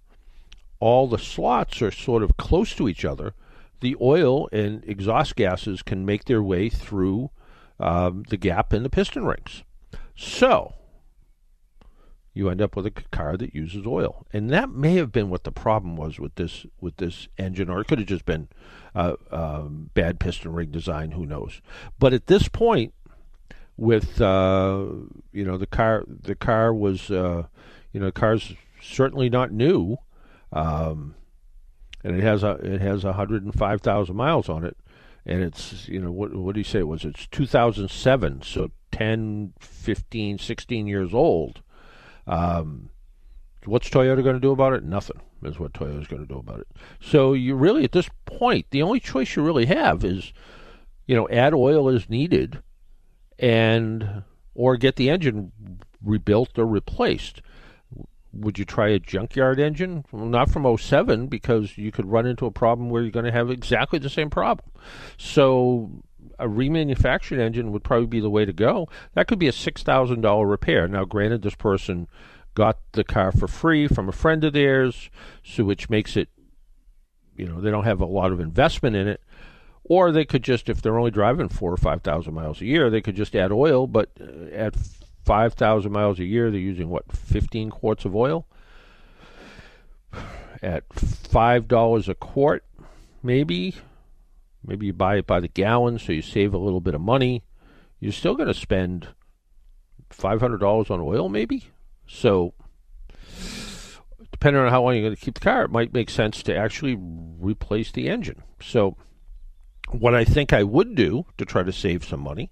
all 0.82 1.08
the 1.08 1.18
slots 1.18 1.82
are 1.82 1.92
sort 1.92 2.24
of 2.24 2.36
close 2.36 2.76
to 2.76 2.90
each 2.90 3.06
other, 3.06 3.34
the 3.80 3.96
oil 4.02 4.50
and 4.52 4.84
exhaust 4.86 5.38
gases 5.38 5.82
can 5.82 6.06
make 6.06 6.26
their 6.26 6.44
way 6.44 6.68
through 6.70 7.32
um, 7.80 8.24
the 8.30 8.38
gap 8.38 8.74
in 8.74 8.84
the 8.84 8.90
piston 8.90 9.26
rings. 9.26 9.64
So 10.16 10.74
you 12.34 12.50
end 12.50 12.62
up 12.62 12.76
with 12.76 12.86
a 12.86 12.92
car 12.92 13.38
that 13.38 13.56
uses 13.56 13.86
oil, 13.86 14.26
and 14.32 14.50
that 14.50 14.70
may 14.70 14.96
have 14.96 15.12
been 15.12 15.30
what 15.30 15.44
the 15.44 15.52
problem 15.52 15.96
was 15.96 16.20
with 16.20 16.36
this 16.36 16.66
with 16.80 16.98
this 16.98 17.28
engine, 17.38 17.70
or 17.70 17.82
it 17.82 17.88
could 17.88 18.00
have 18.00 18.08
just 18.08 18.26
been 18.26 18.48
uh, 18.96 19.14
um, 19.32 19.90
bad 19.94 20.20
piston 20.20 20.54
ring 20.54 20.72
design. 20.72 21.12
Who 21.12 21.26
knows? 21.26 21.62
But 21.98 22.14
at 22.14 22.28
this 22.28 22.48
point, 22.48 22.94
with 23.78 24.22
uh, 24.22 24.86
you 25.32 25.44
know 25.44 25.58
the 25.58 25.68
car, 25.68 26.04
the 26.08 26.36
car 26.36 26.74
was 26.74 27.10
uh, 27.10 27.48
you 27.92 28.00
know 28.00 28.08
the 28.08 28.12
car's 28.12 28.54
certainly 28.82 29.30
not 29.30 29.52
new, 29.52 29.98
um, 30.54 31.16
and 32.04 32.16
it 32.16 32.24
has 32.24 32.44
a 32.44 32.52
it 32.62 32.82
has 32.82 33.04
hundred 33.04 33.44
and 33.44 33.54
five 33.54 33.82
thousand 33.82 34.16
miles 34.16 34.50
on 34.50 34.64
it, 34.64 34.78
and 35.26 35.42
it's 35.42 35.88
you 35.88 36.00
know 36.00 36.12
what 36.12 36.36
what 36.36 36.54
do 36.54 36.60
you 36.60 36.66
say 36.66 36.80
it 36.80 36.88
was? 36.88 37.06
It's 37.06 37.28
two 37.28 37.48
thousand 37.48 37.90
seven, 37.90 38.42
so 38.44 38.72
10, 38.92 39.54
15, 39.60 40.40
16 40.40 40.88
years 40.88 41.14
old 41.14 41.62
um, 42.30 42.90
what's 43.66 43.90
Toyota 43.90 44.24
going 44.24 44.36
to 44.36 44.40
do 44.40 44.52
about 44.52 44.74
it? 44.74 44.84
Nothing 44.84 45.20
is 45.44 45.60
what 45.60 45.74
Toyota's 45.74 46.08
going 46.08 46.22
to 46.22 46.32
do 46.32 46.40
about 46.40 46.60
it. 46.60 46.68
So 47.02 47.34
you 47.34 47.56
really, 47.56 47.84
at 47.84 47.92
this 47.92 48.10
point, 48.26 48.68
the 48.70 48.84
only 48.84 49.00
choice 49.00 49.36
you 49.36 49.44
really 49.44 49.66
have 49.66 50.06
is, 50.06 50.32
you 51.08 51.16
know, 51.16 51.28
add 51.30 51.54
oil 51.54 51.90
as 51.90 52.10
needed, 52.10 52.62
and 53.40 54.24
or 54.54 54.78
get 54.78 54.96
the 54.96 55.10
engine 55.10 55.52
rebuilt 56.04 56.58
or 56.58 56.66
replaced. 56.66 57.42
Would 58.32 58.60
you 58.60 58.66
try 58.66 58.90
a 58.90 59.00
junkyard 59.00 59.60
engine? 59.60 60.06
Well, 60.12 60.28
not 60.28 60.52
from 60.52 60.78
07 60.78 61.28
because 61.28 61.80
you 61.80 61.92
could 61.92 62.06
run 62.06 62.28
into 62.28 62.46
a 62.46 62.52
problem 62.52 62.92
where 62.92 63.02
you're 63.02 63.10
going 63.10 63.26
to 63.26 63.32
have 63.32 63.50
exactly 63.50 63.98
the 63.98 64.10
same 64.10 64.30
problem. 64.30 64.70
So 65.18 66.04
a 66.40 66.48
remanufactured 66.48 67.40
engine 67.40 67.72
would 67.72 67.84
probably 67.84 68.08
be 68.08 68.20
the 68.20 68.30
way 68.30 68.46
to 68.46 68.54
go. 68.54 68.88
That 69.14 69.28
could 69.28 69.40
be 69.40 69.48
a 69.48 69.54
six 69.54 69.84
thousand 69.84 70.22
dollar 70.22 70.48
repair. 70.48 70.88
Now, 70.88 71.06
granted, 71.06 71.42
this 71.42 71.56
person 71.56 72.08
got 72.56 72.80
the 72.94 73.04
car 73.04 73.32
for 73.32 73.48
free 73.48 73.88
from 73.88 74.10
a 74.10 74.14
friend 74.14 74.44
of 74.44 74.54
theirs, 74.54 75.10
so 75.44 75.64
which 75.64 75.90
makes 75.90 76.18
it, 76.18 76.30
you 77.36 77.48
know, 77.48 77.62
they 77.62 77.72
don't 77.72 77.84
have 77.84 78.02
a 78.02 78.06
lot 78.06 78.32
of 78.32 78.40
investment 78.40 78.96
in 78.96 79.08
it. 79.08 79.22
Or 79.84 80.12
they 80.12 80.26
could 80.26 80.44
just, 80.44 80.70
if 80.70 80.82
they're 80.82 81.00
only 81.00 81.12
driving 81.12 81.50
four 81.50 81.72
or 81.72 81.78
five 81.78 82.02
thousand 82.02 82.34
miles 82.34 82.62
a 82.62 82.66
year, 82.66 82.90
they 82.90 83.02
could 83.02 83.16
just 83.16 83.36
add 83.36 83.52
oil. 83.52 83.88
But 83.88 84.10
uh, 84.20 84.54
at 84.54 84.76
five 85.26 85.54
thousand 85.54 85.92
miles 85.92 86.20
a 86.20 86.26
year, 86.26 86.52
they're 86.52 86.60
using 86.60 86.90
what 86.90 87.12
fifteen 87.12 87.70
quarts 87.70 88.06
of 88.06 88.16
oil. 88.16 88.46
At 90.62 90.84
five 90.94 91.70
dollars 91.70 92.10
a 92.10 92.16
quart, 92.16 92.66
maybe 93.24 93.76
Maybe 94.66 94.88
you 94.88 94.94
buy 94.94 95.18
it 95.18 95.28
by 95.28 95.40
the 95.40 95.48
gallon 95.48 96.00
so 96.00 96.12
you 96.12 96.22
save 96.22 96.54
a 96.54 96.58
little 96.58 96.82
bit 96.82 96.96
of 96.96 97.02
money. 97.02 97.44
You're 98.00 98.12
still 98.12 98.36
going 98.36 98.48
to 98.48 98.54
spend 98.54 99.10
$500 100.12 100.92
on 100.92 101.00
oil, 101.02 101.30
maybe. 101.30 101.66
So, 102.08 102.54
depending 104.32 104.62
on 104.62 104.70
how 104.70 104.84
long 104.84 104.94
you're 104.94 105.04
going 105.04 105.16
to 105.16 105.22
keep 105.22 105.36
the 105.36 105.42
car, 105.42 105.64
it 105.64 105.72
might 105.72 105.94
make 105.94 106.10
sense 106.10 106.42
to 106.44 106.56
actually 106.56 106.98
replace 107.00 107.92
the 107.92 108.10
engine. 108.10 108.44
So, 108.62 108.98
what 109.92 110.16
I 110.16 110.24
think 110.24 110.54
I 110.54 110.64
would 110.64 110.96
do 110.96 111.26
to 111.38 111.46
try 111.46 111.64
to 111.64 111.72
save 111.72 112.06
some 112.06 112.20
money 112.20 112.52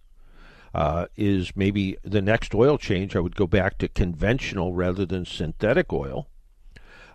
uh, 0.74 1.08
is 1.16 1.56
maybe 1.56 1.98
the 2.04 2.22
next 2.22 2.54
oil 2.54 2.78
change, 2.78 3.16
I 3.16 3.20
would 3.20 3.36
go 3.36 3.48
back 3.48 3.78
to 3.80 3.88
conventional 3.88 4.74
rather 4.74 5.06
than 5.06 5.26
synthetic 5.26 5.92
oil, 5.94 6.28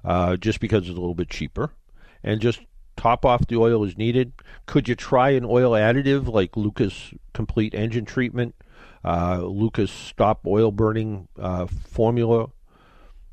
uh, 0.05 0.37
just 0.37 0.61
because 0.61 0.83
it's 0.83 0.91
a 0.91 1.01
little 1.01 1.15
bit 1.15 1.31
cheaper, 1.31 1.73
and 2.23 2.41
just 2.41 2.61
top 2.97 3.25
off 3.25 3.47
the 3.47 3.57
oil 3.57 3.85
as 3.85 3.97
needed. 3.97 4.33
Could 4.67 4.89
you 4.89 4.95
try 4.95 5.31
an 5.31 5.45
oil 5.45 5.73
additive 5.73 6.33
like 6.33 6.57
Lucas 6.57 7.13
Complete 7.33 7.75
Engine 7.75 8.05
Treatment, 8.05 8.55
uh, 9.05 9.43
Lucas 9.43 9.91
Stop 9.91 10.47
Oil 10.47 10.71
Burning 10.73 11.29
uh, 11.39 11.67
formula? 11.67 12.51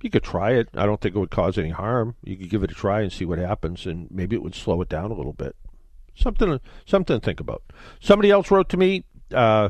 You 0.02 0.10
could 0.10 0.24
try 0.24 0.52
it. 0.52 0.70
I 0.76 0.86
don't 0.86 1.02
think 1.02 1.16
it 1.16 1.20
would 1.20 1.32
cause 1.32 1.58
any 1.58 1.70
harm. 1.70 2.16
You 2.24 2.38
could 2.38 2.50
give 2.50 2.64
it 2.64 2.72
a 2.72 2.76
try 2.76 3.02
and 3.02 3.12
see 3.12 3.26
what 3.26 3.38
happens, 3.38 3.86
and 3.86 4.10
maybe 4.10 4.36
it 4.36 4.42
would 4.42 4.56
slow 4.56 4.82
it 4.82 4.90
down 4.90 5.12
a 5.12 5.16
little 5.16 5.34
bit. 5.34 5.56
Something, 6.16 6.60
something 6.86 7.20
to 7.20 7.26
think 7.26 7.40
about. 7.40 7.64
Somebody 8.00 8.32
else 8.32 8.50
wrote 8.52 8.70
to 8.70 8.78
me. 8.78 9.06
Uh, 9.34 9.70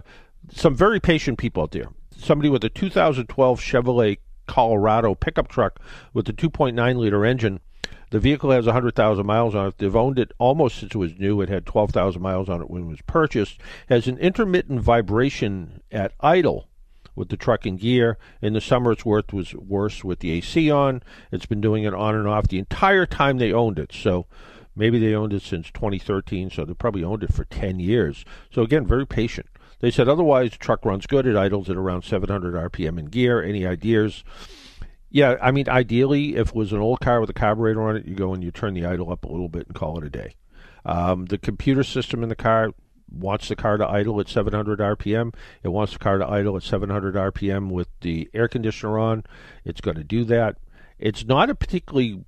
some 0.52 0.76
very 0.76 1.00
patient 1.00 1.38
people 1.38 1.64
out 1.64 1.72
there. 1.72 1.90
Somebody 2.16 2.50
with 2.50 2.64
a 2.64 2.70
2012 2.70 3.60
Chevrolet 3.60 4.18
Colorado 4.48 5.14
pickup 5.14 5.48
truck 5.48 5.80
with 6.14 6.28
a 6.28 6.34
2.9 6.34 6.98
liter 6.98 7.26
engine 7.26 7.60
the 8.10 8.20
vehicle 8.20 8.52
has 8.52 8.66
100,000 8.66 9.26
miles 9.26 9.56
on 9.56 9.68
it. 9.68 9.78
They've 9.78 9.96
owned 9.96 10.20
it 10.20 10.32
almost 10.38 10.80
since 10.80 10.96
it 10.96 10.98
was 10.98 11.18
new. 11.20 11.42
It 11.42 11.50
had 11.50 11.66
12,000 11.66 12.22
miles 12.22 12.50
on 12.50 12.62
it 12.62 12.70
when 12.70 12.84
it 12.84 12.88
was 12.88 13.02
purchased. 13.02 13.60
Has 13.88 14.08
an 14.08 14.18
intermittent 14.18 14.82
vibration 14.82 15.82
at 15.92 16.14
idle 16.20 16.68
with 17.16 17.30
the 17.30 17.38
truck 17.38 17.66
and 17.66 17.80
gear. 17.80 18.18
In 18.42 18.54
the 18.54 18.62
summer, 18.62 18.94
its 18.94 19.06
worth 19.06 19.34
was 19.34 19.54
worse 19.54 20.04
with 20.04 20.20
the 20.20 20.32
AC 20.32 20.72
on. 20.72 21.04
It's 21.32 21.46
been 21.46 21.62
doing 21.62 21.84
it 21.84 21.94
on 21.94 22.16
and 22.16 22.28
off 22.28 22.48
the 22.48 22.60
entire 22.60 23.06
time 23.06 23.38
they 23.38 23.54
owned 23.54 23.78
it. 23.78 23.92
So 23.94 24.26
maybe 24.76 25.00
they 25.00 25.14
owned 25.14 25.34
it 25.34 25.44
since 25.44 25.70
2013. 25.72 26.50
So 26.50 26.66
they 26.66 26.74
probably 26.74 27.04
owned 27.04 27.24
it 27.24 27.34
for 27.34 27.46
10 27.46 27.80
years. 27.80 28.26
So 28.52 28.64
again, 28.64 28.88
very 28.88 29.06
patient. 29.06 29.48
They 29.82 29.92
said 29.92 30.10
otherwise, 30.10 30.52
the 30.52 30.58
truck 30.58 30.84
runs 30.84 31.06
good. 31.06 31.26
It 31.26 31.38
idles 31.38 31.70
at 31.70 31.78
around 31.78 32.04
700 32.04 32.54
RPM 32.72 33.00
in 33.00 33.06
gear. 33.06 33.42
Any 33.42 33.66
ideas? 33.66 34.24
Yeah, 35.12 35.38
I 35.42 35.52
mean, 35.52 35.68
ideally, 35.68 36.36
if 36.36 36.50
it 36.50 36.56
was 36.56 36.72
an 36.72 36.80
old 36.80 37.00
car 37.00 37.20
with 37.20 37.30
a 37.30 37.34
carburetor 37.34 37.82
on 37.82 37.96
it, 37.96 38.06
you 38.06 38.16
go 38.16 38.34
and 38.34 38.44
you 38.44 38.52
turn 38.52 38.76
the 38.76 38.86
idle 38.86 39.12
up 39.12 39.26
a 39.26 39.32
little 39.32 39.50
bit 39.50 39.66
and 39.68 39.76
call 39.76 39.98
it 39.98 40.06
a 40.06 40.10
day. 40.10 40.36
Um, 40.86 41.26
the 41.26 41.38
computer 41.38 41.84
system 41.84 42.22
in 42.22 42.30
the 42.30 42.36
car 42.36 42.72
wants 43.12 43.48
the 43.48 43.56
car 43.56 43.78
to 43.78 43.88
idle 43.88 44.20
at 44.20 44.30
700 44.30 44.80
RPM. 44.80 45.34
It 45.64 45.70
wants 45.70 45.94
the 45.94 46.00
car 46.00 46.20
to 46.20 46.28
idle 46.28 46.56
at 46.58 46.64
700 46.64 47.16
RPM 47.16 47.72
with 47.72 47.88
the 48.02 48.30
air 48.34 48.48
conditioner 48.48 49.00
on. 49.00 49.24
It's 49.66 49.82
going 49.82 49.98
to 49.98 50.04
do 50.04 50.24
that. 50.26 50.58
It's 51.00 51.26
not 51.26 51.50
a 51.50 51.56
particularly 51.56 52.24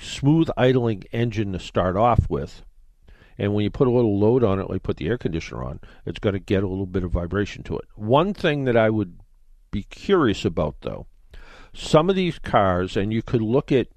smooth 0.00 0.48
idling 0.56 1.04
engine 1.12 1.52
to 1.52 1.58
start 1.58 1.96
off 1.96 2.30
with. 2.30 2.62
And 3.38 3.54
when 3.54 3.64
you 3.64 3.70
put 3.70 3.88
a 3.88 3.92
little 3.92 4.18
load 4.18 4.44
on 4.44 4.60
it, 4.60 4.70
like 4.70 4.82
put 4.82 4.98
the 4.98 5.08
air 5.08 5.18
conditioner 5.18 5.64
on, 5.64 5.80
it's 6.06 6.18
going 6.18 6.34
to 6.34 6.38
get 6.38 6.62
a 6.62 6.68
little 6.68 6.86
bit 6.86 7.02
of 7.02 7.10
vibration 7.10 7.62
to 7.64 7.78
it. 7.78 7.86
One 7.96 8.34
thing 8.34 8.64
that 8.64 8.76
I 8.76 8.90
would 8.90 9.18
be 9.70 9.82
curious 9.84 10.44
about, 10.44 10.76
though, 10.82 11.06
some 11.72 12.10
of 12.10 12.16
these 12.16 12.38
cars, 12.38 12.96
and 12.96 13.12
you 13.12 13.22
could 13.22 13.42
look 13.42 13.72
at 13.72 13.88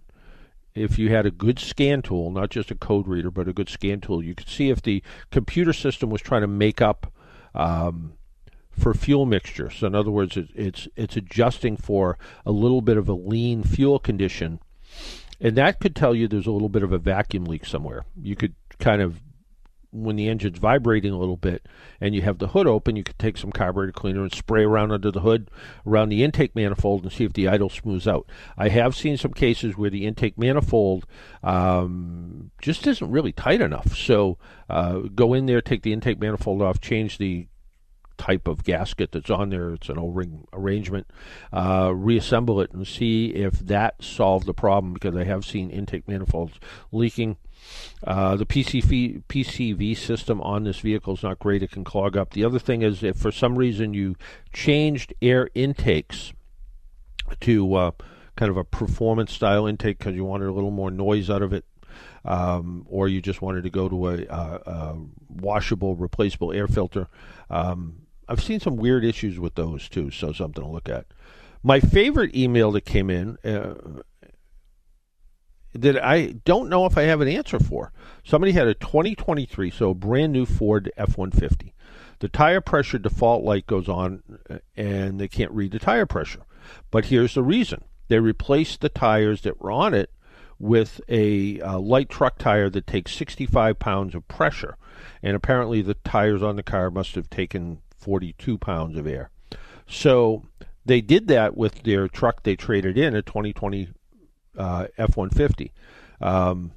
if 0.74 1.00
you 1.00 1.10
had 1.10 1.26
a 1.26 1.32
good 1.32 1.58
scan 1.58 2.02
tool, 2.02 2.30
not 2.32 2.50
just 2.50 2.70
a 2.70 2.76
code 2.76 3.08
reader, 3.08 3.32
but 3.32 3.48
a 3.48 3.54
good 3.54 3.70
scan 3.70 4.02
tool, 4.02 4.22
you 4.22 4.36
could 4.36 4.50
see 4.50 4.70
if 4.70 4.82
the 4.82 5.02
computer 5.32 5.72
system 5.72 6.10
was 6.10 6.22
trying 6.22 6.42
to 6.42 6.48
make 6.48 6.82
up 6.82 7.12
um, 7.54 8.14
for 8.70 8.94
fuel 8.94 9.26
mixture. 9.26 9.70
So, 9.70 9.88
in 9.88 9.96
other 9.96 10.12
words, 10.12 10.36
it, 10.36 10.50
it's 10.54 10.88
it's 10.98 11.16
adjusting 11.16 11.78
for 11.78 12.18
a 12.46 12.52
little 12.52 12.82
bit 12.82 12.98
of 12.98 13.08
a 13.08 13.14
lean 13.14 13.64
fuel 13.64 14.00
condition, 14.00 14.60
and 15.40 15.56
that 15.56 15.80
could 15.80 15.96
tell 15.96 16.14
you 16.14 16.28
there's 16.28 16.48
a 16.48 16.52
little 16.52 16.70
bit 16.70 16.84
of 16.84 16.92
a 16.92 16.98
vacuum 16.98 17.46
leak 17.46 17.66
somewhere. 17.66 18.04
You 18.22 18.36
could 18.36 18.54
kind 18.78 19.02
of 19.02 19.22
when 19.96 20.16
the 20.16 20.28
engine's 20.28 20.60
vibrating 20.60 21.12
a 21.12 21.18
little 21.18 21.38
bit 21.38 21.66
and 22.02 22.14
you 22.14 22.22
have 22.22 22.38
the 22.38 22.50
hood 22.50 22.68
open, 22.68 22.96
you 22.96 23.04
could 23.04 23.18
take 23.18 23.38
some 23.38 23.52
carburetor 23.52 23.92
cleaner 23.92 24.24
and 24.24 24.34
spray 24.34 24.64
around 24.64 24.92
under 24.92 25.12
the 25.12 25.22
hood, 25.22 25.50
around 25.86 26.10
the 26.10 26.24
intake 26.24 26.56
manifold, 26.56 27.04
and 27.04 27.12
see 27.12 27.24
if 27.24 27.34
the 27.34 27.48
idle 27.48 27.70
smooths 27.70 28.08
out. 28.08 28.30
I 28.58 28.70
have 28.70 28.96
seen 28.96 29.18
some 29.18 29.34
cases 29.34 29.78
where 29.78 29.90
the 29.90 30.06
intake 30.06 30.38
manifold 30.38 31.06
um, 31.44 32.52
just 32.62 32.86
isn't 32.86 33.12
really 33.12 33.32
tight 33.32 33.62
enough. 33.62 33.96
So 33.96 34.38
uh, 34.70 35.00
go 35.14 35.34
in 35.34 35.46
there, 35.46 35.62
take 35.62 35.84
the 35.84 35.94
intake 35.94 36.20
manifold 36.20 36.62
off, 36.62 36.82
change 36.82 37.18
the 37.18 37.48
type 38.18 38.48
of 38.48 38.64
gasket 38.64 39.12
that's 39.12 39.30
on 39.30 39.50
there. 39.50 39.72
It's 39.72 39.90
an 39.90 39.98
O-ring 39.98 40.48
arrangement. 40.54 41.08
Uh, 41.52 41.92
reassemble 41.94 42.62
it 42.62 42.72
and 42.72 42.88
see 42.88 43.28
if 43.28 43.60
that 43.60 44.02
solved 44.02 44.46
the 44.46 44.54
problem 44.54 44.94
because 44.94 45.16
I 45.16 45.24
have 45.24 45.46
seen 45.46 45.70
intake 45.70 46.08
manifolds 46.08 46.60
leaking. 46.92 47.38
Uh, 48.04 48.36
the 48.36 48.46
PCV, 48.46 49.24
PCV 49.28 49.98
system 49.98 50.42
on 50.42 50.64
this 50.64 50.80
vehicle 50.80 51.14
is 51.14 51.24
not 51.24 51.40
great. 51.40 51.64
It 51.64 51.72
can 51.72 51.84
clog 51.84 52.16
up. 52.16 52.32
The 52.32 52.44
other 52.44 52.60
thing 52.60 52.82
is 52.82 53.04
if 53.04 53.18
for 53.18 53.32
some 53.32 53.58
reason 53.58 53.94
you 53.94 54.16
changed 54.54 55.14
air 55.22 55.50
intakes 55.56 56.34
to 57.42 57.74
uh, 57.76 57.92
kind 58.36 58.50
of 58.50 58.58
a 58.58 58.64
performance 58.64 59.32
style 59.32 59.66
intake 59.66 59.98
because 59.98 60.16
you 60.16 60.26
wanted 60.26 60.48
a 60.48 60.52
little 60.52 60.72
more 60.72 60.92
noise 60.92 61.30
out 61.30 61.42
of 61.42 61.54
it, 61.54 61.66
um, 62.24 62.86
or 62.90 63.08
you 63.08 63.22
just 63.22 63.42
wanted 63.42 63.64
to 63.64 63.70
go 63.70 63.88
to 63.88 64.10
a, 64.10 64.24
a, 64.24 64.98
washable, 65.30 65.96
replaceable 65.96 66.52
air 66.52 66.68
filter. 66.68 67.08
Um, 67.50 68.06
I've 68.28 68.44
seen 68.44 68.60
some 68.60 68.76
weird 68.76 69.06
issues 69.06 69.40
with 69.40 69.56
those 69.56 69.88
too, 69.88 70.12
so 70.12 70.34
something 70.34 70.64
to 70.64 70.70
look 70.70 70.90
at. 70.90 71.06
My 71.64 71.80
favorite 71.80 72.36
email 72.36 72.72
that 72.74 72.86
came 72.86 73.10
in 73.10 73.38
uh, 73.44 73.76
that 75.76 76.04
I 76.04 76.36
don't 76.46 76.70
know 76.70 76.86
if 76.86 76.98
I 76.98 77.04
have 77.04 77.22
an 77.22 77.28
answer 77.28 77.60
for. 77.60 77.92
Somebody 78.24 78.54
had 78.54 78.68
a 78.68 78.74
2023, 78.74 79.70
so 79.72 79.92
a 79.92 79.96
brand 79.96 80.34
new 80.34 80.46
Ford 80.46 80.92
F 80.98 81.18
150. 81.18 81.74
The 82.20 82.30
tire 82.30 82.62
pressure 82.62 82.98
default 82.98 83.44
light 83.44 83.68
goes 83.68 83.90
on 83.90 84.24
uh, 84.50 84.60
and 84.78 85.20
they 85.20 85.28
can't 85.28 85.52
read 85.52 85.72
the 85.72 85.80
tire 85.80 86.06
pressure. 86.06 86.44
But 86.92 87.06
here's 87.06 87.34
the 87.34 87.44
reason 87.44 87.84
they 88.08 88.20
replaced 88.20 88.82
the 88.82 88.90
tires 88.90 89.42
that 89.42 89.62
were 89.62 89.72
on 89.72 89.94
it 89.94 90.12
with 90.58 91.02
a 91.10 91.60
uh, 91.60 91.80
light 91.80 92.10
truck 92.10 92.38
tire 92.38 92.70
that 92.70 92.88
takes 92.88 93.14
65 93.14 93.78
pounds 93.78 94.16
of 94.16 94.28
pressure. 94.28 94.78
And 95.22 95.36
apparently, 95.36 95.82
the 95.82 95.96
tires 95.96 96.42
on 96.42 96.56
the 96.56 96.64
car 96.64 96.90
must 96.90 97.16
have 97.16 97.30
taken 97.30 97.82
42 97.98 98.58
pounds 98.58 98.98
of 98.98 99.06
air. 99.06 99.30
So 99.88 100.44
they 100.86 101.02
did 101.02 101.28
that 101.28 101.58
with 101.58 101.84
their 101.84 102.08
truck 102.08 102.44
they 102.44 102.56
traded 102.56 102.98
in, 102.98 103.16
a 103.16 103.22
2020 103.22 103.84
uh, 103.84 103.88
F 104.58 105.18
150. 105.18 105.72
Um, 106.22 106.72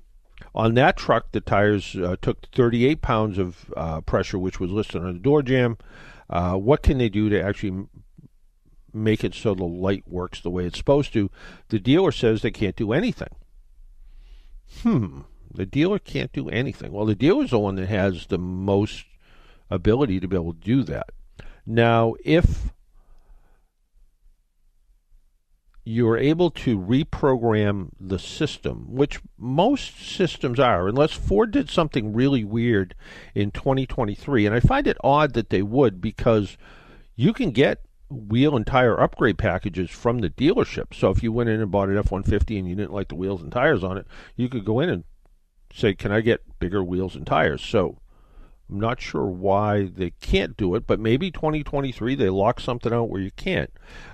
on 0.55 0.75
that 0.75 0.97
truck, 0.97 1.33
the 1.33 1.41
tires 1.41 1.97
uh, 1.97 2.17
took 2.21 2.47
38 2.53 3.03
pounds 3.03 3.39
of 3.39 3.73
uh, 3.77 4.01
pressure, 4.01 4.39
which 4.39 4.61
was 4.61 4.71
listed 4.71 5.03
on 5.03 5.13
the 5.13 5.19
door 5.19 5.43
jamb. 5.43 5.79
Uh, 6.31 6.55
what 6.55 6.83
can 6.83 6.99
they 6.99 7.09
do 7.09 7.29
to 7.29 7.41
actually 7.41 7.87
make 8.93 9.25
it 9.25 9.35
so 9.35 9.55
the 9.55 9.65
light 9.65 10.05
works 10.07 10.41
the 10.41 10.51
way 10.51 10.65
it's 10.65 10.79
supposed 10.79 11.13
to? 11.13 11.31
The 11.69 11.79
dealer 11.79 12.13
says 12.13 12.43
they 12.43 12.51
can't 12.51 12.77
do 12.77 12.93
anything. 12.93 13.35
Hmm. 14.83 15.21
The 15.53 15.67
dealer 15.67 15.99
can't 15.99 16.33
do 16.33 16.49
anything. 16.51 16.93
Well, 16.93 17.07
the 17.07 17.15
dealer's 17.15 17.51
the 17.51 17.59
one 17.59 17.77
that 17.77 17.89
has 17.89 18.27
the 18.27 18.39
most 18.39 19.05
ability 19.71 20.21
to 20.21 20.29
be 20.29 20.37
able 20.37 20.55
to 20.55 20.61
do 20.61 20.83
that. 20.85 21.11
Now, 21.67 22.15
if 22.25 22.73
you're 25.89 26.19
able 26.19 26.51
to 26.51 26.79
reprogram 26.79 27.89
the 27.99 28.19
system, 28.19 28.85
which 28.91 29.21
most 29.39 29.99
systems 29.99 30.61
are, 30.61 30.87
unless 30.87 31.15
Ford 31.15 31.51
did 31.51 31.71
something 31.71 32.13
really 32.13 32.45
weird 32.45 32.95
in 33.35 33.51
2023. 33.51 34.45
And 34.45 34.55
I 34.55 34.61
find 34.61 34.87
it 34.87 34.99
odd 35.03 35.33
that 35.33 35.49
they 35.49 35.63
would 35.63 36.03
because 36.03 36.59
you 37.17 37.33
can 37.33 37.53
get 37.53 37.87
wheel 38.11 38.55
and 38.55 38.67
tire 38.67 39.01
upgrade 39.01 39.39
packages 39.39 39.89
from 39.89 40.19
the 40.19 40.29
dealership. 40.29 40.93
So 40.93 41.09
if 41.09 41.23
you 41.23 41.33
went 41.33 41.49
in 41.49 41.63
and 41.63 41.71
bought 41.71 41.89
an 41.89 41.97
F 41.97 42.11
150 42.11 42.59
and 42.59 42.69
you 42.69 42.75
didn't 42.75 42.93
like 42.93 43.09
the 43.09 43.15
wheels 43.15 43.41
and 43.41 43.51
tires 43.51 43.83
on 43.83 43.97
it, 43.97 44.07
you 44.37 44.51
could 44.51 44.67
go 44.67 44.81
in 44.81 44.91
and 44.91 45.05
say, 45.73 45.95
Can 45.95 46.13
I 46.13 46.21
get 46.21 46.59
bigger 46.59 46.85
wheels 46.85 47.17
and 47.17 47.27
tires? 47.27 47.63
So 47.63 47.99
I'm 48.69 48.79
not 48.79 49.01
sure 49.01 49.25
why 49.25 49.85
they 49.85 50.11
can't 50.21 50.55
do 50.55 50.75
it, 50.75 50.87
but 50.87 51.01
maybe 51.01 51.31
2023 51.31 52.15
they 52.15 52.29
lock 52.29 52.61
something 52.61 52.93
out 52.93 53.09
where 53.09 53.23
you 53.23 53.31
can't. 53.31 53.73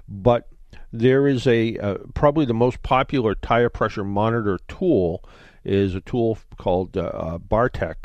But 0.09 0.49
there 0.95 1.27
is 1.27 1.45
a 1.49 1.77
uh, 1.79 1.99
probably 2.15 2.45
the 2.45 2.55
most 2.55 2.81
popular 2.85 3.35
tire 3.35 3.69
pressure 3.69 4.05
monitor 4.05 4.61
tool 4.69 5.25
is 5.65 5.93
a 5.95 6.01
tool 6.01 6.39
called 6.57 6.97
uh, 6.97 7.01
uh, 7.01 7.39
Bartec, 7.39 7.97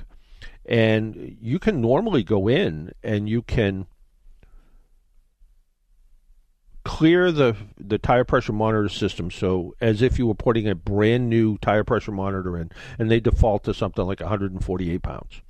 and 0.66 1.38
you 1.40 1.60
can 1.60 1.82
normally 1.82 2.24
go 2.24 2.48
in 2.48 2.92
and 3.04 3.30
you 3.30 3.44
can 3.44 3.86
clear 6.84 7.32
the 7.32 7.56
the 7.78 8.00
tire 8.00 8.24
pressure 8.24 8.54
monitor 8.54 8.90
system. 8.90 9.30
So 9.30 9.76
as 9.80 10.02
if 10.02 10.18
you 10.18 10.26
were 10.26 10.34
putting 10.34 10.68
a 10.68 10.74
brand 10.74 11.30
new 11.30 11.60
tire 11.60 11.84
pressure 11.84 12.12
monitor 12.12 12.58
in 12.58 12.72
and 12.98 13.12
they 13.12 13.20
default 13.20 13.66
to 13.66 13.74
something 13.76 14.06
like 14.06 14.20
148 14.20 15.04
pounds. 15.04 15.42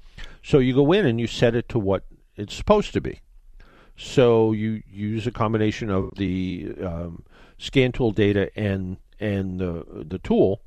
So 0.43 0.59
you 0.59 0.73
go 0.73 0.91
in 0.91 1.05
and 1.05 1.21
you 1.21 1.27
set 1.27 1.55
it 1.55 1.69
to 1.69 1.79
what 1.79 2.03
it's 2.35 2.53
supposed 2.53 2.91
to 2.93 3.01
be 3.01 3.21
so 3.99 4.53
you 4.53 4.81
use 4.89 5.27
a 5.27 5.31
combination 5.31 5.89
of 5.89 6.11
the 6.15 6.73
um, 6.81 7.23
scan 7.57 7.91
tool 7.91 8.11
data 8.11 8.49
and 8.55 8.97
and 9.19 9.59
the 9.59 9.85
the 10.07 10.19
tool, 10.19 10.61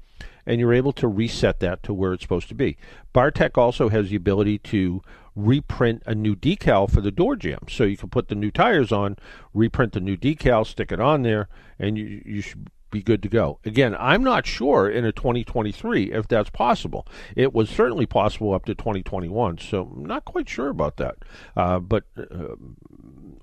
and 0.45 0.61
you're 0.61 0.75
able 0.75 0.93
to 0.93 1.09
reset 1.09 1.59
that 1.61 1.83
to 1.83 1.95
where 1.95 2.13
it's 2.13 2.23
supposed 2.23 2.49
to 2.49 2.55
be. 2.55 2.77
Bartec 3.15 3.57
also 3.57 3.89
has 3.89 4.11
the 4.11 4.17
ability 4.17 4.59
to 4.59 5.01
reprint 5.35 6.03
a 6.05 6.15
new 6.15 6.37
decal 6.37 6.91
for 6.91 7.01
the 7.01 7.11
door 7.11 7.35
jamb, 7.35 7.65
so 7.71 7.85
you 7.85 7.97
can 7.97 8.11
put 8.11 8.29
the 8.29 8.35
new 8.35 8.51
tires 8.51 8.93
on, 8.93 9.17
reprint 9.55 9.95
the 9.95 10.01
new 10.01 10.17
decal, 10.17 10.67
stick 10.67 10.93
it 10.93 11.01
on 11.01 11.23
there, 11.23 11.49
and 11.79 11.97
you 11.97 12.23
you 12.27 12.43
should 12.43 12.69
be 12.93 13.03
good 13.03 13.21
to 13.25 13.29
go. 13.29 13.59
Again, 13.65 13.97
I'm 13.99 14.23
not 14.23 14.47
sure 14.47 14.89
in 14.89 15.05
a 15.05 15.11
2023 15.11 16.13
if 16.13 16.29
that's 16.29 16.51
possible. 16.51 17.05
It 17.35 17.53
was 17.53 17.69
certainly 17.69 18.07
possible 18.07 18.55
up 18.55 18.65
to 18.67 18.77
2021, 18.77 19.59
so 19.59 19.91
I'm 19.93 20.07
not 20.07 20.25
quite 20.25 20.49
sure 20.49 20.69
about 20.69 20.99
that. 20.99 21.17
Uh, 21.57 21.81
but 21.81 22.05
uh, 22.17 22.55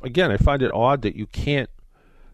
again, 0.01 0.31
I 0.31 0.37
find 0.37 0.61
it 0.61 0.71
odd 0.73 1.01
that 1.01 1.17
you 1.17 1.25
can't 1.25 1.69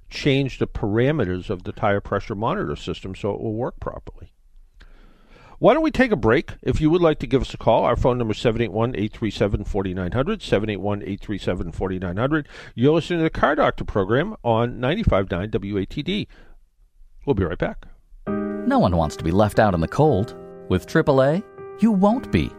change 0.09 0.59
the 0.59 0.67
parameters 0.67 1.49
of 1.49 1.63
the 1.63 1.71
tire 1.71 2.01
pressure 2.01 2.35
monitor 2.35 2.75
system 2.75 3.15
so 3.15 3.33
it 3.33 3.41
will 3.41 3.55
work 3.55 3.79
properly. 3.79 4.35
Why 5.57 5.73
don't 5.73 5.83
we 5.83 5.91
take 5.91 6.11
a 6.11 6.17
break? 6.17 6.55
If 6.61 6.81
you 6.81 6.89
would 6.89 7.01
like 7.01 7.19
to 7.19 7.27
give 7.27 7.41
us 7.41 7.53
a 7.53 7.57
call, 7.57 7.85
our 7.85 7.95
phone 7.95 8.17
number 8.17 8.33
is 8.33 8.39
781-837-4900, 8.39 10.41
781-837-4900. 11.17 12.45
You're 12.75 12.93
listening 12.93 13.19
to 13.19 13.23
the 13.23 13.29
Car 13.29 13.55
Doctor 13.55 13.85
program 13.85 14.35
on 14.43 14.79
95.9 14.79 15.49
WATD. 15.49 16.27
We'll 17.25 17.33
be 17.33 17.43
right 17.43 17.57
back. 17.57 17.85
No 18.27 18.79
one 18.79 18.95
wants 18.95 19.15
to 19.17 19.23
be 19.23 19.31
left 19.31 19.59
out 19.59 19.73
in 19.73 19.79
the 19.79 19.87
cold. 19.87 20.35
With 20.69 20.87
AAA, 20.87 21.43
you 21.79 21.91
won't 21.91 22.31
be. 22.31 22.51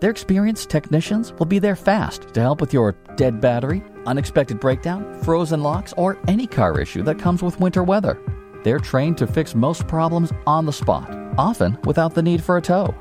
Their 0.00 0.10
experienced 0.10 0.70
technicians 0.70 1.32
will 1.32 1.46
be 1.46 1.58
there 1.58 1.74
fast 1.74 2.32
to 2.34 2.40
help 2.40 2.60
with 2.60 2.72
your 2.72 2.92
dead 3.16 3.40
battery, 3.40 3.82
unexpected 4.06 4.60
breakdown, 4.60 5.20
frozen 5.22 5.60
locks, 5.62 5.92
or 5.96 6.18
any 6.28 6.46
car 6.46 6.80
issue 6.80 7.02
that 7.02 7.18
comes 7.18 7.42
with 7.42 7.58
winter 7.58 7.82
weather. 7.82 8.16
They're 8.62 8.78
trained 8.78 9.18
to 9.18 9.26
fix 9.26 9.56
most 9.56 9.88
problems 9.88 10.32
on 10.46 10.66
the 10.66 10.72
spot, 10.72 11.10
often 11.36 11.76
without 11.84 12.14
the 12.14 12.22
need 12.22 12.40
for 12.42 12.58
a 12.58 12.62
tow. 12.62 12.94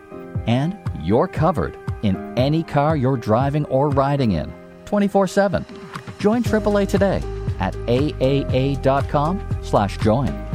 And 0.48 0.76
you're 1.02 1.28
covered 1.28 1.78
in 2.02 2.36
any 2.38 2.64
car 2.64 2.98
you're 2.98 3.18
driving 3.18 3.66
or 3.66 3.90
riding 3.90 4.32
in 4.32 4.52
24 4.86 5.28
7. 5.28 5.64
Join 6.20 6.42
AAA 6.42 6.88
today 6.88 7.22
at 7.60 7.76
aaa.com/join. 7.76 10.47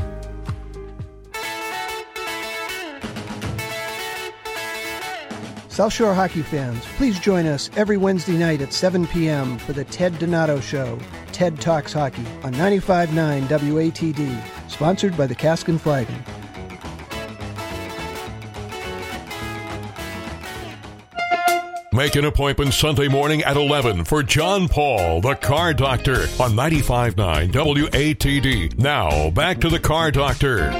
South 5.72 5.94
Shore 5.94 6.12
hockey 6.12 6.42
fans, 6.42 6.84
please 6.98 7.18
join 7.18 7.46
us 7.46 7.70
every 7.76 7.96
Wednesday 7.96 8.36
night 8.36 8.60
at 8.60 8.74
7 8.74 9.06
p.m. 9.06 9.56
for 9.56 9.72
the 9.72 9.84
Ted 9.84 10.18
Donato 10.18 10.60
Show, 10.60 10.98
TED 11.32 11.58
Talks 11.62 11.94
Hockey, 11.94 12.26
on 12.42 12.52
95.9 12.52 13.46
WATD, 13.46 14.70
sponsored 14.70 15.16
by 15.16 15.26
the 15.26 15.34
Cask 15.34 15.68
and 15.68 15.80
Flagon. 15.80 16.22
Make 21.94 22.16
an 22.16 22.26
appointment 22.26 22.74
Sunday 22.74 23.08
morning 23.08 23.42
at 23.42 23.56
11 23.56 24.04
for 24.04 24.22
John 24.22 24.68
Paul, 24.68 25.22
the 25.22 25.36
Car 25.36 25.72
Doctor, 25.72 26.24
on 26.38 26.52
95.9 26.52 27.50
WATD. 27.50 28.78
Now, 28.78 29.30
back 29.30 29.58
to 29.60 29.70
the 29.70 29.80
Car 29.80 30.10
Doctor. 30.10 30.70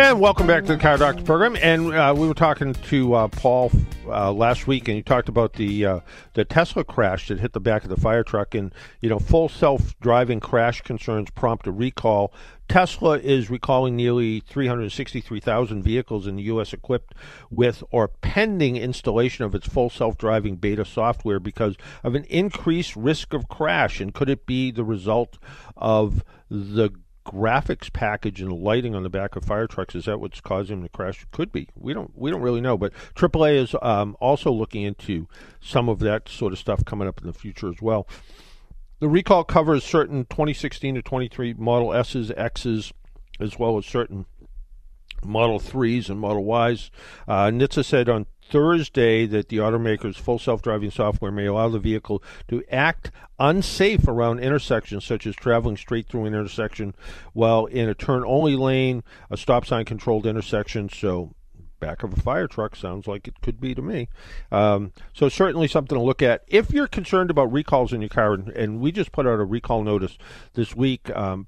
And 0.00 0.18
welcome 0.18 0.46
back 0.46 0.64
to 0.64 0.76
the 0.76 0.78
Car 0.78 0.96
Doctor 0.96 1.22
program. 1.22 1.58
And 1.60 1.92
uh, 1.92 2.14
we 2.16 2.26
were 2.26 2.32
talking 2.32 2.72
to 2.72 3.12
uh, 3.12 3.28
Paul 3.28 3.70
uh, 4.06 4.32
last 4.32 4.66
week, 4.66 4.88
and 4.88 4.96
he 4.96 5.02
talked 5.02 5.28
about 5.28 5.52
the 5.52 5.84
uh, 5.84 6.00
the 6.32 6.46
Tesla 6.46 6.84
crash 6.84 7.28
that 7.28 7.38
hit 7.38 7.52
the 7.52 7.60
back 7.60 7.84
of 7.84 7.90
the 7.90 8.00
fire 8.00 8.24
truck. 8.24 8.54
And 8.54 8.74
you 9.02 9.10
know, 9.10 9.18
full 9.18 9.50
self 9.50 10.00
driving 10.00 10.40
crash 10.40 10.80
concerns 10.80 11.30
prompt 11.32 11.66
a 11.66 11.70
recall. 11.70 12.32
Tesla 12.66 13.18
is 13.18 13.50
recalling 13.50 13.94
nearly 13.94 14.40
363,000 14.40 15.82
vehicles 15.82 16.26
in 16.26 16.36
the 16.36 16.44
U.S. 16.44 16.72
equipped 16.72 17.14
with 17.50 17.84
or 17.90 18.08
pending 18.08 18.76
installation 18.76 19.44
of 19.44 19.54
its 19.54 19.68
full 19.68 19.90
self 19.90 20.16
driving 20.16 20.56
beta 20.56 20.86
software 20.86 21.38
because 21.38 21.76
of 22.02 22.14
an 22.14 22.24
increased 22.24 22.96
risk 22.96 23.34
of 23.34 23.50
crash. 23.50 24.00
And 24.00 24.14
could 24.14 24.30
it 24.30 24.46
be 24.46 24.70
the 24.70 24.82
result 24.82 25.36
of 25.76 26.24
the 26.48 26.90
graphics 27.30 27.92
package 27.92 28.40
and 28.40 28.52
lighting 28.52 28.94
on 28.94 29.02
the 29.02 29.08
back 29.08 29.36
of 29.36 29.44
fire 29.44 29.66
trucks 29.66 29.94
is 29.94 30.06
that 30.06 30.20
what's 30.20 30.40
causing 30.40 30.78
them 30.78 30.88
to 30.88 30.88
crash? 30.88 31.24
Could 31.30 31.52
be. 31.52 31.68
We 31.76 31.94
don't 31.94 32.10
we 32.16 32.30
don't 32.30 32.42
really 32.42 32.60
know. 32.60 32.76
But 32.76 32.92
AAA 33.14 33.62
is 33.62 33.74
um, 33.80 34.16
also 34.20 34.50
looking 34.50 34.82
into 34.82 35.28
some 35.60 35.88
of 35.88 36.00
that 36.00 36.28
sort 36.28 36.52
of 36.52 36.58
stuff 36.58 36.84
coming 36.84 37.06
up 37.06 37.20
in 37.20 37.26
the 37.26 37.32
future 37.32 37.68
as 37.68 37.80
well. 37.80 38.08
The 38.98 39.08
recall 39.08 39.44
covers 39.44 39.84
certain 39.84 40.24
2016 40.26 40.96
to 40.96 41.02
23 41.02 41.54
Model 41.54 41.94
S's, 41.94 42.30
X's, 42.36 42.92
as 43.38 43.58
well 43.58 43.78
as 43.78 43.86
certain 43.86 44.26
Model 45.24 45.58
3s 45.58 46.10
and 46.10 46.20
Model 46.20 46.44
Ys. 46.68 46.90
Uh, 47.26 47.46
NHTSA 47.46 47.84
said 47.84 48.08
on 48.08 48.26
Thursday 48.50 49.26
that 49.26 49.48
the 49.48 49.58
automaker's 49.58 50.16
full 50.16 50.38
self 50.38 50.62
driving 50.62 50.90
software 50.90 51.30
may 51.30 51.46
allow 51.46 51.68
the 51.68 51.78
vehicle 51.78 52.22
to 52.48 52.62
act 52.70 53.10
unsafe 53.38 54.06
around 54.06 54.40
intersections, 54.40 55.04
such 55.04 55.26
as 55.26 55.34
traveling 55.34 55.76
straight 55.76 56.06
through 56.08 56.26
an 56.26 56.34
intersection 56.34 56.94
while 57.32 57.66
in 57.66 57.88
a 57.88 57.94
turn 57.94 58.22
only 58.26 58.56
lane, 58.56 59.02
a 59.30 59.36
stop 59.36 59.64
sign 59.64 59.84
controlled 59.84 60.26
intersection. 60.26 60.88
So, 60.88 61.34
back 61.78 62.02
of 62.02 62.12
a 62.12 62.20
fire 62.20 62.46
truck 62.46 62.76
sounds 62.76 63.06
like 63.06 63.26
it 63.26 63.40
could 63.40 63.60
be 63.60 63.74
to 63.74 63.80
me. 63.80 64.08
Um, 64.52 64.92
so, 65.14 65.28
certainly 65.28 65.68
something 65.68 65.96
to 65.96 66.04
look 66.04 66.20
at. 66.20 66.42
If 66.48 66.72
you're 66.72 66.86
concerned 66.86 67.30
about 67.30 67.52
recalls 67.52 67.92
in 67.92 68.02
your 68.02 68.10
car, 68.10 68.34
and, 68.34 68.80
we 68.80 68.92
just 68.92 69.12
put 69.12 69.26
out 69.26 69.40
a 69.40 69.44
recall 69.44 69.82
notice 69.82 70.18
this 70.54 70.76
week, 70.76 71.08
um, 71.16 71.46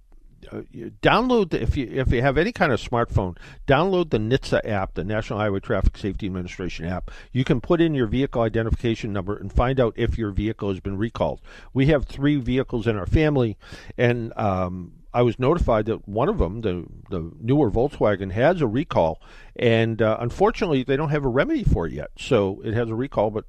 download 1.02 1.50
the, 1.50 1.62
if 1.62 1.76
you 1.76 1.88
if 1.90 2.12
you 2.12 2.22
have 2.22 2.38
any 2.38 2.52
kind 2.52 2.72
of 2.72 2.80
smartphone, 2.80 3.36
download 3.66 4.10
the 4.10 4.18
NHTSA 4.18 4.68
app, 4.68 4.94
the 4.94 5.04
National 5.04 5.38
Highway 5.38 5.60
Traffic 5.60 5.96
Safety 5.96 6.26
Administration 6.26 6.86
app. 6.86 7.10
You 7.32 7.44
can 7.44 7.60
put 7.60 7.80
in 7.80 7.94
your 7.94 8.06
vehicle 8.06 8.42
identification 8.42 9.12
number 9.12 9.36
and 9.36 9.52
find 9.52 9.80
out 9.80 9.94
if 9.96 10.18
your 10.18 10.30
vehicle 10.30 10.68
has 10.70 10.80
been 10.80 10.98
recalled. 10.98 11.40
We 11.72 11.86
have 11.86 12.06
three 12.06 12.36
vehicles 12.36 12.86
in 12.86 12.96
our 12.96 13.06
family, 13.06 13.56
and 13.96 14.32
um, 14.36 14.92
I 15.14 15.22
was 15.22 15.38
notified 15.38 15.86
that 15.86 16.08
one 16.08 16.28
of 16.28 16.38
them, 16.38 16.62
the 16.62 16.86
the 17.10 17.32
newer 17.40 17.70
Volkswagen, 17.70 18.32
has 18.32 18.60
a 18.60 18.66
recall, 18.66 19.20
and 19.56 20.00
uh, 20.00 20.16
unfortunately, 20.20 20.82
they 20.82 20.96
don't 20.96 21.10
have 21.10 21.24
a 21.24 21.28
remedy 21.28 21.64
for 21.64 21.86
it 21.86 21.92
yet. 21.92 22.10
So 22.18 22.60
it 22.64 22.74
has 22.74 22.88
a 22.88 22.94
recall, 22.94 23.30
but 23.30 23.44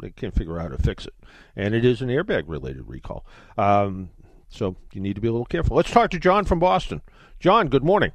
they 0.00 0.10
can't 0.10 0.34
figure 0.34 0.58
out 0.58 0.70
how 0.70 0.76
to 0.76 0.82
fix 0.82 1.06
it, 1.06 1.14
and 1.54 1.74
it 1.74 1.84
is 1.84 2.00
an 2.02 2.08
airbag 2.08 2.44
related 2.46 2.88
recall. 2.88 3.26
Um, 3.58 4.10
so 4.54 4.76
you 4.92 5.00
need 5.00 5.14
to 5.14 5.20
be 5.20 5.28
a 5.28 5.32
little 5.32 5.44
careful. 5.44 5.76
Let's 5.76 5.90
talk 5.90 6.10
to 6.10 6.18
John 6.18 6.44
from 6.44 6.58
Boston. 6.58 7.02
John, 7.40 7.68
good 7.68 7.82
morning. 7.82 8.12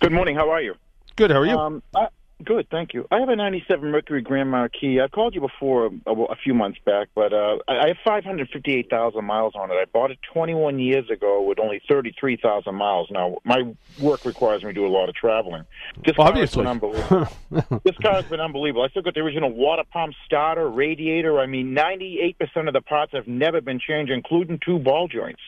Good 0.00 0.12
morning. 0.12 0.36
How 0.36 0.50
are 0.50 0.60
you? 0.60 0.74
Good. 1.16 1.30
How 1.30 1.38
are 1.38 1.46
you? 1.46 1.58
Um, 1.58 1.82
I, 1.94 2.08
good, 2.44 2.68
thank 2.70 2.94
you. 2.94 3.06
I 3.10 3.20
have 3.20 3.28
a 3.28 3.36
'97 3.36 3.90
Mercury 3.90 4.22
Grand 4.22 4.50
Marquis. 4.50 5.00
I 5.00 5.08
called 5.08 5.34
you 5.34 5.40
before 5.40 5.86
a, 6.06 6.12
a 6.12 6.36
few 6.36 6.54
months 6.54 6.78
back, 6.84 7.08
but 7.14 7.32
uh, 7.32 7.58
I 7.68 7.88
have 7.88 7.96
558,000 8.04 9.24
miles 9.24 9.54
on 9.54 9.70
it. 9.70 9.74
I 9.74 9.84
bought 9.92 10.10
it 10.10 10.18
21 10.32 10.78
years 10.78 11.08
ago 11.10 11.42
with 11.42 11.58
only 11.58 11.80
33,000 11.88 12.74
miles. 12.74 13.08
Now, 13.10 13.36
my 13.44 13.74
work 14.00 14.24
requires 14.24 14.62
me 14.62 14.70
to 14.70 14.74
do 14.74 14.86
a 14.86 14.88
lot 14.88 15.08
of 15.08 15.14
traveling. 15.14 15.64
This 16.04 16.14
Obviously, 16.18 16.64
car 16.64 16.74
has 16.74 16.80
been 16.80 16.92
unbelievable. 17.10 17.80
this 17.84 17.96
car 17.98 18.14
has 18.14 18.24
been 18.26 18.40
unbelievable. 18.40 18.82
I 18.82 18.88
still 18.88 19.02
got 19.02 19.14
the 19.14 19.20
original 19.20 19.50
water 19.50 19.84
pump, 19.90 20.14
starter, 20.24 20.68
radiator. 20.68 21.38
I 21.40 21.46
mean, 21.46 21.74
98% 21.74 22.36
of 22.66 22.74
the 22.74 22.82
parts 22.82 23.12
have 23.12 23.26
never 23.26 23.60
been 23.60 23.80
changed, 23.80 24.12
including 24.12 24.58
two 24.64 24.78
ball 24.78 25.08
joints. 25.08 25.40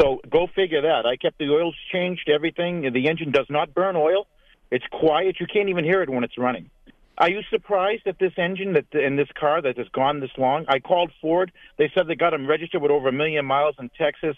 So 0.00 0.20
go 0.30 0.46
figure 0.54 0.82
that. 0.82 1.06
I 1.06 1.16
kept 1.16 1.38
the 1.38 1.50
oils 1.50 1.76
changed, 1.92 2.30
everything. 2.32 2.90
The 2.92 3.08
engine 3.08 3.30
does 3.30 3.46
not 3.50 3.74
burn 3.74 3.96
oil. 3.96 4.26
It's 4.72 4.86
quiet. 4.90 5.36
You 5.38 5.46
can't 5.46 5.68
even 5.68 5.84
hear 5.84 6.02
it 6.02 6.08
when 6.08 6.24
it's 6.24 6.38
running. 6.38 6.70
Are 7.18 7.30
you 7.30 7.42
surprised 7.50 8.02
that 8.06 8.18
this 8.18 8.32
engine 8.38 8.72
that 8.72 8.86
in 8.94 9.16
this 9.16 9.28
car 9.38 9.60
that 9.60 9.76
has 9.76 9.86
gone 9.90 10.20
this 10.20 10.30
long? 10.38 10.64
I 10.66 10.78
called 10.78 11.12
Ford. 11.20 11.52
They 11.76 11.92
said 11.94 12.08
they 12.08 12.14
got 12.14 12.30
them 12.30 12.46
registered 12.48 12.80
with 12.80 12.90
over 12.90 13.08
a 13.08 13.12
million 13.12 13.44
miles 13.44 13.74
in 13.78 13.90
Texas, 13.90 14.34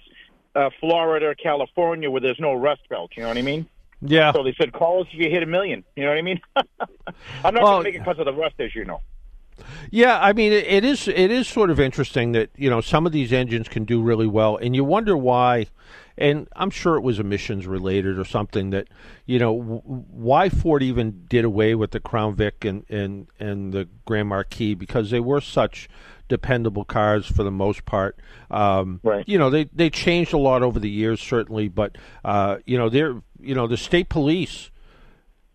uh, 0.57 0.71
Florida, 0.81 1.37
California, 1.41 2.11
where 2.11 2.21
there's 2.21 2.41
no 2.41 2.53
rust 2.53 2.83
belt. 2.91 3.13
You 3.17 3.23
know 3.23 3.29
what 3.29 3.39
I 3.39 3.43
mean? 3.43 3.67
Yeah. 4.03 4.33
So 4.33 4.43
they 4.43 4.55
said, 4.61 4.73
call 4.73 5.03
us 5.03 5.07
if 5.13 5.21
you 5.21 5.31
hit 5.31 5.45
a 5.45 5.47
million. 5.47 5.85
You 5.95 6.03
know 6.03 6.09
what 6.11 6.19
I 6.19 6.23
mean? 6.23 6.41
I'm 6.57 7.55
not 7.55 7.63
Well- 7.63 7.63
going 7.75 7.85
to 7.85 7.91
make 7.91 7.95
it 7.95 7.99
because 8.01 8.19
of 8.19 8.25
the 8.27 8.35
rust, 8.35 8.57
as 8.59 8.75
you 8.75 8.85
know. 8.85 9.01
Yeah, 9.93 10.19
I 10.21 10.33
mean 10.33 10.53
it, 10.53 10.67
it 10.67 10.85
is 10.85 11.07
it 11.07 11.31
is 11.31 11.47
sort 11.47 11.71
of 11.71 11.79
interesting 11.79 12.33
that 12.33 12.51
you 12.57 12.69
know 12.69 12.81
some 12.81 13.07
of 13.07 13.13
these 13.13 13.33
engines 13.33 13.69
can 13.69 13.85
do 13.85 14.03
really 14.03 14.27
well, 14.27 14.57
and 14.57 14.75
you 14.75 14.83
wonder 14.83 15.17
why. 15.17 15.69
And 16.17 16.49
I'm 16.55 16.71
sure 16.71 16.97
it 16.97 17.03
was 17.03 17.19
emissions 17.19 17.67
related 17.67 18.19
or 18.19 18.25
something 18.25 18.71
that 18.71 18.89
you 19.27 19.39
know 19.39 19.59
w- 19.59 19.81
why 19.83 20.49
Ford 20.49 20.83
even 20.83 21.25
did 21.29 21.45
away 21.45 21.75
with 21.75 21.91
the 21.91 22.01
Crown 22.01 22.35
Vic 22.35 22.65
and 22.65 22.85
and 22.89 23.27
and 23.41 23.73
the 23.73 23.89
Grand 24.05 24.29
Marquis 24.29 24.75
because 24.75 25.11
they 25.11 25.21
were 25.21 25.41
such 25.41 25.89
dependable 26.29 26.85
cars 26.85 27.27
for 27.27 27.43
the 27.43 27.51
most 27.51 27.85
part. 27.85 28.19
Um, 28.51 29.01
Right. 29.03 29.29
You 29.29 29.39
know 29.39 29.51
they 29.51 29.65
they 29.65 29.91
changed 29.91 30.33
a 30.33 30.39
lot 30.39 30.63
over 30.63 30.79
the 30.79 30.91
years 30.91 31.21
certainly, 31.21 31.69
but 31.69 31.97
uh, 32.25 32.59
you 32.65 32.79
know 32.79 32.89
they're 32.89 33.21
you 33.41 33.55
know 33.55 33.67
the 33.67 33.77
state 33.77 34.09
police 34.09 34.71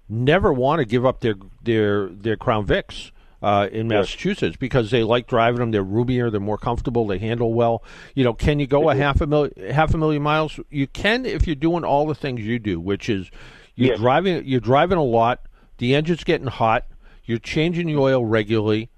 never 0.10 0.52
want 0.52 0.80
to 0.80 0.86
give 0.86 1.06
up 1.06 1.22
their 1.22 1.36
their 1.64 2.08
their 2.08 2.36
Crown 2.36 2.66
Vics 2.66 3.12
uh, 3.42 3.68
in 3.72 3.88
Massachusetts 3.88 4.58
because 4.58 4.92
they 4.92 5.04
like 5.04 5.28
driving 5.28 5.60
them. 5.60 5.72
They're 5.72 5.84
roomier, 5.84 6.30
they're 6.30 6.40
more 6.40 6.58
comfortable, 6.58 7.08
they 7.08 7.20
handle 7.20 7.54
well. 7.54 7.84
You 8.16 8.24
know, 8.24 8.34
can 8.34 8.60
you 8.60 8.68
go 8.68 8.90
a 8.90 8.96
half 8.96 9.22
a 9.22 9.28
million 9.28 9.54
half 9.72 9.94
a 9.94 9.98
million 9.98 10.22
miles? 10.22 10.60
You 10.70 10.88
can 10.88 11.26
if 11.26 11.48
you're 11.48 11.56
doing 11.56 11.84
all 11.84 12.06
the 12.08 12.16
things 12.16 12.42
you 12.42 12.60
do, 12.60 12.80
which 12.80 13.10
is 13.10 13.30
you're 13.76 13.92
Yes. 13.92 14.00
driving 14.00 14.44
you're 14.46 14.60
driving 14.60 14.98
a 14.98 15.04
lot. 15.04 15.42
The 15.78 15.96
engine's 15.96 16.24
getting 16.26 16.48
hot. 16.48 16.86
You're 17.24 17.38
changing 17.40 17.88
the 17.88 17.96
oil 17.96 18.26
regularly, 18.26 18.90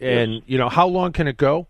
and 0.00 0.42
you 0.46 0.56
know 0.56 0.68
how 0.68 0.86
long 0.86 1.12
can 1.12 1.26
it 1.28 1.36
go? 1.36 1.66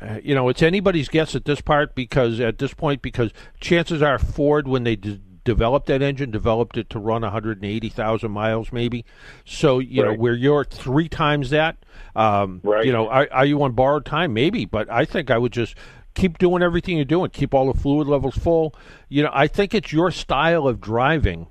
Uh, 0.00 0.18
you 0.22 0.34
know, 0.34 0.50
it's 0.50 0.62
anybody's 0.62 1.08
guess 1.08 1.34
at 1.34 1.46
this 1.46 1.62
part 1.62 1.94
because 1.94 2.38
at 2.38 2.58
this 2.58 2.74
point, 2.74 3.00
because 3.00 3.30
chances 3.60 4.02
are 4.02 4.18
Ford, 4.18 4.68
when 4.68 4.84
they 4.84 4.94
d- 4.94 5.20
developed 5.46 5.86
that 5.86 6.02
engine, 6.02 6.30
developed 6.30 6.76
it 6.76 6.90
to 6.90 6.98
run 6.98 7.22
180,000 7.22 8.30
miles, 8.30 8.70
maybe. 8.72 9.06
So 9.46 9.78
you 9.78 10.02
know, 10.04 10.12
where 10.14 10.34
you're 10.34 10.64
three 10.64 11.08
times 11.08 11.48
that, 11.50 11.78
um, 12.14 12.60
Right. 12.62 12.84
you 12.84 12.92
know, 12.92 13.08
are, 13.08 13.26
are 13.32 13.46
you 13.46 13.62
on 13.62 13.72
borrowed 13.72 14.04
time? 14.04 14.34
Maybe, 14.34 14.66
but 14.66 14.90
I 14.90 15.06
think 15.06 15.30
I 15.30 15.38
would 15.38 15.52
just 15.52 15.74
keep 16.14 16.36
doing 16.36 16.62
everything 16.62 16.96
you're 16.96 17.06
doing, 17.06 17.30
keep 17.30 17.54
all 17.54 17.72
the 17.72 17.78
fluid 17.78 18.08
levels 18.08 18.36
full. 18.36 18.74
You 19.08 19.22
know, 19.22 19.30
I 19.32 19.46
think 19.46 19.72
it's 19.72 19.92
your 19.92 20.10
style 20.10 20.66
of 20.66 20.80
driving 20.80 21.46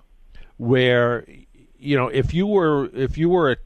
where, 0.57 1.25
you 1.79 1.97
know, 1.97 2.07
if 2.09 2.33
you 2.33 2.45
were 2.45 2.89
if 2.93 3.17
you 3.17 3.29
were 3.29 3.51
a 3.51 3.57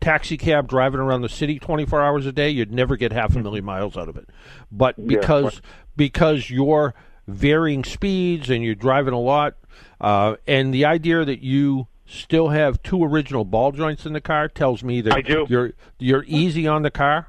taxi 0.00 0.36
cab 0.38 0.68
driving 0.68 1.00
around 1.00 1.22
the 1.22 1.28
city 1.28 1.58
24 1.58 2.02
hours 2.02 2.24
a 2.24 2.32
day, 2.32 2.48
you'd 2.48 2.72
never 2.72 2.96
get 2.96 3.12
half 3.12 3.36
a 3.36 3.38
million 3.40 3.64
miles 3.64 3.96
out 3.96 4.08
of 4.08 4.16
it. 4.16 4.30
But 4.72 5.06
because 5.06 5.60
because 5.96 6.48
you're 6.48 6.94
varying 7.28 7.84
speeds 7.84 8.50
and 8.50 8.64
you're 8.64 8.74
driving 8.74 9.14
a 9.14 9.20
lot, 9.20 9.54
uh, 10.00 10.36
and 10.46 10.72
the 10.74 10.84
idea 10.84 11.24
that 11.24 11.42
you 11.42 11.86
still 12.06 12.48
have 12.48 12.82
two 12.82 13.04
original 13.04 13.44
ball 13.44 13.70
joints 13.70 14.06
in 14.06 14.14
the 14.14 14.20
car 14.20 14.48
tells 14.48 14.82
me 14.82 15.02
that 15.02 15.12
I 15.12 15.20
do. 15.20 15.46
you're 15.48 15.72
you're 15.98 16.24
easy 16.26 16.66
on 16.66 16.82
the 16.82 16.90
car. 16.90 17.28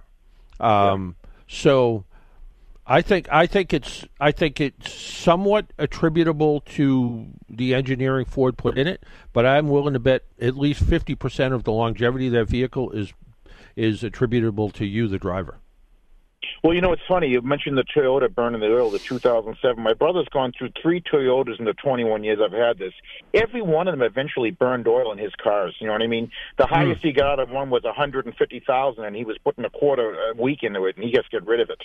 Um, 0.60 1.16
So 1.48 2.06
I 2.86 3.02
think 3.02 3.28
I 3.32 3.46
think 3.46 3.74
it's 3.74 4.06
I 4.20 4.32
think 4.32 4.62
it's 4.62 4.92
somewhat 4.94 5.74
attributable 5.78 6.62
to 6.62 7.28
the 7.50 7.76
engineering 7.76 8.26
Ford 8.26 8.58
put 8.58 8.78
in 8.78 8.88
it, 8.88 9.04
but 9.34 9.46
I'm 9.46 9.68
willing 9.68 9.94
to 9.94 10.00
bet 10.00 10.24
at 10.40 10.56
least 10.58 10.82
fifty 10.84 11.16
percent 11.16 11.54
of 11.54 11.66
the 11.66 11.72
longevity 11.72 12.28
of 12.28 12.34
that 12.34 12.46
vehicle 12.46 12.92
is 12.92 13.14
is 13.76 14.04
attributable 14.04 14.70
to 14.72 14.86
you, 14.86 15.08
the 15.08 15.20
driver. 15.20 15.60
Well, 16.64 16.74
you 16.74 16.82
know, 16.82 16.92
it's 16.92 17.02
funny. 17.08 17.28
You 17.28 17.42
mentioned 17.42 17.78
the 17.78 17.84
Toyota 17.84 18.34
burning 18.34 18.60
the 18.60 18.68
oil, 18.68 18.90
the 18.90 19.00
2007. 19.00 19.82
My 19.82 19.94
brother's 19.94 20.28
gone 20.30 20.52
through 20.58 20.72
three 20.82 21.02
Toyotas 21.02 21.60
in 21.60 21.66
the 21.66 21.74
21 21.74 22.24
years 22.24 22.40
I've 22.44 22.52
had 22.52 22.78
this. 22.78 22.94
Every 23.34 23.62
one 23.62 23.88
of 23.88 23.94
them 23.94 24.02
eventually 24.02 24.52
burned 24.52 24.88
oil 24.88 25.12
in 25.12 25.18
his 25.18 25.34
cars. 25.36 25.76
You 25.80 25.88
know 25.88 25.94
what 25.94 26.02
I 26.02 26.08
mean? 26.08 26.32
The 26.58 26.68
hmm. 26.68 26.74
highest 26.74 27.02
he 27.02 27.12
got 27.12 27.34
out 27.34 27.40
of 27.40 27.50
one 27.50 27.70
was 27.70 27.84
150,000, 27.84 29.04
and 29.04 29.16
he 29.16 29.26
was 29.26 29.38
putting 29.38 29.66
a 29.66 29.70
quarter 29.70 30.32
a 30.32 30.42
week 30.42 30.64
into 30.64 30.86
it, 30.86 30.96
and 30.96 31.06
he 31.06 31.12
just 31.12 31.32
get 31.32 31.46
rid 31.46 31.60
of 31.60 31.70
it. 31.70 31.84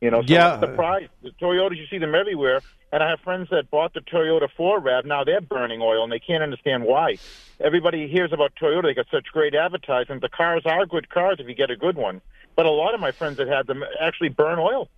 You 0.00 0.10
know, 0.10 0.22
so 0.22 0.32
Yeah. 0.32 0.54
I'm 0.54 0.60
surprised. 0.60 1.10
The 1.22 1.30
Toyotas, 1.40 1.76
you 1.76 1.86
see 1.90 1.98
them 1.98 2.14
everywhere. 2.14 2.60
And 2.92 3.02
I 3.02 3.10
have 3.10 3.20
friends 3.20 3.48
that 3.50 3.70
bought 3.70 3.94
the 3.94 4.00
Toyota 4.00 4.48
4RAV. 4.58 5.04
Now 5.04 5.22
they're 5.22 5.40
burning 5.40 5.80
oil, 5.80 6.02
and 6.02 6.10
they 6.10 6.18
can't 6.18 6.42
understand 6.42 6.84
why. 6.84 7.18
Everybody 7.60 8.08
hears 8.08 8.32
about 8.32 8.52
Toyota. 8.60 8.84
They 8.84 8.94
got 8.94 9.06
such 9.12 9.26
great 9.32 9.54
advertising. 9.54 10.18
The 10.20 10.28
cars 10.28 10.62
are 10.64 10.86
good 10.86 11.08
cars 11.10 11.36
if 11.38 11.46
you 11.46 11.54
get 11.54 11.70
a 11.70 11.76
good 11.76 11.96
one. 11.96 12.20
But 12.56 12.66
a 12.66 12.70
lot 12.70 12.94
of 12.94 13.00
my 13.00 13.12
friends 13.12 13.36
that 13.36 13.46
had 13.46 13.66
them 13.68 13.84
actually 14.00 14.30
burn 14.30 14.58
oil. 14.58 14.88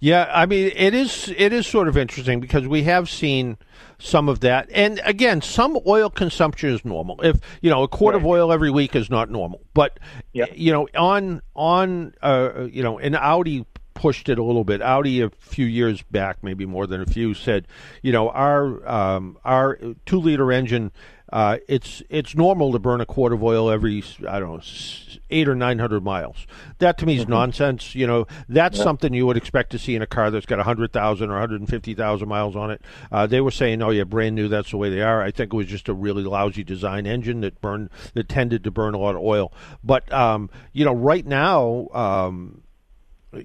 Yeah, 0.00 0.30
I 0.34 0.44
mean 0.44 0.70
it 0.76 0.92
is 0.92 1.32
it 1.36 1.52
is 1.54 1.66
sort 1.66 1.88
of 1.88 1.96
interesting 1.96 2.38
because 2.38 2.66
we 2.68 2.82
have 2.82 3.08
seen 3.08 3.56
some 3.98 4.28
of 4.28 4.40
that, 4.40 4.68
and 4.74 5.00
again, 5.04 5.40
some 5.40 5.78
oil 5.86 6.10
consumption 6.10 6.70
is 6.74 6.84
normal. 6.84 7.20
If 7.22 7.38
you 7.62 7.70
know 7.70 7.82
a 7.84 7.88
quart 7.88 8.14
of 8.14 8.26
oil 8.26 8.52
every 8.52 8.70
week 8.70 8.94
is 8.94 9.08
not 9.08 9.30
normal, 9.30 9.62
but 9.72 9.98
Yeah. 10.34 10.44
you 10.52 10.72
know 10.72 10.88
on 10.94 11.40
on 11.54 12.12
uh, 12.22 12.66
you 12.70 12.82
know 12.82 12.98
an 12.98 13.14
Audi 13.14 13.64
pushed 14.04 14.28
it 14.28 14.38
a 14.38 14.42
little 14.42 14.64
bit. 14.64 14.82
Audi 14.82 15.22
a 15.22 15.30
few 15.30 15.64
years 15.64 16.02
back, 16.02 16.36
maybe 16.42 16.66
more 16.66 16.86
than 16.86 17.00
a 17.00 17.06
few, 17.06 17.32
said, 17.32 17.66
you 18.02 18.12
know, 18.12 18.28
our 18.28 18.86
um, 18.86 19.38
our 19.46 19.78
two 20.04 20.20
liter 20.20 20.52
engine. 20.52 20.92
Uh, 21.32 21.56
it's 21.68 22.02
it's 22.10 22.34
normal 22.34 22.70
to 22.70 22.78
burn 22.78 23.00
a 23.00 23.06
quart 23.06 23.32
of 23.32 23.42
oil 23.42 23.70
every 23.70 24.04
I 24.28 24.38
don't 24.38 24.56
know 24.56 25.18
eight 25.30 25.48
or 25.48 25.54
nine 25.54 25.78
hundred 25.78 26.04
miles. 26.04 26.46
That 26.80 26.98
to 26.98 27.06
me 27.06 27.16
is 27.16 27.22
mm-hmm. 27.22 27.30
nonsense. 27.30 27.94
You 27.94 28.06
know, 28.06 28.26
that's 28.46 28.76
yeah. 28.76 28.84
something 28.84 29.14
you 29.14 29.24
would 29.24 29.38
expect 29.38 29.70
to 29.70 29.78
see 29.78 29.96
in 29.96 30.02
a 30.02 30.06
car 30.06 30.30
that's 30.30 30.44
got 30.44 30.60
hundred 30.60 30.92
thousand 30.92 31.30
or 31.30 31.38
hundred 31.38 31.60
and 31.60 31.68
fifty 31.68 31.94
thousand 31.94 32.28
miles 32.28 32.54
on 32.54 32.70
it. 32.70 32.82
Uh, 33.10 33.26
they 33.26 33.40
were 33.40 33.50
saying, 33.50 33.80
"Oh 33.80 33.88
yeah, 33.88 34.04
brand 34.04 34.34
new. 34.34 34.48
That's 34.48 34.70
the 34.70 34.76
way 34.76 34.90
they 34.90 35.00
are." 35.00 35.22
I 35.22 35.30
think 35.30 35.54
it 35.54 35.56
was 35.56 35.66
just 35.66 35.88
a 35.88 35.94
really 35.94 36.24
lousy 36.24 36.62
design 36.62 37.06
engine 37.06 37.40
that 37.40 37.58
burned 37.62 37.88
that 38.12 38.28
tended 38.28 38.64
to 38.64 38.70
burn 38.70 38.92
a 38.92 38.98
lot 38.98 39.14
of 39.14 39.22
oil. 39.22 39.50
But 39.82 40.12
um, 40.12 40.50
you 40.74 40.84
know, 40.84 40.94
right 40.94 41.24
now. 41.24 41.88
Um, 41.94 42.63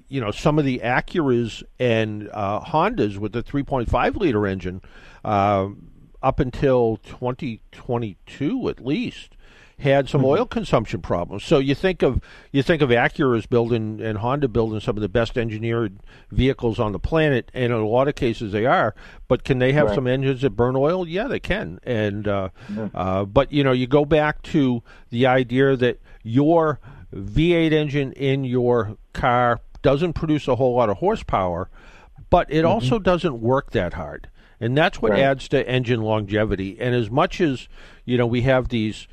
you 0.08 0.20
know 0.20 0.30
some 0.30 0.58
of 0.58 0.64
the 0.64 0.80
Acuras 0.80 1.62
and 1.78 2.28
uh, 2.32 2.60
Hondas 2.60 3.16
with 3.16 3.32
the 3.32 3.42
3.5 3.42 4.16
liter 4.16 4.46
engine 4.46 4.82
uh, 5.24 5.68
up 6.22 6.40
until 6.40 6.98
2022 6.98 8.68
at 8.68 8.84
least 8.84 9.36
had 9.80 10.08
some 10.08 10.20
mm-hmm. 10.20 10.30
oil 10.30 10.46
consumption 10.46 11.00
problems. 11.00 11.42
So 11.42 11.58
you 11.58 11.74
think 11.74 12.02
of 12.02 12.20
you 12.52 12.62
think 12.62 12.82
of 12.82 12.90
Acura's 12.90 13.46
building 13.46 14.00
and 14.00 14.18
Honda 14.18 14.48
building 14.48 14.80
some 14.80 14.96
of 14.96 15.00
the 15.00 15.08
best 15.08 15.36
engineered 15.36 15.98
vehicles 16.30 16.78
on 16.78 16.92
the 16.92 16.98
planet, 16.98 17.50
and 17.54 17.72
in 17.72 17.78
a 17.78 17.86
lot 17.86 18.08
of 18.08 18.14
cases 18.14 18.52
they 18.52 18.66
are. 18.66 18.94
But 19.26 19.44
can 19.44 19.58
they 19.58 19.72
have 19.72 19.88
right. 19.88 19.94
some 19.94 20.06
engines 20.06 20.42
that 20.42 20.50
burn 20.50 20.76
oil? 20.76 21.08
Yeah, 21.08 21.28
they 21.28 21.40
can. 21.40 21.80
And 21.82 22.28
uh, 22.28 22.50
mm-hmm. 22.68 22.96
uh, 22.96 23.24
but 23.24 23.52
you 23.52 23.64
know, 23.64 23.72
you 23.72 23.86
go 23.86 24.04
back 24.04 24.42
to 24.42 24.82
the 25.08 25.26
idea 25.26 25.76
that 25.76 26.00
your 26.22 26.78
V8 27.14 27.72
engine 27.72 28.12
in 28.12 28.44
your 28.44 28.96
car 29.12 29.60
doesn't 29.82 30.14
produce 30.14 30.48
a 30.48 30.56
whole 30.56 30.74
lot 30.74 30.90
of 30.90 30.98
horsepower, 30.98 31.70
but 32.28 32.50
it 32.50 32.58
mm-hmm. 32.58 32.68
also 32.68 32.98
doesn't 32.98 33.40
work 33.40 33.70
that 33.72 33.94
hard. 33.94 34.28
And 34.60 34.76
that's 34.76 35.00
what 35.00 35.12
right. 35.12 35.20
adds 35.20 35.48
to 35.48 35.66
engine 35.66 36.02
longevity. 36.02 36.78
And 36.78 36.94
as 36.94 37.10
much 37.10 37.40
as, 37.40 37.66
you 38.04 38.18
know, 38.18 38.26
we 38.26 38.42
have 38.42 38.68
these 38.68 39.08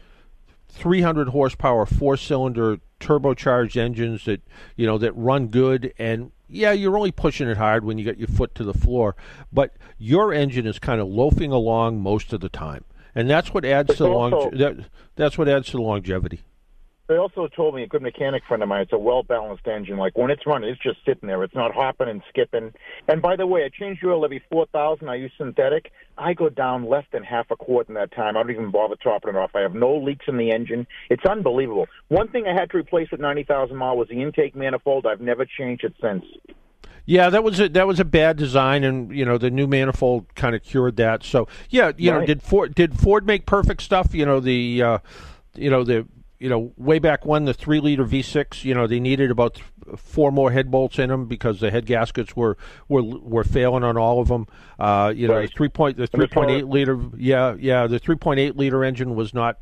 300 0.70 1.30
horsepower 1.30 1.86
four 1.86 2.18
cylinder 2.18 2.80
turbocharged 3.00 3.78
engines 3.78 4.26
that, 4.26 4.42
you 4.76 4.86
know, 4.86 4.98
that 4.98 5.14
run 5.14 5.48
good 5.48 5.94
and 5.98 6.32
yeah, 6.50 6.72
you're 6.72 6.98
only 6.98 7.12
pushing 7.12 7.50
it 7.50 7.58
hard 7.58 7.84
when 7.84 7.98
you 7.98 8.06
get 8.06 8.18
your 8.18 8.28
foot 8.28 8.56
to 8.56 8.64
the 8.64 8.74
floor, 8.74 9.16
but 9.52 9.76
your 9.98 10.34
engine 10.34 10.66
is 10.66 10.80
kind 10.80 11.02
of 11.02 11.08
loafing 11.08 11.52
along 11.52 12.02
most 12.02 12.32
of 12.32 12.40
the 12.40 12.50
time. 12.50 12.86
And 13.14 13.30
that's 13.30 13.54
what 13.54 13.66
adds 13.66 13.90
it's 13.90 13.98
to 13.98 14.04
the 14.04 14.10
long 14.10 14.52
that, 14.52 14.86
that's 15.16 15.38
what 15.38 15.50
adds 15.50 15.70
to 15.70 15.82
longevity. 15.82 16.42
They 17.08 17.16
also 17.16 17.48
told 17.48 17.74
me 17.74 17.84
a 17.84 17.88
good 17.88 18.02
mechanic 18.02 18.44
friend 18.48 18.62
of 18.62 18.68
mine. 18.68 18.82
It's 18.82 18.92
a 18.92 18.98
well 18.98 19.24
balanced 19.24 19.66
engine. 19.66 19.98
Like 19.98 20.18
when 20.18 20.30
it's 20.30 20.46
running, 20.46 20.70
it's 20.70 20.82
just 20.82 21.00
sitting 21.06 21.28
there. 21.28 21.42
It's 21.44 21.56
not 21.56 21.74
hopping 21.74 22.10
and 22.10 22.22
skipping. 22.30 22.74
And 23.08 23.22
by 23.22 23.38
the 23.38 23.48
way, 23.48 23.64
I 23.64 23.70
change 23.70 24.00
oil 24.04 24.26
every 24.26 24.44
four 24.52 24.66
thousand. 24.68 25.08
I 25.08 25.16
use 25.16 25.32
synthetic. 25.38 25.92
I 26.18 26.34
go 26.34 26.50
down 26.50 26.90
less 26.90 27.06
than 27.14 27.24
half 27.24 27.50
a 27.50 27.56
quart 27.56 27.88
in 27.88 27.96
that 27.96 28.12
time. 28.12 28.36
I 28.36 28.42
don't 28.42 28.52
even 28.52 28.72
bother 28.72 28.96
topping 28.96 29.30
it 29.30 29.36
off. 29.38 29.52
I 29.56 29.62
have 29.62 29.74
no 29.74 29.96
leaks 29.96 30.26
in 30.28 30.38
the 30.38 30.52
engine. 30.52 30.86
It's 31.10 31.26
unbelievable. 31.26 31.88
One 32.10 32.28
thing 32.28 32.46
I 32.46 32.54
had 32.54 32.70
to 32.72 32.78
replace 32.78 33.08
at 33.14 33.22
ninety 33.22 33.44
thousand 33.44 33.78
mile 33.78 33.96
was 33.96 34.10
the 34.10 34.22
intake 34.22 34.56
manifold. 34.56 35.06
I've 35.06 35.22
never 35.22 35.46
changed 35.46 35.86
it 35.86 35.94
since. 36.02 36.26
Yeah, 37.06 37.30
that 37.30 37.42
was 37.42 37.58
a 37.62 37.70
that 37.70 37.88
was 37.88 38.02
a 38.02 38.06
bad 38.06 38.36
design, 38.36 38.84
and 38.84 39.16
you 39.16 39.24
know 39.24 39.38
the 39.38 39.50
new 39.50 39.66
manifold 39.66 40.36
kind 40.36 40.56
of 40.56 40.62
cured 40.62 40.98
that. 40.98 41.24
So 41.24 41.48
yeah, 41.70 41.94
you 41.96 42.12
right. 42.12 42.20
know, 42.20 42.26
did 42.26 42.44
Ford 42.44 42.76
did 42.76 43.00
Ford 43.00 43.26
make 43.26 43.46
perfect 43.46 43.82
stuff? 43.82 44.14
You 44.14 44.26
know 44.26 44.42
the. 44.42 44.82
Uh, 44.84 44.98
you 45.58 45.70
know 45.70 45.84
the 45.84 46.08
you 46.40 46.50
know, 46.50 46.72
way 46.78 47.00
back 47.00 47.26
when 47.26 47.46
the 47.46 47.54
three 47.54 47.80
liter 47.80 48.06
V6, 48.06 48.64
you 48.64 48.74
know, 48.74 48.86
they 48.86 49.00
needed 49.00 49.32
about 49.32 49.60
four 49.96 50.32
more 50.32 50.52
head 50.52 50.70
bolts 50.70 51.00
in 51.00 51.10
them 51.10 51.26
because 51.26 51.60
the 51.60 51.72
head 51.72 51.86
gaskets 51.86 52.36
were 52.36 52.58
were 52.88 53.04
were 53.04 53.44
failing 53.44 53.84
on 53.84 53.98
all 53.98 54.22
of 54.22 54.28
them. 54.28 54.46
Uh, 54.78 55.12
you 55.16 55.28
know, 55.28 55.42
the 55.42 55.48
three 55.48 55.70
point 55.70 55.98
the 55.98 56.08
three 56.08 56.28
point 56.28 56.52
eight 56.52 56.68
liter, 56.68 57.00
yeah, 57.18 57.56
yeah, 57.58 57.88
the 57.88 58.00
three 58.00 58.16
point 58.16 58.40
eight 58.40 58.56
liter 58.56 58.84
engine 58.84 59.16
was 59.16 59.34
not 59.34 59.60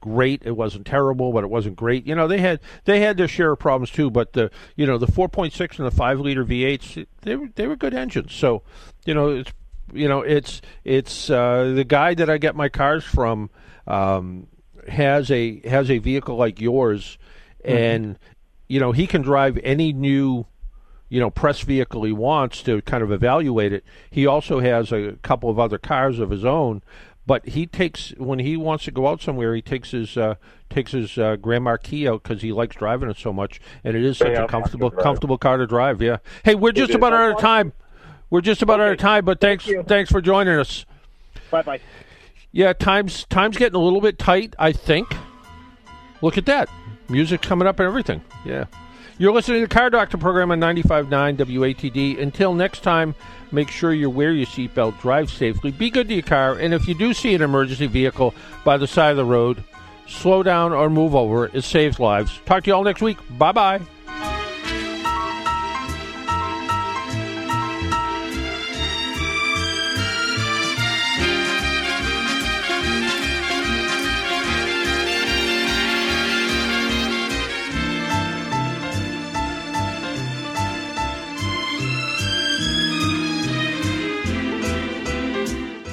great. 0.00 0.42
It 0.44 0.56
wasn't 0.56 0.86
terrible, 0.86 1.32
but 1.32 1.44
it 1.44 1.50
wasn't 1.50 1.76
great. 1.76 2.06
You 2.06 2.14
know, 2.14 2.28
they 2.28 2.38
had 2.38 2.60
they 2.84 3.00
had 3.00 3.16
their 3.16 3.28
share 3.28 3.52
of 3.52 3.58
problems 3.58 3.90
too. 3.90 4.10
But 4.10 4.34
the 4.34 4.50
you 4.76 4.86
know 4.86 4.98
the 4.98 5.06
four 5.06 5.30
point 5.30 5.54
six 5.54 5.78
and 5.78 5.86
the 5.86 5.94
five 5.94 6.20
liter 6.20 6.44
V8s, 6.44 7.06
they 7.22 7.36
were 7.36 7.48
they 7.54 7.66
were 7.66 7.76
good 7.76 7.94
engines. 7.94 8.34
So, 8.34 8.62
you 9.06 9.14
know, 9.14 9.30
it's 9.30 9.52
you 9.94 10.08
know 10.08 10.20
it's 10.20 10.60
it's 10.84 11.30
uh, 11.30 11.72
the 11.74 11.84
guy 11.84 12.12
that 12.12 12.28
I 12.28 12.36
get 12.36 12.54
my 12.54 12.68
cars 12.68 13.04
from. 13.04 13.48
Um, 13.86 14.46
has 14.88 15.30
a 15.30 15.60
has 15.68 15.90
a 15.90 15.98
vehicle 15.98 16.36
like 16.36 16.60
yours, 16.60 17.18
mm-hmm. 17.64 17.76
and 17.76 18.18
you 18.68 18.80
know 18.80 18.92
he 18.92 19.06
can 19.06 19.22
drive 19.22 19.58
any 19.62 19.92
new 19.92 20.46
you 21.08 21.20
know 21.20 21.30
press 21.30 21.60
vehicle 21.60 22.04
he 22.04 22.12
wants 22.12 22.62
to 22.62 22.80
kind 22.82 23.02
of 23.02 23.12
evaluate 23.12 23.72
it. 23.72 23.84
He 24.10 24.26
also 24.26 24.60
has 24.60 24.92
a 24.92 25.12
couple 25.22 25.50
of 25.50 25.58
other 25.58 25.78
cars 25.78 26.18
of 26.18 26.30
his 26.30 26.44
own, 26.44 26.82
but 27.26 27.46
he 27.48 27.66
takes 27.66 28.10
when 28.16 28.40
he 28.40 28.56
wants 28.56 28.84
to 28.84 28.90
go 28.90 29.06
out 29.06 29.20
somewhere, 29.22 29.54
he 29.54 29.62
takes 29.62 29.92
his 29.92 30.16
uh, 30.16 30.34
takes 30.70 30.92
his 30.92 31.16
uh, 31.18 31.36
Grand 31.36 31.64
Marquis 31.64 32.08
out 32.08 32.22
because 32.22 32.42
he 32.42 32.52
likes 32.52 32.76
driving 32.76 33.08
it 33.08 33.16
so 33.16 33.32
much, 33.32 33.60
and 33.84 33.96
it 33.96 34.04
is 34.04 34.18
such 34.18 34.32
yeah, 34.32 34.44
a 34.44 34.48
comfortable 34.48 34.90
comfortable 34.90 35.38
car 35.38 35.56
to 35.56 35.66
drive. 35.66 36.02
Yeah. 36.02 36.18
Hey, 36.44 36.54
we're 36.54 36.72
just 36.72 36.94
about 36.94 37.12
out 37.12 37.32
of 37.32 37.38
time. 37.38 37.72
We're 38.30 38.40
just 38.40 38.62
about 38.62 38.80
okay. 38.80 38.88
out 38.88 38.92
of 38.92 38.98
time, 38.98 39.24
but 39.24 39.40
thanks 39.40 39.66
Thank 39.66 39.86
thanks 39.86 40.10
for 40.10 40.20
joining 40.20 40.58
us. 40.58 40.84
Bye 41.50 41.62
bye. 41.62 41.80
Yeah, 42.52 42.72
time's 42.74 43.24
time's 43.24 43.56
getting 43.56 43.76
a 43.76 43.82
little 43.82 44.00
bit 44.00 44.18
tight. 44.18 44.54
I 44.58 44.72
think. 44.72 45.14
Look 46.20 46.38
at 46.38 46.46
that, 46.46 46.68
music 47.08 47.42
coming 47.42 47.66
up 47.66 47.80
and 47.80 47.86
everything. 47.86 48.22
Yeah, 48.44 48.66
you're 49.18 49.32
listening 49.32 49.62
to 49.62 49.66
the 49.66 49.74
Car 49.74 49.90
Doctor 49.90 50.18
program 50.18 50.52
on 50.52 50.60
95.9 50.60 51.36
WATD. 51.36 52.20
Until 52.20 52.54
next 52.54 52.84
time, 52.84 53.14
make 53.50 53.68
sure 53.68 53.92
you 53.92 54.08
wear 54.08 54.32
your 54.32 54.46
seatbelt, 54.46 55.00
drive 55.00 55.30
safely, 55.30 55.72
be 55.72 55.90
good 55.90 56.06
to 56.08 56.14
your 56.14 56.22
car, 56.22 56.54
and 56.54 56.72
if 56.72 56.86
you 56.86 56.94
do 56.94 57.12
see 57.12 57.34
an 57.34 57.42
emergency 57.42 57.88
vehicle 57.88 58.34
by 58.64 58.76
the 58.76 58.86
side 58.86 59.10
of 59.10 59.16
the 59.16 59.24
road, 59.24 59.64
slow 60.06 60.42
down 60.42 60.72
or 60.72 60.90
move 60.90 61.14
over. 61.14 61.46
It 61.46 61.64
saves 61.64 61.98
lives. 61.98 62.38
Talk 62.44 62.64
to 62.64 62.70
you 62.70 62.74
all 62.74 62.84
next 62.84 63.02
week. 63.02 63.18
Bye 63.36 63.52
bye. 63.52 63.80